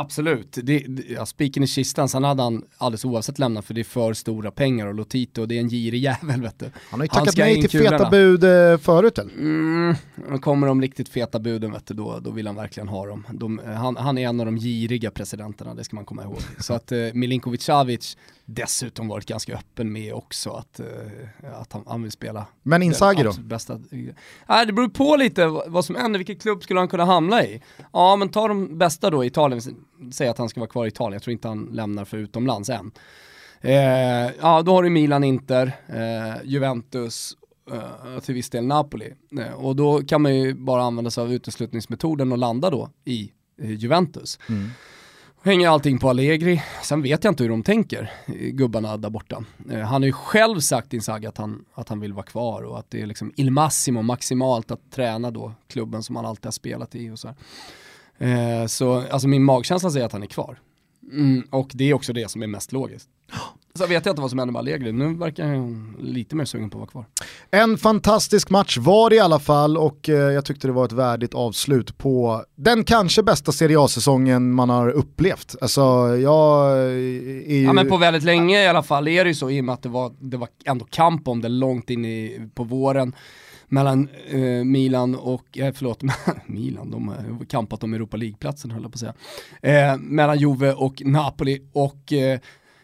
Absolut, 0.00 0.58
det, 0.62 0.78
det, 0.78 1.02
ja, 1.08 1.26
spiken 1.26 1.62
i 1.62 1.66
kistan, 1.66 2.08
sen 2.08 2.24
hade 2.24 2.42
han 2.42 2.64
alldeles 2.78 3.04
oavsett 3.04 3.38
lämnat 3.38 3.64
för 3.64 3.74
det 3.74 3.80
är 3.80 3.84
för 3.84 4.12
stora 4.12 4.50
pengar 4.50 4.86
och 4.86 4.94
Lotito 4.94 5.46
det 5.46 5.54
är 5.54 5.60
en 5.60 5.68
girig 5.68 6.02
jävel 6.02 6.42
vet 6.42 6.58
du. 6.58 6.70
Han 6.90 7.00
har 7.00 7.04
ju 7.04 7.08
tackat 7.08 7.36
nej 7.36 7.60
till 7.60 7.70
kulorna. 7.70 7.98
feta 7.98 8.10
bud 8.10 8.44
eh, 8.44 8.78
förut 8.78 9.18
eller? 9.18 9.32
Mm, 9.32 9.94
kommer 10.40 10.66
de 10.66 10.82
riktigt 10.82 11.08
feta 11.08 11.38
buden 11.38 11.72
vet 11.72 11.86
du, 11.86 11.94
då, 11.94 12.18
då 12.20 12.30
vill 12.30 12.46
han 12.46 12.56
verkligen 12.56 12.88
ha 12.88 13.06
dem. 13.06 13.26
De, 13.32 13.60
han, 13.64 13.96
han 13.96 14.18
är 14.18 14.28
en 14.28 14.40
av 14.40 14.46
de 14.46 14.56
giriga 14.56 15.10
presidenterna, 15.10 15.74
det 15.74 15.84
ska 15.84 15.96
man 15.96 16.04
komma 16.04 16.22
ihåg. 16.22 16.38
Så 16.58 16.74
att 16.74 16.92
eh, 16.92 16.98
Milinkovic 17.14 17.62
Savic 17.62 18.16
dessutom 18.44 19.08
varit 19.08 19.26
ganska 19.26 19.54
öppen 19.54 19.92
med 19.92 20.14
också 20.14 20.50
att, 20.50 20.80
eh, 20.80 20.86
att 21.60 21.72
han, 21.72 21.84
han 21.86 22.02
vill 22.02 22.12
spela 22.12 22.46
Men 22.62 22.82
Inzaghi 22.82 23.22
då? 23.22 23.32
Bästa. 23.40 23.80
Nej, 24.48 24.66
det 24.66 24.72
beror 24.72 24.88
på 24.88 25.16
lite 25.16 25.46
vad 25.46 25.80
vad 25.80 25.84
som 25.84 25.96
händer, 25.96 26.18
vilken 26.18 26.36
klubb 26.36 26.62
skulle 26.62 26.80
han 26.80 26.88
kunna 26.88 27.04
hamna 27.04 27.44
i? 27.44 27.62
Ja 27.92 28.16
men 28.16 28.28
ta 28.28 28.48
de 28.48 28.78
bästa 28.78 29.10
då 29.10 29.24
i 29.24 29.26
Italien, 29.26 29.60
säg 30.12 30.28
att 30.28 30.38
han 30.38 30.48
ska 30.48 30.60
vara 30.60 30.70
kvar 30.70 30.84
i 30.84 30.88
Italien, 30.88 31.12
jag 31.12 31.22
tror 31.22 31.32
inte 31.32 31.48
han 31.48 31.68
lämnar 31.72 32.04
för 32.04 32.16
utomlands 32.16 32.70
än. 32.70 32.90
Eh, 33.60 34.30
ja 34.40 34.62
då 34.62 34.72
har 34.74 34.82
du 34.82 34.90
Milan, 34.90 35.24
Inter, 35.24 35.72
eh, 35.88 36.44
Juventus, 36.44 37.36
eh, 37.72 38.20
till 38.20 38.34
viss 38.34 38.50
del 38.50 38.66
Napoli. 38.66 39.14
Eh, 39.38 39.52
och 39.52 39.76
då 39.76 40.02
kan 40.02 40.22
man 40.22 40.36
ju 40.36 40.54
bara 40.54 40.82
använda 40.82 41.10
sig 41.10 41.22
av 41.22 41.32
uteslutningsmetoden 41.32 42.32
och 42.32 42.38
landa 42.38 42.70
då 42.70 42.90
i 43.04 43.32
eh, 43.62 43.70
Juventus. 43.70 44.38
Hänger 45.42 45.68
allting 45.68 45.98
på 45.98 46.10
Allegri. 46.10 46.62
Sen 46.82 47.02
vet 47.02 47.24
jag 47.24 47.30
inte 47.30 47.42
hur 47.42 47.50
de 47.50 47.62
tänker, 47.62 48.12
eh, 48.26 48.34
gubbarna 48.34 48.96
där 48.96 49.10
borta. 49.10 49.44
Han 49.68 50.02
har 50.02 50.06
ju 50.06 50.12
själv 50.12 50.60
sagt 50.60 50.92
Inzaghi 50.92 51.26
att 51.26 51.38
han, 51.38 51.64
att 51.74 51.88
han 51.88 52.00
vill 52.00 52.12
vara 52.12 52.26
kvar 52.26 52.62
och 52.62 52.78
att 52.78 52.90
det 52.90 53.02
är 53.02 53.06
liksom 53.06 53.32
il 53.36 53.50
massimo, 53.50 54.02
maximalt 54.02 54.70
att 54.70 54.90
träna 54.90 55.30
då 55.30 55.52
klubben 55.68 56.02
som 56.02 56.16
han 56.16 56.26
alltid 56.26 56.44
har 56.46 56.52
spelat 56.52 56.94
i 56.94 57.10
och 57.10 57.18
så 57.18 57.28
här. 57.28 57.36
Eh, 58.20 58.66
så 58.66 59.02
alltså 59.10 59.28
min 59.28 59.44
magkänsla 59.44 59.90
säger 59.90 60.06
att 60.06 60.12
han 60.12 60.22
är 60.22 60.26
kvar. 60.26 60.58
Mm, 61.12 61.42
och 61.50 61.70
det 61.74 61.90
är 61.90 61.94
också 61.94 62.12
det 62.12 62.30
som 62.30 62.42
är 62.42 62.46
mest 62.46 62.72
logiskt. 62.72 63.08
Så 63.74 63.86
vet 63.86 64.06
jag 64.06 64.12
inte 64.12 64.20
vad 64.20 64.30
som 64.30 64.38
händer 64.38 64.52
med 64.52 64.58
Allegri, 64.58 64.92
nu 64.92 65.14
verkar 65.14 65.46
han 65.46 65.96
lite 66.00 66.36
mer 66.36 66.44
sugen 66.44 66.70
på 66.70 66.82
att 66.82 66.94
vara 66.94 67.04
kvar. 67.04 67.26
En 67.50 67.78
fantastisk 67.78 68.50
match 68.50 68.78
var 68.78 69.10
det 69.10 69.16
i 69.16 69.20
alla 69.20 69.38
fall 69.38 69.76
och 69.76 70.08
eh, 70.08 70.14
jag 70.14 70.44
tyckte 70.44 70.66
det 70.66 70.72
var 70.72 70.84
ett 70.84 70.92
värdigt 70.92 71.34
avslut 71.34 71.98
på 71.98 72.44
den 72.56 72.84
kanske 72.84 73.22
bästa 73.22 73.52
Serie 73.52 73.80
A-säsongen 73.80 74.52
man 74.52 74.70
har 74.70 74.88
upplevt. 74.88 75.56
Alltså 75.60 75.80
jag 76.16 76.78
är 76.78 77.54
ju... 77.54 77.62
Ja 77.62 77.72
men 77.72 77.88
på 77.88 77.96
väldigt 77.96 78.22
länge 78.22 78.62
i 78.62 78.66
alla 78.66 78.82
fall 78.82 79.08
är 79.08 79.24
det 79.24 79.30
ju 79.30 79.34
så 79.34 79.50
i 79.50 79.60
och 79.60 79.64
med 79.64 79.72
att 79.72 79.82
det 79.82 79.88
var, 79.88 80.12
det 80.18 80.36
var 80.36 80.48
ändå 80.64 80.84
kamp 80.84 81.28
om 81.28 81.40
det 81.40 81.48
långt 81.48 81.90
in 81.90 82.04
i, 82.04 82.48
på 82.54 82.64
våren 82.64 83.14
mellan 83.70 84.08
eh, 84.28 84.64
Milan 84.64 85.14
och, 85.14 85.58
eh, 85.58 85.72
förlåt, 85.72 86.02
Milan, 86.46 86.90
de 86.90 87.08
har 87.08 87.44
kampat 87.44 87.84
om 87.84 87.94
Europa 87.94 88.16
League-platsen 88.16 88.70
höll 88.70 88.82
jag 88.82 88.92
på 88.92 88.96
att 88.96 89.14
säga. 89.62 89.92
Eh, 89.92 89.98
mellan 89.98 90.38
Juve 90.38 90.72
och 90.72 91.02
Napoli 91.04 91.62
och 91.72 92.12
eh, 92.12 92.40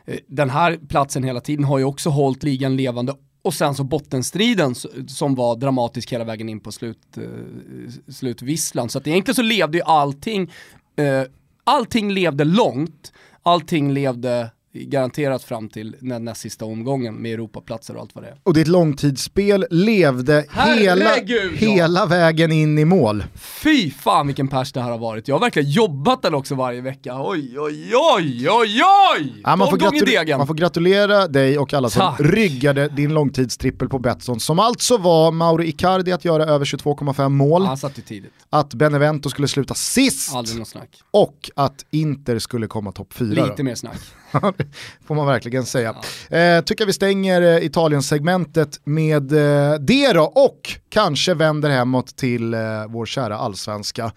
eh 0.06 0.18
den 0.26 0.50
här 0.50 0.78
platsen 0.88 1.24
hela 1.24 1.40
tiden 1.40 1.64
har 1.64 1.78
ju 1.78 1.84
också 1.84 2.10
hållit 2.10 2.42
ligan 2.42 2.76
levande 2.76 3.14
och 3.42 3.54
sen 3.54 3.74
så 3.74 3.84
bottenstriden 3.84 4.74
som 5.08 5.34
var 5.34 5.56
dramatisk 5.56 6.12
hela 6.12 6.24
vägen 6.24 6.48
in 6.48 6.60
på 6.60 6.72
slut, 6.72 7.16
eh, 7.16 8.12
slutvisslan. 8.12 8.88
Så 8.88 8.98
att 8.98 9.06
egentligen 9.06 9.34
så 9.34 9.42
levde 9.42 9.78
ju 9.78 9.84
allting, 9.84 10.52
eh, 10.96 11.22
allting 11.64 12.12
levde 12.12 12.44
långt, 12.44 13.12
allting 13.42 13.92
levde 13.92 14.50
garanterat 14.84 15.42
fram 15.44 15.68
till 15.68 15.96
den 16.00 16.24
näst 16.24 16.40
sista 16.40 16.64
omgången 16.64 17.14
med 17.14 17.32
Europaplatser 17.34 17.94
och 17.94 18.00
allt 18.00 18.14
vad 18.14 18.24
det 18.24 18.28
är. 18.28 18.36
Och 18.42 18.54
ditt 18.54 18.68
långtidsspel 18.68 19.66
levde 19.70 20.44
hela, 20.76 21.04
ja. 21.26 21.48
hela 21.54 22.06
vägen 22.06 22.52
in 22.52 22.78
i 22.78 22.84
mål. 22.84 23.24
Fy 23.34 23.90
fan 23.90 24.26
vilken 24.26 24.48
pers 24.48 24.72
det 24.72 24.80
här 24.80 24.90
har 24.90 24.98
varit. 24.98 25.28
Jag 25.28 25.34
har 25.34 25.40
verkligen 25.40 25.70
jobbat 25.70 26.22
den 26.22 26.34
också 26.34 26.54
varje 26.54 26.80
vecka. 26.80 27.14
Oj, 27.22 27.60
oj, 27.60 27.92
oj, 27.94 28.48
oj, 28.50 28.80
oj! 29.16 29.40
Ja, 29.44 29.56
man, 29.56 29.70
får 29.70 30.06
degen. 30.06 30.38
man 30.38 30.46
får 30.46 30.54
gratulera 30.54 31.28
dig 31.28 31.58
och 31.58 31.74
alla 31.74 31.90
som 31.90 32.00
Tack. 32.00 32.20
ryggade 32.20 32.88
din 32.88 33.14
långtidstrippel 33.14 33.88
på 33.88 33.98
Betsson 33.98 34.40
som 34.40 34.58
alltså 34.58 34.96
var 34.98 35.32
Mauro 35.32 35.62
Icardi 35.62 36.12
att 36.12 36.24
göra 36.24 36.44
över 36.44 36.64
22,5 36.64 37.28
mål, 37.28 37.66
Han 37.66 37.76
satt 37.76 37.98
ju 37.98 38.02
tidigt. 38.02 38.32
att 38.50 38.74
Benevento 38.74 39.30
skulle 39.30 39.48
sluta 39.48 39.74
sist 39.74 40.34
Aldrig 40.34 40.58
något 40.58 40.68
snack. 40.68 40.88
och 41.10 41.50
att 41.56 41.84
Inter 41.90 42.38
skulle 42.38 42.66
komma 42.66 42.92
topp 42.92 43.12
4. 43.12 43.44
Lite 43.46 43.62
mer 43.62 43.74
snack. 43.74 43.98
får 45.06 45.14
man 45.14 45.26
verkligen 45.26 45.64
säga. 45.64 45.94
Eh, 46.30 46.64
tycker 46.64 46.86
vi 46.86 46.92
stänger 46.92 47.42
eh, 47.42 47.64
Italien-segmentet 47.64 48.80
med 48.84 49.32
eh, 49.32 49.74
det 49.80 50.12
då 50.12 50.22
och 50.22 50.60
kanske 50.88 51.34
vänder 51.34 51.70
hemåt 51.70 52.16
till 52.16 52.54
eh, 52.54 52.60
vår 52.88 53.06
kära 53.06 53.38
allsvenska. 53.38 54.12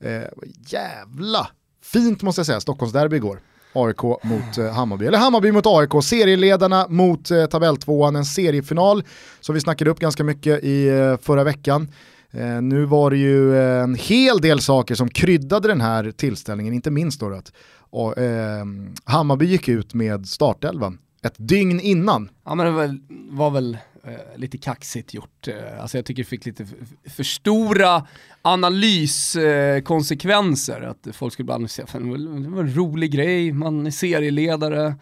Eh, 0.00 0.22
jävla 0.66 1.48
fint 1.84 2.22
måste 2.22 2.38
jag 2.38 2.46
säga, 2.46 2.60
Stockholmsderby 2.60 3.16
igår. 3.16 3.40
AIK 3.72 4.02
mot 4.02 4.58
eh, 4.58 4.72
Hammarby, 4.72 5.06
eller 5.06 5.18
Hammarby 5.18 5.52
mot 5.52 5.66
AIK, 5.66 6.04
serieledarna 6.04 6.86
mot 6.88 7.30
eh, 7.30 7.46
tabelltvåan, 7.46 8.16
en 8.16 8.24
seriefinal 8.24 9.04
som 9.40 9.54
vi 9.54 9.60
snackade 9.60 9.90
upp 9.90 10.00
ganska 10.00 10.24
mycket 10.24 10.64
i 10.64 10.88
eh, 10.88 11.16
förra 11.16 11.44
veckan. 11.44 11.88
Eh, 12.30 12.62
nu 12.62 12.84
var 12.84 13.10
det 13.10 13.16
ju 13.16 13.56
eh, 13.56 13.82
en 13.82 13.94
hel 13.94 14.40
del 14.40 14.60
saker 14.60 14.94
som 14.94 15.08
kryddade 15.08 15.68
den 15.68 15.80
här 15.80 16.10
tillställningen, 16.10 16.74
inte 16.74 16.90
minst 16.90 17.20
då 17.20 17.34
att 17.34 17.52
och, 17.90 18.18
eh, 18.18 18.64
Hammarby 19.04 19.46
gick 19.46 19.68
ut 19.68 19.94
med 19.94 20.26
startelvan 20.28 20.98
ett 21.22 21.34
dygn 21.36 21.80
innan. 21.80 22.30
Ja 22.44 22.54
men 22.54 22.66
det 22.66 22.72
var 22.72 22.82
väl, 22.86 23.00
var 23.30 23.50
väl 23.50 23.78
eh, 24.04 24.12
lite 24.36 24.58
kaxigt 24.58 25.14
gjort. 25.14 25.48
Eh, 25.48 25.80
alltså 25.82 25.98
jag 25.98 26.04
tycker 26.04 26.22
det 26.22 26.28
fick 26.28 26.46
lite 26.46 26.66
för, 26.66 26.76
för 27.10 27.22
stora 27.24 28.06
analyskonsekvenser. 28.42 30.82
Eh, 30.82 30.90
att 30.90 31.08
folk 31.16 31.32
skulle 31.32 31.46
bara 31.46 31.54
analysera, 31.54 31.86
det 31.92 31.98
var- 32.04 32.16
en 32.60 32.74
rolig 32.74 33.12
grej, 33.12 33.52
man 33.52 33.86
är 33.86 33.90
serieledare. 33.90 34.94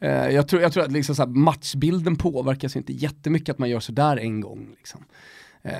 Eh, 0.00 0.28
jag, 0.28 0.48
tror, 0.48 0.62
jag 0.62 0.72
tror 0.72 0.84
att 0.84 0.92
liksom 0.92 1.14
så 1.14 1.22
här, 1.22 1.30
matchbilden 1.30 2.16
påverkas 2.16 2.76
inte 2.76 2.92
jättemycket 2.92 3.52
att 3.52 3.58
man 3.58 3.70
gör 3.70 3.80
sådär 3.80 4.16
en 4.16 4.40
gång. 4.40 4.70
Liksom. 4.76 5.04
Eh, 5.62 5.72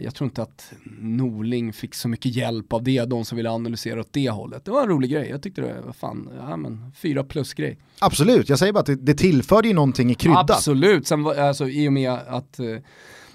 jag 0.00 0.14
tror 0.14 0.26
inte 0.28 0.42
att 0.42 0.72
Norling 1.00 1.72
fick 1.72 1.94
så 1.94 2.08
mycket 2.08 2.34
hjälp 2.36 2.72
av 2.72 2.82
det, 2.82 3.04
de 3.04 3.24
som 3.24 3.36
ville 3.36 3.50
analysera 3.50 4.00
åt 4.00 4.12
det 4.12 4.30
hållet. 4.30 4.64
Det 4.64 4.70
var 4.70 4.82
en 4.82 4.88
rolig 4.88 5.10
grej, 5.10 5.28
jag 5.30 5.42
tyckte 5.42 5.60
det 5.60 5.80
var 5.86 5.92
fan, 5.92 6.30
ja 6.38 6.56
men 6.56 6.92
fyra 6.96 7.24
plus 7.24 7.54
grej. 7.54 7.78
Absolut, 7.98 8.48
jag 8.48 8.58
säger 8.58 8.72
bara 8.72 8.80
att 8.80 8.86
det, 8.86 8.94
det 8.94 9.14
tillförde 9.14 9.68
ju 9.68 9.74
någonting 9.74 10.10
i 10.10 10.14
kryddan. 10.14 10.46
Absolut, 10.50 11.06
sen 11.06 11.26
alltså, 11.26 11.68
i 11.68 11.88
och 11.88 11.92
med 11.92 12.12
att 12.12 12.58
eh, 12.58 12.66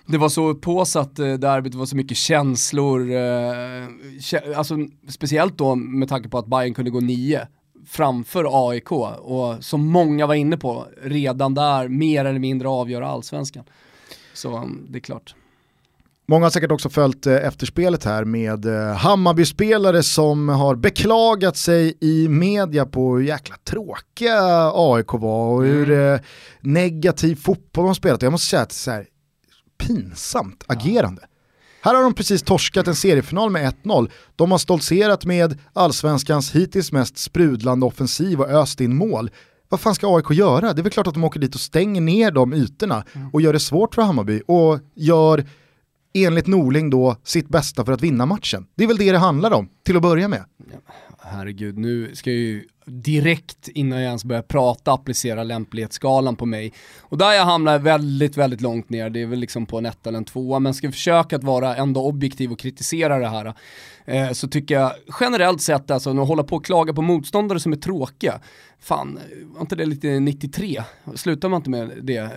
det 0.06 0.18
var 0.18 0.30
så 0.30 0.48
upphaussat 0.48 1.20
eh, 1.20 1.34
det 1.34 1.76
var 1.76 1.86
så 1.86 1.96
mycket 1.96 2.18
känslor, 2.18 3.00
kä- 4.20 4.56
alltså, 4.56 4.78
speciellt 5.10 5.58
då 5.58 5.76
med 5.76 6.10
tanke 6.10 6.30
på 6.30 6.38
att 6.38 6.48
Bayern 6.48 6.74
kunde 6.74 6.92
gå 6.92 7.00
nio 7.00 7.48
framför 7.86 8.70
AIK 8.70 8.92
och 8.92 9.64
som 9.64 9.88
många 9.88 10.28
var 10.28 10.36
inne 10.36 10.58
på, 10.58 10.88
redan 11.04 11.54
där 11.54 11.88
mer 11.88 12.26
eller 12.26 12.40
mindre 12.40 12.68
avgöra 12.68 13.08
allsvenskan. 13.08 13.64
Så 14.34 14.58
um, 14.58 14.88
det 14.90 14.98
är 14.98 15.02
klart. 15.02 15.36
Många 16.26 16.46
har 16.46 16.50
säkert 16.50 16.72
också 16.72 16.90
följt 16.90 17.28
eh, 17.28 17.36
efterspelet 17.36 18.04
här 18.04 18.26
med 18.26 18.66
eh, 18.66 18.96
Hammarby-spelare 18.96 20.04
som 20.04 20.50
har 20.50 20.76
beklagat 20.76 21.58
sig 21.58 21.98
i 22.02 22.28
media 22.28 22.86
på 22.86 23.16
hur 23.16 23.24
jäkla 23.24 23.56
tråkiga 23.64 24.72
AIK 24.74 25.14
var 25.14 25.48
och 25.48 25.64
hur 25.64 25.92
eh, 25.92 26.20
negativ 26.62 27.36
fotboll 27.36 27.86
de 27.86 27.96
spelat. 27.96 28.22
Jag 28.22 28.32
måste 28.32 28.48
säga 28.48 28.62
att 28.62 28.70
det 28.70 28.74
är 28.74 28.76
så 28.76 28.92
här, 28.92 29.06
pinsamt 29.78 30.64
agerande. 30.68 31.22
Här 31.82 31.96
har 31.96 32.04
de 32.04 32.14
precis 32.14 32.44
torskat 32.44 32.88
en 32.88 32.96
seriefinal 32.96 33.50
med 33.50 33.74
1-0. 33.84 34.10
De 34.36 34.52
har 34.52 34.58
stoltserat 34.58 35.26
med 35.26 35.60
allsvenskans 35.74 36.52
hittills 36.52 36.92
mest 36.92 37.18
sprudlande 37.18 37.86
offensiv 37.86 38.42
och 38.42 38.50
öst 38.50 38.82
in 38.82 38.96
mål. 38.96 39.32
Vad 39.70 39.80
fan 39.80 39.96
ska 39.96 40.16
AIK 40.16 40.32
göra? 40.32 40.74
Det 40.74 40.82
är 40.82 40.84
väl 40.84 40.92
klart 40.92 41.08
att 41.08 41.14
de 41.14 41.24
åker 41.24 41.40
dit 41.40 41.56
och 41.56 41.62
stänger 41.62 42.02
ner 42.02 42.32
de 42.32 42.54
ytorna 42.54 43.04
och 43.34 43.42
gör 43.42 43.54
det 43.54 43.60
svårt 43.60 43.96
för 43.96 44.02
Hammarby 44.02 44.42
och 44.48 44.80
gör 44.96 45.46
enligt 46.14 46.48
Norling 46.48 46.90
då 46.90 47.16
sitt 47.24 47.50
bästa 47.50 47.86
för 47.86 47.92
att 47.92 48.02
vinna 48.02 48.26
matchen. 48.26 48.68
Det 48.76 48.84
är 48.84 48.88
väl 48.88 48.98
det 48.98 49.12
det 49.12 49.18
handlar 49.18 49.52
om, 49.52 49.70
till 49.84 49.96
att 49.96 50.02
börja 50.02 50.28
med. 50.28 50.46
Herregud, 51.20 51.78
nu 51.78 52.16
ska 52.16 52.30
jag 52.30 52.40
ju 52.40 52.64
direkt 52.86 53.68
innan 53.68 54.00
jag 54.00 54.08
ens 54.08 54.26
börjar 54.26 54.42
prata 54.42 54.92
applicera 54.92 55.44
lämplighetsskalan 55.44 56.36
på 56.36 56.46
mig. 56.46 56.74
Och 57.02 57.18
där 57.18 57.32
jag 57.32 57.46
hamnar 57.46 57.80
väldigt, 57.80 58.38
väldigt 58.38 58.62
långt 58.62 58.90
ner, 58.90 59.10
det 59.10 59.22
är 59.22 59.26
väl 59.26 59.40
liksom 59.40 59.66
på 59.66 59.78
en 59.78 59.86
ett 59.86 60.08
eller 60.08 60.18
en 60.18 60.26
tvåa, 60.26 60.60
men 60.60 60.74
ska 60.74 60.92
försöka 60.92 61.36
att 61.36 61.44
vara 61.44 61.76
ändå 61.76 62.06
objektiv 62.06 62.52
och 62.52 62.60
kritisera 62.60 63.20
det 63.20 63.28
här. 63.28 63.54
Eh, 64.06 64.32
så 64.32 64.48
tycker 64.48 64.76
jag 64.76 64.92
generellt 65.20 65.62
sett, 65.62 65.92
alltså 65.92 66.22
att 66.22 66.28
hålla 66.28 66.44
på 66.44 66.56
och 66.56 66.66
klaga 66.66 66.94
på 66.94 67.02
motståndare 67.02 67.60
som 67.60 67.72
är 67.72 67.78
tråkiga 67.78 68.40
fan, 68.84 69.20
var 69.46 69.62
inte 69.62 69.76
det 69.76 69.86
lite 69.86 70.20
93? 70.20 70.84
Slutar 71.16 71.50
man 71.50 71.58
inte 71.58 71.70
med 71.70 71.92
det 72.04 72.18
eh, 72.18 72.30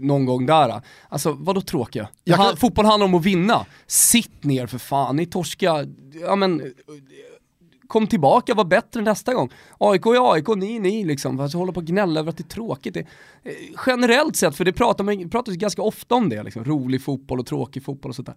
någon 0.00 0.24
gång 0.26 0.46
där? 0.46 0.82
Alltså 1.08 1.32
vadå 1.32 1.60
tråkiga? 1.60 2.08
Jag 2.24 2.36
kan- 2.38 2.56
fotboll 2.56 2.84
handlar 2.86 3.04
om 3.06 3.14
att 3.14 3.24
vinna. 3.24 3.66
Sitt 3.86 4.44
ner 4.44 4.66
för 4.66 4.78
fan, 4.78 5.16
ni 5.16 5.26
torska, 5.26 5.86
ja 6.20 6.36
men 6.36 6.72
kom 7.88 8.06
tillbaka, 8.06 8.54
var 8.54 8.64
bättre 8.64 9.02
nästa 9.02 9.34
gång. 9.34 9.50
AIK 9.78 10.06
är 10.06 10.32
AIK, 10.32 10.48
ni 10.56 10.76
är 10.76 10.80
ni 10.80 11.04
liksom. 11.04 11.40
Alltså, 11.40 11.58
hålla 11.58 11.72
på 11.72 11.80
och 11.80 11.86
gnälla 11.86 12.20
över 12.20 12.30
att 12.30 12.36
det 12.36 12.42
är 12.42 12.48
tråkigt. 12.48 12.94
Det, 12.94 13.00
eh, 13.42 13.52
generellt 13.86 14.36
sett, 14.36 14.56
för 14.56 14.64
det 14.64 14.72
pratar 14.72 15.04
man 15.04 15.30
pratar 15.30 15.52
ganska 15.52 15.82
ofta 15.82 16.14
om 16.14 16.28
det, 16.28 16.42
liksom. 16.42 16.64
rolig 16.64 17.02
fotboll 17.02 17.40
och 17.40 17.46
tråkig 17.46 17.84
fotboll 17.84 18.10
och 18.10 18.16
sånt 18.16 18.26
där. 18.26 18.36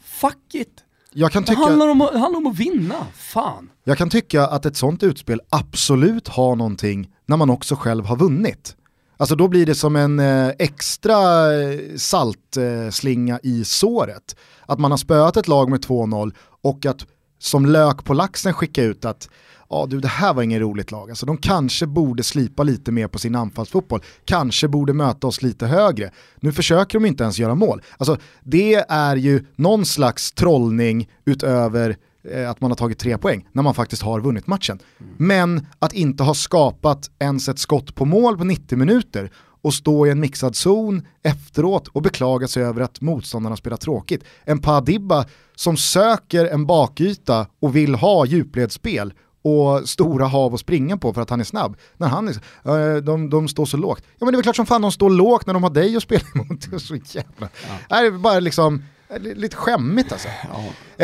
Fuck 0.00 0.54
it! 0.54 0.84
Jag 1.14 1.32
kan, 1.32 1.42
Det 1.42 1.48
tycka, 1.48 1.60
handlar 1.62 1.88
om, 1.88 1.98
det 1.98 2.18
handlar 2.18 2.38
om 2.38 2.46
att 2.46 2.56
vinna, 2.58 3.06
fan. 3.14 3.70
jag 3.84 3.98
kan 3.98 4.10
tycka 4.10 4.46
att 4.46 4.66
ett 4.66 4.76
sånt 4.76 5.02
utspel 5.02 5.40
absolut 5.48 6.28
har 6.28 6.56
någonting 6.56 7.10
när 7.26 7.36
man 7.36 7.50
också 7.50 7.76
själv 7.76 8.04
har 8.06 8.16
vunnit. 8.16 8.76
Alltså 9.16 9.36
då 9.36 9.48
blir 9.48 9.66
det 9.66 9.74
som 9.74 9.96
en 9.96 10.18
eh, 10.20 10.48
extra 10.58 11.18
eh, 11.54 11.78
saltslinga 11.96 13.40
i 13.42 13.64
såret. 13.64 14.36
Att 14.66 14.78
man 14.78 14.90
har 14.90 14.98
spöat 14.98 15.36
ett 15.36 15.48
lag 15.48 15.70
med 15.70 15.80
2-0 15.84 16.34
och 16.62 16.86
att 16.86 17.06
som 17.38 17.66
lök 17.66 18.04
på 18.04 18.14
laxen 18.14 18.54
skicka 18.54 18.82
ut 18.82 19.04
att 19.04 19.28
ja 19.72 19.86
du 19.86 20.00
det 20.00 20.08
här 20.08 20.34
var 20.34 20.42
ingen 20.42 20.60
roligt 20.60 20.90
lag, 20.90 21.10
alltså 21.10 21.26
de 21.26 21.36
kanske 21.36 21.86
borde 21.86 22.22
slipa 22.22 22.62
lite 22.62 22.92
mer 22.92 23.08
på 23.08 23.18
sin 23.18 23.34
anfallsfotboll, 23.34 24.00
kanske 24.24 24.68
borde 24.68 24.92
möta 24.92 25.26
oss 25.26 25.42
lite 25.42 25.66
högre. 25.66 26.10
Nu 26.40 26.52
försöker 26.52 26.98
de 26.98 27.06
inte 27.06 27.24
ens 27.24 27.38
göra 27.38 27.54
mål. 27.54 27.82
Alltså 27.98 28.16
det 28.42 28.74
är 28.88 29.16
ju 29.16 29.44
någon 29.56 29.84
slags 29.84 30.32
trollning 30.32 31.08
utöver 31.24 31.96
eh, 32.30 32.50
att 32.50 32.60
man 32.60 32.70
har 32.70 32.76
tagit 32.76 32.98
tre 32.98 33.18
poäng 33.18 33.48
när 33.52 33.62
man 33.62 33.74
faktiskt 33.74 34.02
har 34.02 34.20
vunnit 34.20 34.46
matchen. 34.46 34.78
Men 35.16 35.66
att 35.78 35.92
inte 35.92 36.22
ha 36.22 36.34
skapat 36.34 37.10
ens 37.18 37.48
ett 37.48 37.58
skott 37.58 37.94
på 37.94 38.04
mål 38.04 38.38
på 38.38 38.44
90 38.44 38.78
minuter 38.78 39.30
och 39.62 39.74
stå 39.74 40.06
i 40.06 40.10
en 40.10 40.20
mixad 40.20 40.56
zon 40.56 41.02
efteråt 41.22 41.88
och 41.88 42.02
beklaga 42.02 42.48
sig 42.48 42.62
över 42.62 42.80
att 42.80 43.00
motståndarna 43.00 43.56
spelar 43.56 43.76
tråkigt. 43.76 44.24
En 44.44 44.58
Padibba 44.58 45.24
som 45.54 45.76
söker 45.76 46.44
en 46.44 46.66
bakyta 46.66 47.46
och 47.60 47.76
vill 47.76 47.94
ha 47.94 48.26
djupledsspel 48.26 49.12
och 49.42 49.88
stora 49.88 50.26
hav 50.26 50.54
att 50.54 50.60
springa 50.60 50.96
på 50.96 51.12
för 51.14 51.20
att 51.22 51.30
han 51.30 51.40
är 51.40 51.44
snabb. 51.44 51.76
När 51.96 52.08
han 52.08 52.28
är, 52.28 52.96
eh, 52.96 53.02
de, 53.02 53.30
de 53.30 53.48
står 53.48 53.66
så 53.66 53.76
lågt. 53.76 54.02
Ja 54.18 54.24
men 54.24 54.26
det 54.26 54.34
är 54.34 54.36
väl 54.36 54.42
klart 54.42 54.56
som 54.56 54.66
fan 54.66 54.82
de 54.82 54.92
står 54.92 55.10
lågt 55.10 55.46
när 55.46 55.54
de 55.54 55.62
har 55.62 55.70
dig 55.70 55.96
att 55.96 56.02
spela 56.02 56.22
emot. 56.34 56.70
Det 56.70 56.76
är 56.76 56.78
så 56.78 56.94
jävla... 56.96 57.48
Det 57.88 57.94
är 57.94 58.10
bara 58.10 58.40
liksom 58.40 58.82
li- 59.20 59.34
lite 59.34 59.56
skämmigt 59.56 60.12
alltså. 60.12 60.28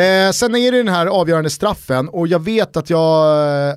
Eh, 0.01 0.31
sen 0.31 0.55
är 0.55 0.71
det 0.71 0.77
den 0.77 0.87
här 0.87 1.05
avgörande 1.07 1.49
straffen 1.49 2.09
och 2.09 2.27
jag 2.27 2.39
vet 2.43 2.77
att 2.77 2.89
jag 2.89 3.37
eh, 3.69 3.73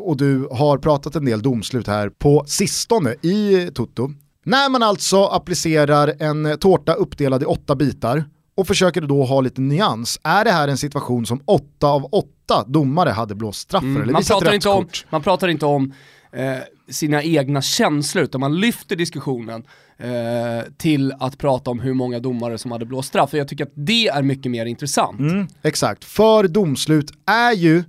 och 0.00 0.16
du 0.16 0.48
har 0.52 0.78
pratat 0.78 1.16
en 1.16 1.24
del 1.24 1.42
domslut 1.42 1.86
här 1.86 2.08
på 2.08 2.44
sistone 2.46 3.10
i 3.22 3.70
Toto. 3.74 4.10
När 4.44 4.68
man 4.68 4.82
alltså 4.82 5.24
applicerar 5.24 6.14
en 6.20 6.58
tårta 6.58 6.94
uppdelad 6.94 7.42
i 7.42 7.46
åtta 7.46 7.76
bitar 7.76 8.24
och 8.56 8.66
försöker 8.66 9.00
då 9.00 9.24
ha 9.24 9.40
lite 9.40 9.60
nyans, 9.60 10.20
är 10.22 10.44
det 10.44 10.50
här 10.50 10.68
en 10.68 10.78
situation 10.78 11.26
som 11.26 11.40
åtta 11.44 11.86
av 11.86 12.04
åtta 12.12 12.64
domare 12.66 13.10
hade 13.10 13.34
blåst 13.34 13.60
straff 13.60 13.82
för? 13.82 13.88
eller 13.88 14.02
Mm, 14.02 14.12
man, 14.12 14.22
pratar 14.22 14.54
inte 14.54 14.68
om, 14.68 14.88
man 15.10 15.22
pratar 15.22 15.48
inte 15.48 15.66
om 15.66 15.92
eh, 16.32 16.56
sina 16.88 17.22
egna 17.22 17.62
känslor, 17.62 18.24
utan 18.24 18.40
man 18.40 18.60
lyfter 18.60 18.96
diskussionen 18.96 19.64
eh, 19.98 20.72
till 20.76 21.12
att 21.20 21.38
prata 21.38 21.70
om 21.70 21.80
hur 21.80 21.94
många 21.94 22.18
domare 22.18 22.58
som 22.58 22.72
hade 22.72 22.86
blåst 22.86 23.08
straff. 23.08 23.30
För 23.30 23.38
jag 23.38 23.48
tycker 23.48 23.64
att 23.64 23.72
det 23.74 24.08
är 24.08 24.22
mycket 24.22 24.52
mer 24.52 24.66
intressant. 24.66 25.20
Mm, 25.20 25.46
exakt, 25.62 26.04
för 26.04 26.48
domslut 26.48 27.10
är 27.26 27.52
ju 27.52 27.84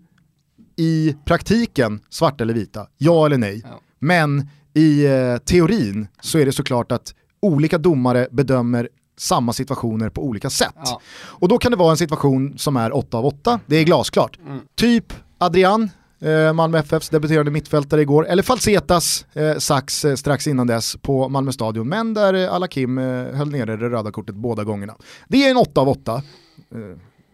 i 0.75 1.15
praktiken 1.25 1.99
svart 2.09 2.41
eller 2.41 2.53
vita, 2.53 2.87
ja 2.97 3.25
eller 3.25 3.37
nej. 3.37 3.61
Ja. 3.63 3.79
Men 3.99 4.49
i 4.73 5.05
eh, 5.05 5.37
teorin 5.37 6.07
så 6.21 6.39
är 6.39 6.45
det 6.45 6.51
såklart 6.51 6.91
att 6.91 7.13
olika 7.39 7.77
domare 7.77 8.27
bedömer 8.31 8.89
samma 9.17 9.53
situationer 9.53 10.09
på 10.09 10.23
olika 10.23 10.49
sätt. 10.49 10.75
Ja. 10.85 11.01
Och 11.15 11.47
då 11.47 11.57
kan 11.57 11.71
det 11.71 11.77
vara 11.77 11.91
en 11.91 11.97
situation 11.97 12.57
som 12.57 12.77
är 12.77 12.95
8 12.95 13.17
av 13.17 13.25
8, 13.25 13.59
det 13.65 13.75
är 13.75 13.83
glasklart. 13.83 14.39
Mm. 14.45 14.59
Typ 14.75 15.13
Adrian, 15.37 15.89
eh, 16.21 16.53
Malmö 16.53 16.79
FFs 16.79 17.09
debuterande 17.09 17.51
mittfältare 17.51 18.01
igår, 18.01 18.27
eller 18.27 18.43
Falsetas 18.43 19.25
eh, 19.33 19.57
sax 19.57 20.05
eh, 20.05 20.15
strax 20.15 20.47
innan 20.47 20.67
dess 20.67 20.95
på 21.01 21.29
Malmö 21.29 21.51
stadion, 21.51 21.89
men 21.89 22.13
där 22.13 22.33
eh, 22.33 22.53
Alakim 22.53 22.97
eh, 22.97 23.05
höll 23.33 23.51
nere 23.51 23.77
det 23.77 23.89
röda 23.89 24.11
kortet 24.11 24.35
båda 24.35 24.63
gångerna. 24.63 24.95
Det 25.27 25.45
är 25.45 25.51
en 25.51 25.57
8 25.57 25.81
av 25.81 25.89
8. 25.89 26.13
Eh, 26.15 26.21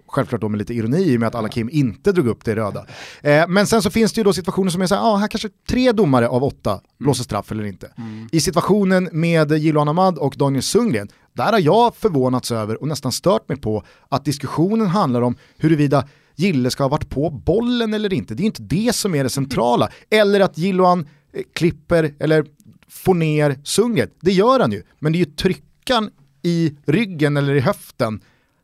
Självklart 0.08 0.42
då 0.42 0.50
med 0.50 0.58
lite 0.58 0.74
ironi 0.74 1.04
i 1.04 1.16
och 1.16 1.20
med 1.20 1.28
att 1.28 1.36
Alakim 1.36 1.70
inte 1.70 2.12
drog 2.12 2.28
upp 2.28 2.46
det 2.46 2.56
röda. 2.56 2.86
Eh, 3.22 3.48
men 3.48 3.68
sen 3.68 3.82
så 3.82 3.90
finns 3.90 4.14
det 4.14 4.20
ju 4.20 4.24
då 4.24 4.34
situationer 4.34 4.72
som 4.72 4.82
är 4.82 4.88
så 4.88 4.96
här, 4.96 5.02
ah, 5.02 5.16
här 5.16 5.28
kanske 5.28 5.50
tre 5.70 5.92
domare 5.92 6.28
av 6.28 6.44
åtta 6.44 6.82
blåser 7.00 7.24
straff 7.24 7.52
eller 7.52 7.64
inte. 7.64 7.92
I 8.32 8.40
situationen 8.40 9.10
med 9.12 9.52
Jiloan 9.52 9.88
Ahmad 9.90 10.18
och 10.18 10.36
Daniel 10.38 10.64
Sundgren, 10.64 11.08
där 11.34 11.52
har 11.52 11.60
jag 11.60 11.96
förvånats 11.96 12.52
över 12.52 12.82
och 12.82 12.88
nästan 12.88 13.12
stört 13.12 13.50
mig 13.50 13.58
på 13.58 13.84
att 14.10 14.26
diskussionen 14.26 14.88
handlar 14.88 15.22
om 15.22 15.36
huruvida 15.58 16.08
Gille 16.36 16.70
ska 16.70 16.84
ha 16.84 16.90
varit 16.90 17.10
på 17.10 17.30
bollen 17.30 17.94
eller 17.94 18.14
inte. 18.14 18.36
Det 18.36 18.44
är 18.44 18.46
inte 18.46 18.64
det 18.64 18.96
som 18.96 19.16
är 19.16 19.24
det 19.24 19.30
centrala. 19.30 19.90
Eller 20.10 20.40
att 20.40 20.58
Jiloan 20.58 21.00
eh, 21.34 21.42
klipper 21.54 22.14
eller 22.20 22.46
får 22.88 23.14
ner 23.14 23.60
Sundgren. 23.64 24.10
Det 24.20 24.32
gör 24.32 24.60
han 24.60 24.72
ju, 24.72 24.84
men 25.00 25.12
det 25.12 25.18
är 25.18 25.20
ju 25.20 25.26
tryckan 25.26 26.10
i 26.42 26.76
ryggen 26.86 27.38
eller 27.38 27.56
i 27.56 27.60
höften 27.60 28.22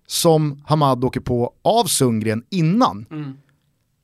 som 0.08 0.64
Hamad 0.66 1.04
åker 1.04 1.20
på 1.20 1.54
av 1.62 1.86
Sundgren 1.86 2.44
innan 2.50 3.06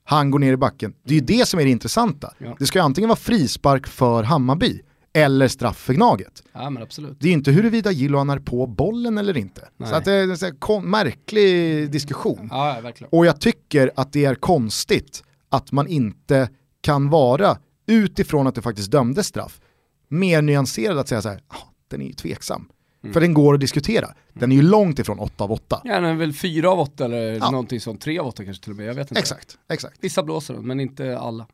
han 0.04 0.30
går 0.30 0.38
ner 0.38 0.52
i 0.52 0.56
backen. 0.56 0.94
Det 1.04 1.14
är 1.14 1.20
ju 1.20 1.26
det 1.26 1.48
som 1.48 1.60
är 1.60 1.64
det 1.64 1.70
intressanta. 1.70 2.32
Ja. 2.38 2.56
Det 2.58 2.66
ska 2.66 2.78
ju 2.78 2.84
antingen 2.84 3.08
vara 3.08 3.18
frispark 3.18 3.86
för 3.86 4.22
Hammarby 4.22 4.82
eller 5.16 5.48
straff 5.48 5.76
för 5.78 5.94
Gnaget. 5.94 6.42
Ja 6.52 6.70
men 6.70 6.82
absolut. 6.82 7.16
Det 7.20 7.26
är 7.26 7.28
ju 7.28 7.34
inte 7.34 7.50
huruvida 7.50 7.90
Jiloan 7.90 8.30
är 8.30 8.38
på 8.38 8.66
bollen 8.66 9.18
eller 9.18 9.36
inte. 9.36 9.68
Nej. 9.76 9.88
Så 9.88 9.94
att 9.94 10.04
det 10.04 10.12
är 10.12 10.22
en 10.22 10.36
sån 10.36 10.90
märklig 10.90 11.90
diskussion. 11.90 12.48
Ja, 12.50 12.80
verkligen. 12.82 13.08
Och 13.12 13.26
jag 13.26 13.40
tycker 13.40 13.90
att 13.96 14.12
det 14.12 14.24
är 14.24 14.34
konstigt 14.34 15.24
att 15.48 15.72
man 15.72 15.86
inte 15.88 16.48
kan 16.80 17.10
vara, 17.10 17.58
utifrån 17.86 18.46
att 18.46 18.54
det 18.54 18.62
faktiskt 18.62 18.90
dömdes 18.90 19.26
straff, 19.26 19.60
mer 20.08 20.42
nyanserad 20.42 20.98
att 20.98 21.08
säga 21.08 21.22
så 21.22 21.28
här, 21.28 21.40
"Ah, 21.48 21.56
den 21.90 22.02
är 22.02 22.06
ju 22.06 22.12
tveksam. 22.12 22.68
Mm. 23.04 23.14
För 23.14 23.20
den 23.20 23.34
går 23.34 23.54
att 23.54 23.60
diskutera. 23.60 24.08
Den 24.32 24.52
är 24.52 24.56
ju 24.56 24.62
långt 24.62 24.98
ifrån 24.98 25.18
8 25.18 25.44
av 25.44 25.52
8. 25.52 25.80
Ja, 25.84 25.94
den 25.94 26.04
är 26.04 26.14
väl 26.14 26.32
fyra 26.32 26.70
av 26.70 26.80
åtta 26.80 27.04
eller 27.04 27.32
Ja. 27.32 27.50
någonting 27.50 27.80
sånt, 27.80 28.00
tre 28.00 28.18
av 28.18 28.26
åtta 28.26 28.44
kanske 28.44 28.62
till 28.64 28.70
och 28.72 28.76
med, 28.76 28.86
jag 28.86 28.94
vet 28.94 29.10
inte. 29.10 29.20
Exakt, 29.20 29.58
exakt. 29.68 29.96
Vissa 30.00 30.22
blåser 30.22 30.54
den, 30.54 30.66
men 30.66 30.80
inte 30.80 31.18
alla. 31.18 31.46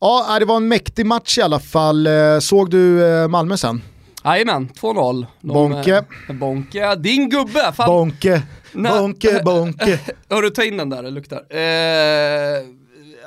Ja, 0.00 0.34
äh, 0.34 0.38
det 0.38 0.44
var 0.44 0.56
en 0.56 0.68
mäktig 0.68 1.06
match 1.06 1.38
i 1.38 1.42
alla 1.42 1.60
fall. 1.60 2.06
Eh, 2.06 2.38
Såg 2.40 2.70
du 2.70 3.04
eh, 3.22 3.28
Malmö 3.28 3.56
sen? 3.56 3.82
Jajamän, 4.24 4.68
2-0. 4.80 5.26
De, 5.40 5.48
Bonke. 5.52 6.04
eh, 6.28 6.34
Bonke, 6.34 6.94
din 6.94 7.28
gubbe! 7.30 7.72
Fan, 7.76 7.86
Bonke, 7.86 8.42
Nej. 8.72 8.92
bonke, 8.92 9.42
bonke. 9.44 10.00
hör 10.30 10.42
du 10.42 10.50
ta 10.50 10.64
in 10.64 10.76
den 10.76 10.90
där, 10.90 11.02
det 11.02 11.10
luktar. 11.10 11.36
Eh, 11.38 12.62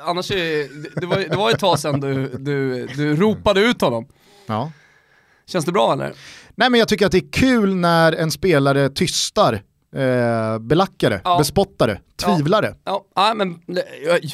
annars 0.06 0.30
är 0.30 0.68
det, 1.00 1.06
var, 1.06 1.16
det 1.16 1.36
var 1.36 1.50
ett 1.50 1.58
tag 1.58 1.78
sedan 1.78 2.00
du, 2.00 2.28
du, 2.38 2.86
du 2.86 3.16
ropade 3.16 3.60
ut 3.60 3.80
honom. 3.80 4.06
Ja. 4.46 4.72
Känns 5.46 5.64
det 5.64 5.72
bra 5.72 5.92
eller? 5.92 6.12
Nej 6.54 6.70
men 6.70 6.78
jag 6.78 6.88
tycker 6.88 7.06
att 7.06 7.12
det 7.12 7.18
är 7.18 7.32
kul 7.32 7.74
när 7.74 8.12
en 8.12 8.30
spelare 8.30 8.88
tystar 8.90 9.62
eh, 9.96 10.58
belackare, 10.58 11.20
Ja. 11.24 11.38
bespottare, 11.38 12.00
tvivlare. 12.16 12.74
Ja, 12.84 13.04
nej, 13.16 13.34
men 13.34 13.58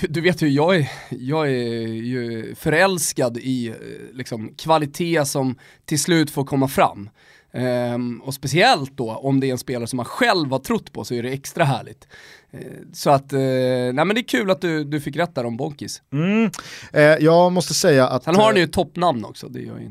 du 0.08 0.20
vet 0.20 0.42
ju, 0.42 0.48
jag 0.48 0.76
är, 0.76 0.88
jag 1.10 1.46
är 1.46 1.86
ju 1.86 2.54
förälskad 2.54 3.36
i 3.38 3.68
eh, 3.68 3.74
liksom, 4.12 4.54
kvalitet 4.58 5.24
som 5.24 5.58
till 5.84 6.02
slut 6.02 6.30
får 6.30 6.44
komma 6.44 6.68
fram. 6.68 7.10
Ehm, 7.56 8.20
och 8.24 8.34
speciellt 8.34 8.96
då 8.96 9.10
om 9.10 9.40
det 9.40 9.46
är 9.46 9.52
en 9.52 9.58
spelare 9.58 9.86
som 9.86 9.96
man 9.96 10.06
själv 10.06 10.50
har 10.50 10.58
trott 10.58 10.92
på 10.92 11.04
så 11.04 11.14
är 11.14 11.22
det 11.22 11.30
extra 11.30 11.64
härligt. 11.64 12.08
Eh, 12.50 12.60
så 12.92 13.10
att, 13.10 13.32
eh, 13.32 13.38
nej 13.38 13.92
men 13.92 14.08
det 14.08 14.20
är 14.20 14.28
kul 14.28 14.50
att 14.50 14.60
du, 14.60 14.84
du 14.84 15.00
fick 15.00 15.16
rätt 15.16 15.34
där 15.34 15.46
om 15.46 15.56
Bonkis. 15.56 16.02
Mm. 16.12 16.50
Eh, 16.92 17.02
jag 17.02 17.52
måste 17.52 17.74
säga 17.74 18.08
att... 18.08 18.24
Har 18.26 18.34
han 18.34 18.52
eh, 18.54 18.58
ju 18.58 18.64
ett 18.64 18.72
toppnamn 18.72 19.24
också, 19.24 19.48
det 19.48 19.60
gör 19.60 19.78
ju, 19.78 19.90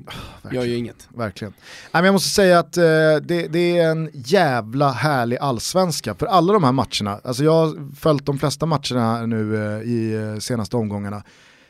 gör 0.55 0.63
ju 0.65 0.75
inget. 0.77 1.07
Verkligen. 1.15 1.53
Nej, 1.59 2.01
men 2.01 2.05
jag 2.05 2.13
måste 2.13 2.29
säga 2.29 2.59
att 2.59 2.77
eh, 2.77 2.83
det, 2.83 3.47
det 3.49 3.77
är 3.77 3.89
en 3.91 4.09
jävla 4.13 4.91
härlig 4.91 5.37
allsvenska 5.37 6.15
för 6.15 6.25
alla 6.25 6.53
de 6.53 6.63
här 6.63 6.71
matcherna. 6.71 7.19
Alltså 7.23 7.43
jag 7.43 7.51
har 7.53 7.95
följt 7.95 8.25
de 8.25 8.39
flesta 8.39 8.65
matcherna 8.65 9.25
nu 9.25 9.55
eh, 9.55 9.81
i 9.81 10.13
eh, 10.33 10.39
senaste 10.39 10.77
omgångarna. 10.77 11.23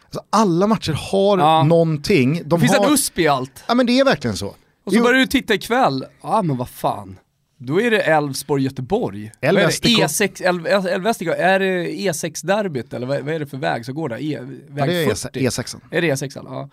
Alltså 0.06 0.22
alla 0.30 0.68
matcher 0.68 0.94
har 1.12 1.38
Ja. 1.38 1.64
någonting. 1.64 2.34
De 2.46 2.50
Det 2.50 2.60
finns 2.60 2.78
har... 2.78 2.86
en 2.88 2.94
USP 2.94 3.20
i 3.20 3.28
allt. 3.28 3.64
Ja 3.68 3.74
men 3.76 3.86
det 3.86 4.00
är 4.00 4.06
verkligen 4.06 4.36
så. 4.38 4.56
Och 4.86 4.92
så 4.92 4.98
Jo, 4.98 5.04
börjar 5.04 5.20
du 5.20 5.28
titta 5.28 5.54
ikväll, 5.54 6.06
ja 6.22 6.42
men 6.42 6.58
vad 6.58 6.70
fan. 6.70 7.20
Då 7.58 7.82
är 7.82 7.92
det 7.92 8.00
Elfsborg-Göteborg. 8.02 9.32
Vad 9.42 9.50
är 9.50 9.54
det? 9.54 9.60
Elvestikon. 9.62 10.06
E6, 10.06 10.44
El- 10.44 10.66
El- 10.68 10.88
Elvestikon, 10.88 11.34
är 11.38 11.60
det 11.60 11.88
E6-derbyt 11.88 12.94
eller 12.94 13.08
vad, 13.08 13.30
är 13.30 13.40
det 13.40 13.46
för 13.46 13.58
väg 13.58 13.86
som 13.86 13.96
går 13.96 14.10
där? 14.10 14.18
E, 14.18 14.40
väg 14.68 14.82
ja, 14.82 14.86
det 14.86 14.94
är 15.04 15.08
E 15.08 15.10
E40? 15.12 15.30
E6. 15.50 15.82
Är 15.92 16.02
det 16.02 16.12
E6? 16.14 16.42
Ja. 16.46 16.70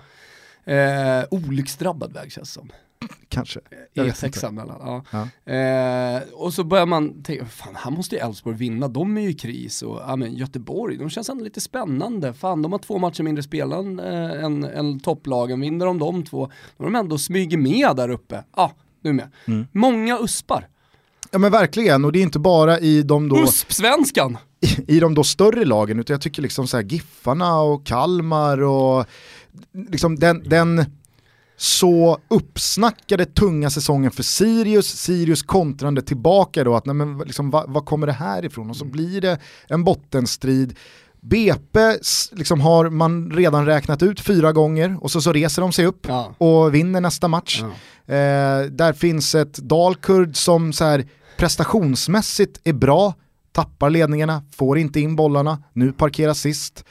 Eh, 0.72 1.24
olycksdrabbad 1.30 2.12
väg 2.12 2.32
känns 2.32 2.48
det 2.48 2.54
som. 2.60 2.72
Kanske. 3.28 3.60
Jag 3.92 4.04
vet 4.04 4.22
inte. 4.22 4.38
E6 4.38 4.52
mellan. 4.52 4.76
Ja. 4.80 5.28
Ja. 5.46 5.52
Eh, 5.52 6.22
och 6.32 6.54
så 6.54 6.64
börjar 6.64 6.86
man 6.86 7.22
tänka, 7.22 7.46
fan 7.46 7.76
här 7.76 7.90
måste 7.90 8.16
ju 8.16 8.20
Elfsborg 8.20 8.56
vinna, 8.56 8.88
de 8.88 9.16
är 9.16 9.20
ju 9.20 9.28
i 9.28 9.34
kris 9.34 9.82
och 9.82 10.00
ja, 10.06 10.16
men 10.16 10.34
Göteborg, 10.34 10.96
de 10.96 11.10
känns 11.10 11.28
ändå 11.28 11.44
lite 11.44 11.60
spännande. 11.60 12.32
Fan 12.32 12.62
de 12.62 12.72
har 12.72 12.78
två 12.78 12.98
matcher 12.98 13.22
mindre 13.22 13.42
spelaren 13.42 14.00
eh, 14.00 14.44
än, 14.44 14.64
än 14.64 15.00
topplagen, 15.00 15.60
vinner 15.60 15.86
de 15.86 15.98
de 15.98 16.24
två, 16.24 16.50
då 16.76 16.84
har 16.84 16.90
de 16.90 16.98
ändå 16.98 17.18
smyger 17.18 17.58
med 17.58 17.96
där 17.96 18.08
uppe. 18.08 18.44
Ja, 18.56 18.72
du 19.02 19.08
är 19.08 19.12
med. 19.12 19.30
Mm. 19.46 19.66
Många 19.72 20.18
uspar. 20.18 20.68
Ja 21.30 21.38
men 21.38 21.52
verkligen, 21.52 22.04
och 22.04 22.12
det 22.12 22.18
är 22.18 22.22
inte 22.22 22.38
bara 22.38 22.78
i 22.78 23.02
de 23.02 23.28
då, 23.28 23.36
USP-svenskan! 23.36 24.38
i 24.86 25.00
de 25.00 25.14
då 25.14 25.24
större 25.24 25.64
lagen, 25.64 26.00
utan 26.00 26.14
jag 26.14 26.20
tycker 26.20 26.42
liksom 26.42 26.66
så 26.66 26.76
här 26.76 26.84
Giffarna 26.84 27.60
och 27.60 27.86
Kalmar 27.86 28.62
och 28.62 29.06
liksom 29.88 30.18
den, 30.18 30.42
den 30.48 30.84
så 31.62 32.18
uppsnackade 32.28 33.24
tunga 33.26 33.70
säsongen 33.70 34.10
för 34.10 34.22
Sirius, 34.22 34.86
Sirius 34.88 35.42
kontrande 35.42 36.02
tillbaka 36.02 36.64
då, 36.64 36.74
att 36.76 36.86
nej 36.86 36.94
men 36.94 37.18
liksom, 37.18 37.50
vad, 37.50 37.70
vad 37.72 37.84
kommer 37.86 38.06
det 38.06 38.12
här 38.12 38.44
ifrån? 38.44 38.70
Och 38.70 38.76
så 38.76 38.84
blir 38.84 39.20
det 39.20 39.38
en 39.68 39.84
bottenstrid. 39.84 40.76
BP 41.20 41.78
liksom 42.32 42.60
har 42.60 42.90
man 42.90 43.30
redan 43.30 43.66
räknat 43.66 44.02
ut 44.02 44.20
fyra 44.20 44.52
gånger 44.52 44.96
och 45.00 45.10
så, 45.10 45.20
så 45.20 45.32
reser 45.32 45.62
de 45.62 45.72
sig 45.72 45.86
upp 45.86 46.06
Ja. 46.08 46.34
och 46.38 46.74
vinner 46.74 47.00
nästa 47.00 47.28
match. 47.28 47.62
Ja. 48.06 48.14
Eh, 48.14 48.62
där 48.66 48.92
finns 48.92 49.34
ett 49.34 49.54
Dalkurd 49.54 50.36
som 50.36 50.72
så 50.72 50.84
här, 50.84 51.04
prestationsmässigt 51.36 52.60
är 52.64 52.72
bra, 52.72 53.14
tappar 53.52 53.90
ledningarna, 53.90 54.42
får 54.56 54.78
inte 54.78 55.00
in 55.00 55.16
bollarna, 55.16 55.62
nu 55.72 55.92
parkerar 55.92 56.34
sist. 56.34 56.84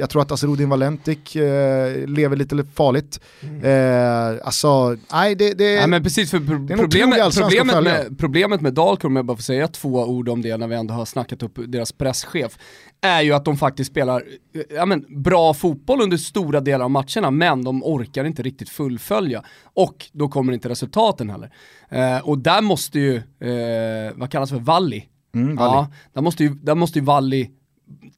Jag 0.00 0.10
tror 0.10 0.22
att 0.22 0.32
Asrudin 0.32 0.68
Valentik 0.68 1.36
eh, 1.36 2.06
lever 2.06 2.36
lite 2.36 2.64
farligt. 2.74 3.20
Eh, 3.62 4.46
alltså, 4.46 4.96
nej 5.12 5.34
det, 5.34 5.54
det 5.58 5.72
Ja, 5.72 5.86
men 5.86 6.02
precis, 6.02 6.30
för 6.30 6.40
pro- 6.40 6.58
det 6.58 6.74
är 6.74 6.78
problemet, 6.78 7.34
problemet, 7.38 7.82
med, 7.84 8.18
problemet 8.18 8.60
med 8.60 8.74
Dalkurd, 8.74 9.06
om 9.10 9.16
jag 9.16 9.24
bara 9.24 9.36
får 9.36 9.42
säga 9.42 9.68
två 9.68 9.88
ord 10.04 10.28
om 10.28 10.42
det 10.42 10.56
när 10.56 10.66
vi 10.66 10.74
ändå 10.74 10.94
har 10.94 11.04
snackat 11.04 11.42
upp 11.42 11.58
deras 11.66 11.92
presschef, 11.92 12.58
är 13.00 13.20
ju 13.22 13.32
att 13.32 13.44
de 13.44 13.56
faktiskt 13.56 13.90
spelar 13.90 14.24
eh, 14.54 14.62
ja, 14.76 14.86
men, 14.86 15.04
bra 15.22 15.54
fotboll 15.54 16.00
under 16.00 16.16
stora 16.16 16.60
delar 16.60 16.84
av 16.84 16.90
matcherna, 16.90 17.30
men 17.30 17.64
de 17.64 17.84
orkar 17.84 18.24
inte 18.24 18.42
riktigt 18.42 18.68
fullfölja. 18.68 19.42
Och 19.62 20.06
då 20.12 20.28
kommer 20.28 20.52
inte 20.52 20.68
resultaten 20.68 21.30
heller. 21.30 21.50
Eh, 21.88 22.28
och 22.28 22.38
där 22.38 22.62
måste 22.62 22.98
ju, 22.98 23.16
eh, 23.16 24.12
vad 24.14 24.30
kallas 24.30 24.50
för, 24.50 24.58
Valli? 24.58 25.06
Mm, 25.34 25.56
Valli. 25.56 25.74
Ja, 25.74 25.90
där 26.12 26.22
måste 26.22 26.44
ju, 26.44 26.48
där 26.54 26.74
måste 26.74 26.98
ju 26.98 27.04
Valli 27.04 27.50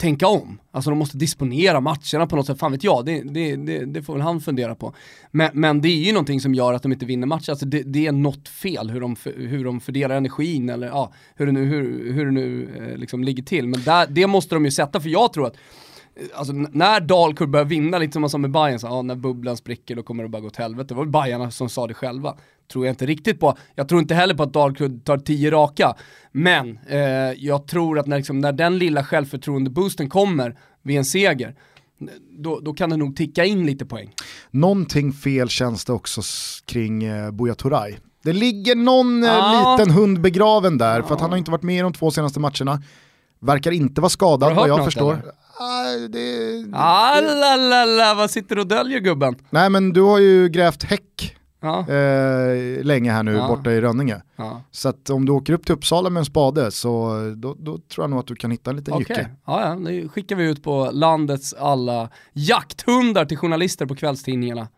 tänka 0.03 0.26
om. 0.26 0.59
Alltså 0.70 0.90
de 0.90 0.98
måste 0.98 1.16
disponera 1.16 1.80
matcherna 1.80 2.26
på 2.26 2.36
något 2.36 2.46
sätt, 2.46 2.59
fan 2.59 2.72
vet 2.72 2.84
jag, 2.84 3.07
det, 3.07 3.22
det, 3.22 3.57
det, 3.57 3.84
det 3.84 4.03
får 4.03 4.12
väl 4.12 4.22
han 4.22 4.40
fundera 4.40 4.74
på. 4.74 4.94
Men, 5.30 5.50
men 5.53 5.80
det 5.80 5.88
är 5.88 6.05
ju 6.07 6.12
någonting 6.12 6.40
som 6.40 6.55
gör 6.55 6.74
att 6.74 6.82
de 6.82 6.92
inte 6.92 7.07
vinner 7.07 7.26
matcher, 7.26 7.50
alltså 7.50 7.66
det, 7.66 7.82
det 7.82 8.07
är 8.07 8.12
något 8.12 8.48
fel 8.48 8.90
hur 8.90 9.00
de, 9.00 9.16
för- 9.16 9.46
hur 9.46 9.64
de 9.64 9.80
fördelar 9.80 10.16
energin 10.16 10.68
eller 10.68 10.86
ja, 10.86 11.12
hur 11.36 11.46
det 11.46 11.53
nu, 11.53 11.64
hur, 11.64 12.12
hur 12.12 12.24
det 12.24 12.30
nu 12.32 12.68
eh, 12.90 12.98
liksom 12.98 13.24
ligger 13.24 13.42
till. 13.42 13.68
Men 13.68 13.82
där, 13.82 14.07
det 14.11 14.26
måste 14.26 14.55
de 14.55 14.64
ju 14.64 14.70
sätta, 14.70 15.00
för 15.00 15.09
jag 15.09 15.32
tror 15.32 15.46
att 15.46 15.57
Alltså 16.34 16.52
när 16.52 17.00
Dalkurd 17.00 17.50
börjar 17.50 17.64
vinna, 17.64 17.98
lite 17.98 18.12
som 18.12 18.20
man 18.20 18.30
sa 18.30 18.38
med 18.38 18.50
Bayern, 18.50 18.78
så, 18.78 18.86
ja, 18.86 19.02
när 19.02 19.14
bubblan 19.16 19.56
spricker 19.56 19.96
då 19.96 20.02
kommer 20.02 20.22
det 20.22 20.28
bara 20.28 20.40
gå 20.40 20.46
åt 20.46 20.56
helvete. 20.56 20.88
Det 20.88 20.94
var 20.94 21.04
Bajarna 21.06 21.50
som 21.50 21.68
sa 21.68 21.86
det 21.86 21.94
själva. 21.94 22.36
Tror 22.72 22.86
jag 22.86 22.92
inte 22.92 23.06
riktigt 23.06 23.40
på. 23.40 23.56
Jag 23.74 23.88
tror 23.88 24.00
inte 24.00 24.14
heller 24.14 24.34
på 24.34 24.42
att 24.42 24.52
Dalkurd 24.52 25.04
tar 25.04 25.18
tio 25.18 25.50
raka. 25.50 25.94
Men 26.32 26.78
eh, 26.88 26.98
jag 27.36 27.66
tror 27.66 27.98
att 27.98 28.06
när, 28.06 28.16
liksom, 28.16 28.38
när 28.38 28.52
den 28.52 28.78
lilla 28.78 29.04
självförtroende-boosten 29.04 30.08
kommer 30.08 30.58
vid 30.82 30.98
en 30.98 31.04
seger, 31.04 31.54
då, 32.38 32.60
då 32.60 32.72
kan 32.74 32.90
det 32.90 32.96
nog 32.96 33.16
ticka 33.16 33.44
in 33.44 33.66
lite 33.66 33.86
poäng. 33.86 34.10
Någonting 34.50 35.12
fel 35.12 35.48
känns 35.48 35.84
det 35.84 35.92
också 35.92 36.22
kring 36.66 37.04
eh, 37.04 37.30
Buya 37.30 37.54
Turay. 37.54 37.94
Det 38.24 38.32
ligger 38.32 38.74
någon 38.76 39.22
Ja. 39.22 39.76
liten 39.78 39.94
hund 39.94 40.20
begraven 40.20 40.78
där, 40.78 41.02
för 41.02 41.14
att 41.14 41.20
han 41.20 41.30
har 41.30 41.36
inte 41.38 41.50
varit 41.50 41.62
med 41.62 41.76
i 41.78 41.80
de 41.80 41.92
två 41.92 42.10
senaste 42.10 42.40
matcherna. 42.40 42.82
Verkar 43.40 43.70
inte 43.70 44.00
vara 44.00 44.10
skadad 44.10 44.54
vad 44.56 44.68
jag 44.68 44.76
något, 44.76 44.84
förstår. 44.84 45.12
eller? 45.12 45.32
Ah, 45.59 46.09
det, 46.09 46.64
Ah, 46.72 47.20
la, 47.20 47.57
la, 47.57 47.84
la, 47.84 48.14
vad 48.14 48.30
sitter 48.30 48.55
du 48.55 48.61
och 48.61 48.66
döljer 48.68 48.98
gubben? 49.00 49.36
Nej 49.50 49.70
men 49.70 49.92
du 49.92 50.00
har 50.00 50.18
ju 50.18 50.48
grävt 50.48 50.82
häck 50.82 51.36
Ja, 51.64 51.78
eh, 51.88 52.84
länge 52.84 53.12
här 53.12 53.22
nu 53.22 53.32
Ja. 53.34 53.48
borta 53.48 53.72
i 53.72 53.80
Rönninge. 53.80 54.22
ja. 54.36 54.62
Så 54.70 54.88
att 54.88 55.11
om 55.11 55.24
du 55.26 55.32
åker 55.32 55.53
upp 55.53 55.66
till 55.66 55.74
Uppsala 55.74 56.11
med 56.11 56.20
en 56.20 56.24
spade 56.24 56.70
så 56.70 57.11
då, 57.36 57.55
då 57.59 57.78
tror 57.78 58.03
jag 58.05 58.11
nog 58.11 58.18
att 58.18 58.26
du 58.26 58.34
kan 58.36 58.50
hitta 58.50 58.70
en 58.70 58.76
liten 58.76 58.94
Okej, 58.94 59.07
jycke. 59.09 59.30
ja, 59.46 59.74
nu 59.74 60.09
skickar 60.09 60.36
vi 60.36 60.44
ut 60.44 60.62
på 60.62 60.90
landets 60.92 61.55
alla 61.55 62.09
jakthundar 62.32 63.24
till 63.24 63.36
journalister 63.38 63.86
på 63.86 63.94
kvällstidningarna. 63.94 64.68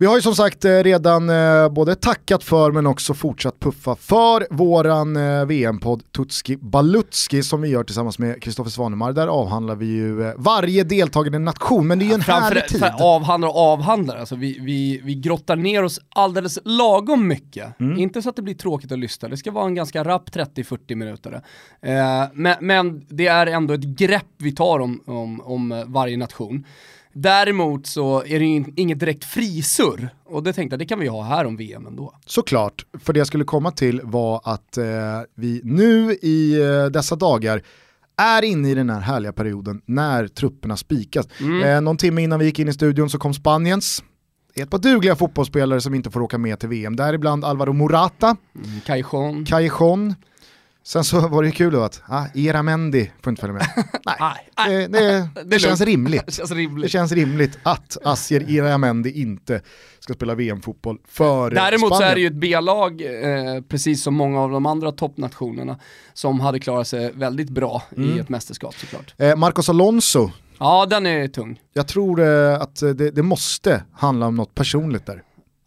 Vi 0.00 0.06
har 0.06 0.16
ju 0.16 0.22
som 0.22 0.34
sagt 0.34 0.64
eh, 0.64 0.70
redan 0.70 1.30
eh, 1.30 1.68
både 1.68 1.94
tackat 1.94 2.44
för 2.44 2.72
men 2.72 2.86
också 2.86 3.14
fortsatt 3.14 3.60
puffa 3.60 3.96
för 3.96 4.46
våran 4.50 5.16
eh, 5.16 5.46
VM-podd 5.46 6.12
Tutski 6.12 6.56
Balutski 6.56 7.42
som 7.42 7.62
vi 7.62 7.68
gör 7.68 7.84
tillsammans 7.84 8.18
med 8.18 8.42
Kristoffer 8.42 8.70
Svanemar. 8.70 9.12
Där 9.12 9.26
avhandlar 9.26 9.74
vi 9.76 9.86
ju 9.86 10.32
varje 10.36 10.84
deltagande 10.84 11.38
nation, 11.38 11.86
men 11.86 11.98
det 11.98 12.04
är 12.04 12.06
ju 12.06 12.14
en 12.14 12.20
härlig 12.20 12.68
tid. 12.68 12.84
avhandlar 13.00 13.48
och 13.48 13.56
avhandlar, 13.56 14.16
alltså 14.16 14.36
vi, 14.36 14.58
vi, 14.60 15.00
vi 15.04 15.14
grottar 15.14 15.56
ner 15.56 15.82
oss 15.82 16.00
alldeles 16.08 16.58
lagom 16.64 17.28
mycket. 17.28 17.80
Mm. 17.80 17.98
Inte 17.98 18.22
så 18.22 18.28
att 18.28 18.36
det 18.36 18.42
blir 18.42 18.54
tråkigt 18.54 18.92
att 18.92 18.98
lyssna, 18.98 19.28
det 19.28 19.36
ska 19.36 19.50
vara 19.50 19.66
en 19.66 19.74
ganska 19.74 20.04
rapp 20.04 20.30
30-40 20.30 20.94
minuter. 20.94 21.42
Eh, 21.82 21.92
men, 22.32 22.56
men 22.60 23.06
det 23.08 23.26
är 23.26 23.46
ändå 23.46 23.74
ett 23.74 23.84
grepp 23.84 24.34
vi 24.38 24.52
tar 24.52 24.80
om, 24.80 25.02
om, 25.06 25.40
om 25.40 25.84
varje 25.86 26.16
nation. 26.16 26.64
Däremot 27.12 27.86
så 27.86 28.18
är 28.24 28.38
det 28.38 28.44
ju 28.44 28.56
in- 28.56 28.72
inget 28.76 29.00
direkt 29.00 29.24
frisurr, 29.24 30.08
och 30.24 30.42
det 30.42 30.52
tänkte 30.52 30.74
jag, 30.74 30.78
det 30.78 30.84
kan 30.86 30.98
vi 31.00 31.06
ha 31.08 31.22
här 31.22 31.44
om 31.44 31.56
VM 31.56 31.86
ändå. 31.86 32.14
Såklart, 32.26 32.84
för 33.02 33.12
det 33.12 33.18
jag 33.20 33.26
skulle 33.26 33.44
komma 33.44 33.70
till 33.70 34.00
var 34.04 34.40
att 34.44 34.76
eh, 34.78 34.84
vi 35.34 35.60
nu 35.64 36.12
i 36.22 36.60
eh, 36.62 36.84
dessa 36.86 37.16
dagar 37.16 37.62
är 38.16 38.42
inne 38.44 38.70
i 38.70 38.74
den 38.74 38.90
här 38.90 39.00
härliga 39.00 39.32
perioden 39.32 39.82
när 39.86 40.28
trupperna 40.28 40.76
spikas. 40.76 41.26
Eh, 41.64 41.80
någon 41.80 41.96
timme 41.96 42.22
innan 42.22 42.38
vi 42.38 42.44
gick 42.44 42.58
in 42.58 42.68
i 42.68 42.72
studion 42.72 43.10
så 43.10 43.18
kom 43.18 43.34
Spaniens. 43.34 44.04
Ett 44.54 44.70
par 44.70 44.78
dugliga 44.78 45.16
fotbollsspelare 45.16 45.80
som 45.80 45.94
inte 45.94 46.10
får 46.10 46.20
åka 46.22 46.38
med 46.38 46.58
till 46.60 46.68
VM, 46.68 46.96
däribland 46.96 47.44
Alvaro 47.44 47.72
Morata, 47.72 48.36
Mm, 48.54 48.80
Cajon. 48.80 49.44
Callejon. 49.44 50.14
Sen 50.84 51.04
så 51.04 51.28
var 51.28 51.42
det 51.42 51.48
ju 51.48 51.52
kul 51.52 51.72
då 51.72 51.82
att 51.82 52.02
ah, 52.08 52.24
Iramendi 52.34 53.10
får 53.22 53.30
inte 53.30 53.40
följa 53.40 53.54
med. 53.54 53.66
Nej, 54.06 54.48
det, 54.68 54.86
det, 54.86 55.28
det 55.44 55.58
känns 55.58 55.80
rimligt. 55.80 56.26
Det 56.26 56.32
känns 56.32 56.50
Det 56.50 56.56
rimligt. 56.56 56.90
känns 56.90 57.12
rimligt 57.12 57.58
att 57.62 57.96
Asier 58.04 58.50
Iramendi 58.50 59.10
inte 59.22 59.62
ska 60.00 60.14
spela 60.14 60.34
VM-fotboll 60.34 60.98
för 61.08 61.50
Däremot 61.50 61.88
så 61.88 61.94
Spanien. 61.94 62.10
är 62.10 62.14
det 62.14 62.20
ju 62.20 62.26
ett 62.26 62.34
B-lag, 62.34 63.02
eh, 63.02 63.62
precis 63.68 64.02
som 64.02 64.14
många 64.14 64.40
av 64.40 64.50
de 64.50 64.66
andra 64.66 64.92
toppnationerna, 64.92 65.78
som 66.14 66.40
hade 66.40 66.58
klarat 66.60 66.88
sig 66.88 67.12
väldigt 67.12 67.50
bra 67.50 67.82
Mm. 67.96 68.16
i 68.16 68.20
ett 68.20 68.28
mästerskap 68.28 68.74
såklart. 68.74 69.14
Eh, 69.18 69.36
Marcos 69.36 69.68
Alonso, 69.68 70.30
Ja, 70.58 70.86
den 70.86 71.06
är 71.06 71.28
tung. 71.28 71.60
jag 71.72 71.88
tror 71.88 72.20
eh, 72.20 72.60
att 72.60 72.82
eh, 72.82 72.88
det, 72.90 73.10
det 73.10 73.22
måste 73.22 73.82
handla 73.92 74.26
om 74.26 74.34
något 74.36 74.54
personligt 74.54 75.06
där. 75.06 75.22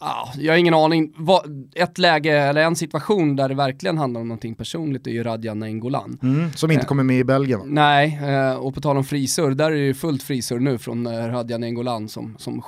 Ah, 0.05 0.29
jag 0.37 0.53
har 0.53 0.57
ingen 0.57 0.73
aning. 0.73 1.13
Vad- 1.17 1.69
Ett 1.75 1.97
läge, 1.97 2.37
eller 2.37 2.61
en 2.63 2.75
situation 2.75 3.35
där 3.35 3.49
det 3.49 3.55
verkligen 3.55 3.97
handlar 3.97 4.21
om 4.21 4.27
någonting 4.27 4.55
personligt 4.55 5.07
är 5.07 5.11
ju 5.11 5.23
Radja 5.23 5.53
Nainggolan. 5.53 6.17
Som 6.55 6.71
inte 6.71 6.83
Eh. 6.83 6.87
kommer 6.87 7.03
med 7.03 7.19
i 7.19 7.23
Belgien. 7.23 7.59
va? 7.59 7.65
Nej, 7.67 8.19
eh, 8.23 8.53
och 8.55 8.75
på 8.75 8.81
tal 8.81 8.97
om 8.97 9.03
frisur, 9.03 9.51
där 9.51 9.65
är 9.65 9.75
det 9.75 9.77
ju 9.85 9.93
fullt 9.93 10.23
frisur 10.23 10.59
nu 10.59 10.77
från 10.77 11.07
eh, 11.07 11.11
Radja 11.11 11.57
Nainggolan 11.57 12.09
som, 12.09 12.35
som 12.37 12.61